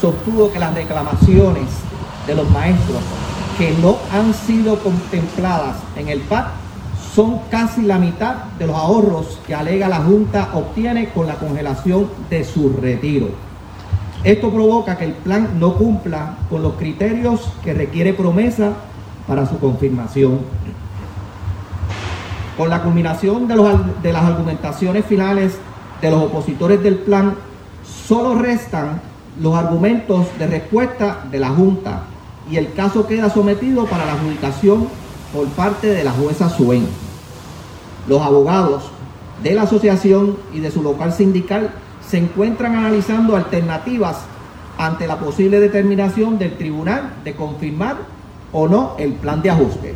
sostuvo 0.00 0.52
que 0.52 0.58
las 0.58 0.74
reclamaciones 0.74 1.68
de 2.26 2.34
los 2.34 2.50
maestros 2.50 3.00
que 3.56 3.70
no 3.80 3.96
han 4.10 4.34
sido 4.34 4.76
contempladas 4.80 5.76
en 5.96 6.08
el 6.08 6.20
PAC 6.22 6.48
son 7.14 7.40
casi 7.50 7.82
la 7.82 7.98
mitad 7.98 8.34
de 8.58 8.66
los 8.66 8.76
ahorros 8.76 9.38
que 9.46 9.54
alega 9.54 9.88
la 9.88 9.98
Junta 9.98 10.50
obtiene 10.54 11.10
con 11.10 11.26
la 11.26 11.34
congelación 11.34 12.08
de 12.30 12.44
su 12.44 12.70
retiro. 12.70 13.28
Esto 14.24 14.50
provoca 14.50 14.96
que 14.96 15.04
el 15.04 15.12
plan 15.12 15.58
no 15.58 15.74
cumpla 15.74 16.36
con 16.48 16.62
los 16.62 16.74
criterios 16.74 17.52
que 17.62 17.74
requiere 17.74 18.14
promesa 18.14 18.72
para 19.26 19.46
su 19.46 19.58
confirmación. 19.58 20.40
Con 22.56 22.70
la 22.70 22.82
culminación 22.82 23.48
de, 23.48 23.56
las 24.12 24.24
argumentaciones 24.24 25.04
finales 25.04 25.58
de 26.00 26.10
los 26.10 26.22
opositores 26.22 26.82
del 26.82 26.96
plan, 26.96 27.34
solo 28.06 28.36
restan 28.36 29.00
los 29.40 29.54
argumentos 29.54 30.26
de 30.38 30.46
respuesta 30.46 31.24
de 31.30 31.40
la 31.40 31.48
Junta 31.48 32.04
y 32.50 32.56
el 32.56 32.72
caso 32.72 33.06
queda 33.06 33.28
sometido 33.28 33.86
para 33.86 34.06
la 34.06 34.12
adjudicación 34.12 35.01
por 35.32 35.46
parte 35.48 35.88
de 35.88 36.04
la 36.04 36.12
jueza 36.12 36.48
Suen. 36.48 36.86
Los 38.08 38.20
abogados 38.20 38.84
de 39.42 39.54
la 39.54 39.62
asociación 39.62 40.36
y 40.52 40.60
de 40.60 40.70
su 40.70 40.82
local 40.82 41.12
sindical 41.12 41.70
se 42.06 42.18
encuentran 42.18 42.74
analizando 42.76 43.36
alternativas 43.36 44.18
ante 44.78 45.06
la 45.06 45.18
posible 45.18 45.60
determinación 45.60 46.38
del 46.38 46.56
tribunal 46.56 47.14
de 47.24 47.34
confirmar 47.34 47.96
o 48.52 48.68
no 48.68 48.94
el 48.98 49.12
plan 49.14 49.42
de 49.42 49.50
ajuste. 49.50 49.94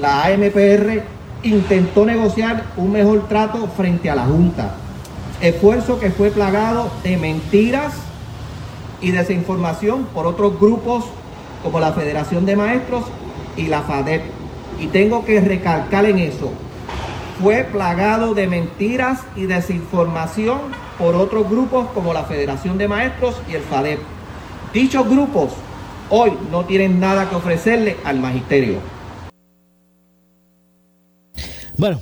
La 0.00 0.24
AMPR 0.24 1.02
intentó 1.42 2.04
negociar 2.04 2.64
un 2.76 2.92
mejor 2.92 3.28
trato 3.28 3.66
frente 3.68 4.10
a 4.10 4.14
la 4.14 4.26
Junta, 4.26 4.74
esfuerzo 5.40 5.98
que 5.98 6.10
fue 6.10 6.30
plagado 6.30 6.90
de 7.02 7.16
mentiras 7.16 7.94
y 9.00 9.12
desinformación 9.12 10.04
por 10.12 10.26
otros 10.26 10.58
grupos 10.58 11.04
como 11.62 11.80
la 11.80 11.92
Federación 11.92 12.44
de 12.44 12.56
Maestros 12.56 13.04
y 13.56 13.66
la 13.66 13.82
FADEP. 13.82 14.22
Y 14.80 14.88
tengo 14.88 15.24
que 15.24 15.40
recalcar 15.40 16.04
en 16.04 16.18
eso, 16.18 16.52
fue 17.40 17.64
plagado 17.64 18.34
de 18.34 18.46
mentiras 18.46 19.20
y 19.36 19.42
desinformación 19.42 20.58
por 20.98 21.14
otros 21.14 21.48
grupos 21.48 21.88
como 21.88 22.14
la 22.14 22.24
Federación 22.24 22.78
de 22.78 22.88
Maestros 22.88 23.36
y 23.50 23.54
el 23.54 23.62
FADEP. 23.62 23.98
Dichos 24.72 25.08
grupos 25.08 25.52
hoy 26.10 26.32
no 26.50 26.64
tienen 26.64 27.00
nada 27.00 27.28
que 27.28 27.36
ofrecerle 27.36 27.96
al 28.04 28.20
magisterio. 28.20 28.78
Bueno, 31.76 32.00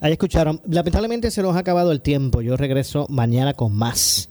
ahí 0.00 0.12
escucharon. 0.12 0.60
Lamentablemente 0.66 1.30
se 1.30 1.42
nos 1.42 1.54
ha 1.54 1.60
acabado 1.60 1.92
el 1.92 2.00
tiempo. 2.00 2.42
Yo 2.42 2.56
regreso 2.56 3.06
mañana 3.08 3.54
con 3.54 3.74
más. 3.74 4.28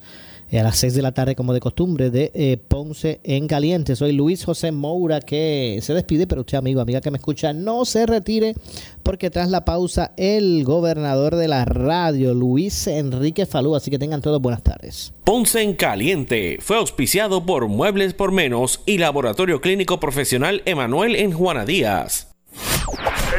Eh, 0.53 0.59
a 0.59 0.63
las 0.63 0.77
6 0.77 0.93
de 0.93 1.01
la 1.01 1.13
tarde 1.13 1.35
como 1.35 1.51
de 1.51 1.59
costumbre 1.59 2.11
de 2.11 2.31
eh, 2.35 2.57
Ponce 2.57 3.19
en 3.23 3.47
Caliente. 3.47 3.95
Soy 3.95 4.11
Luis 4.11 4.45
José 4.45 4.71
Moura 4.71 5.19
que 5.19 5.79
se 5.81 5.95
despide, 5.95 6.27
pero 6.27 6.41
usted 6.41 6.59
amigo, 6.59 6.79
amiga 6.79 7.01
que 7.01 7.09
me 7.09 7.17
escucha, 7.17 7.53
no 7.53 7.85
se 7.85 8.05
retire 8.05 8.53
porque 9.01 9.31
tras 9.31 9.49
la 9.49 9.65
pausa 9.65 10.11
el 10.15 10.63
gobernador 10.63 11.37
de 11.37 11.47
la 11.47 11.65
radio, 11.65 12.35
Luis 12.35 12.85
Enrique 12.85 13.47
Falú, 13.47 13.75
así 13.75 13.89
que 13.89 13.97
tengan 13.97 14.21
todos 14.21 14.39
buenas 14.39 14.61
tardes. 14.61 15.11
Ponce 15.23 15.63
en 15.63 15.73
Caliente 15.73 16.59
fue 16.61 16.77
auspiciado 16.77 17.47
por 17.47 17.67
Muebles 17.67 18.13
por 18.13 18.31
Menos 18.31 18.81
y 18.85 18.99
Laboratorio 18.99 19.59
Clínico 19.59 19.99
Profesional 19.99 20.61
Emanuel 20.65 21.15
en 21.15 21.31
Juana 21.31 21.65
Díaz. 21.65 22.27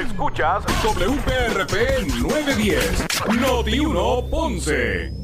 Escuchas 0.05 0.65
WPRP 0.83 2.09
910, 2.21 3.07
Noti 3.41 3.79
1 3.79 4.27
Ponce. 4.29 5.24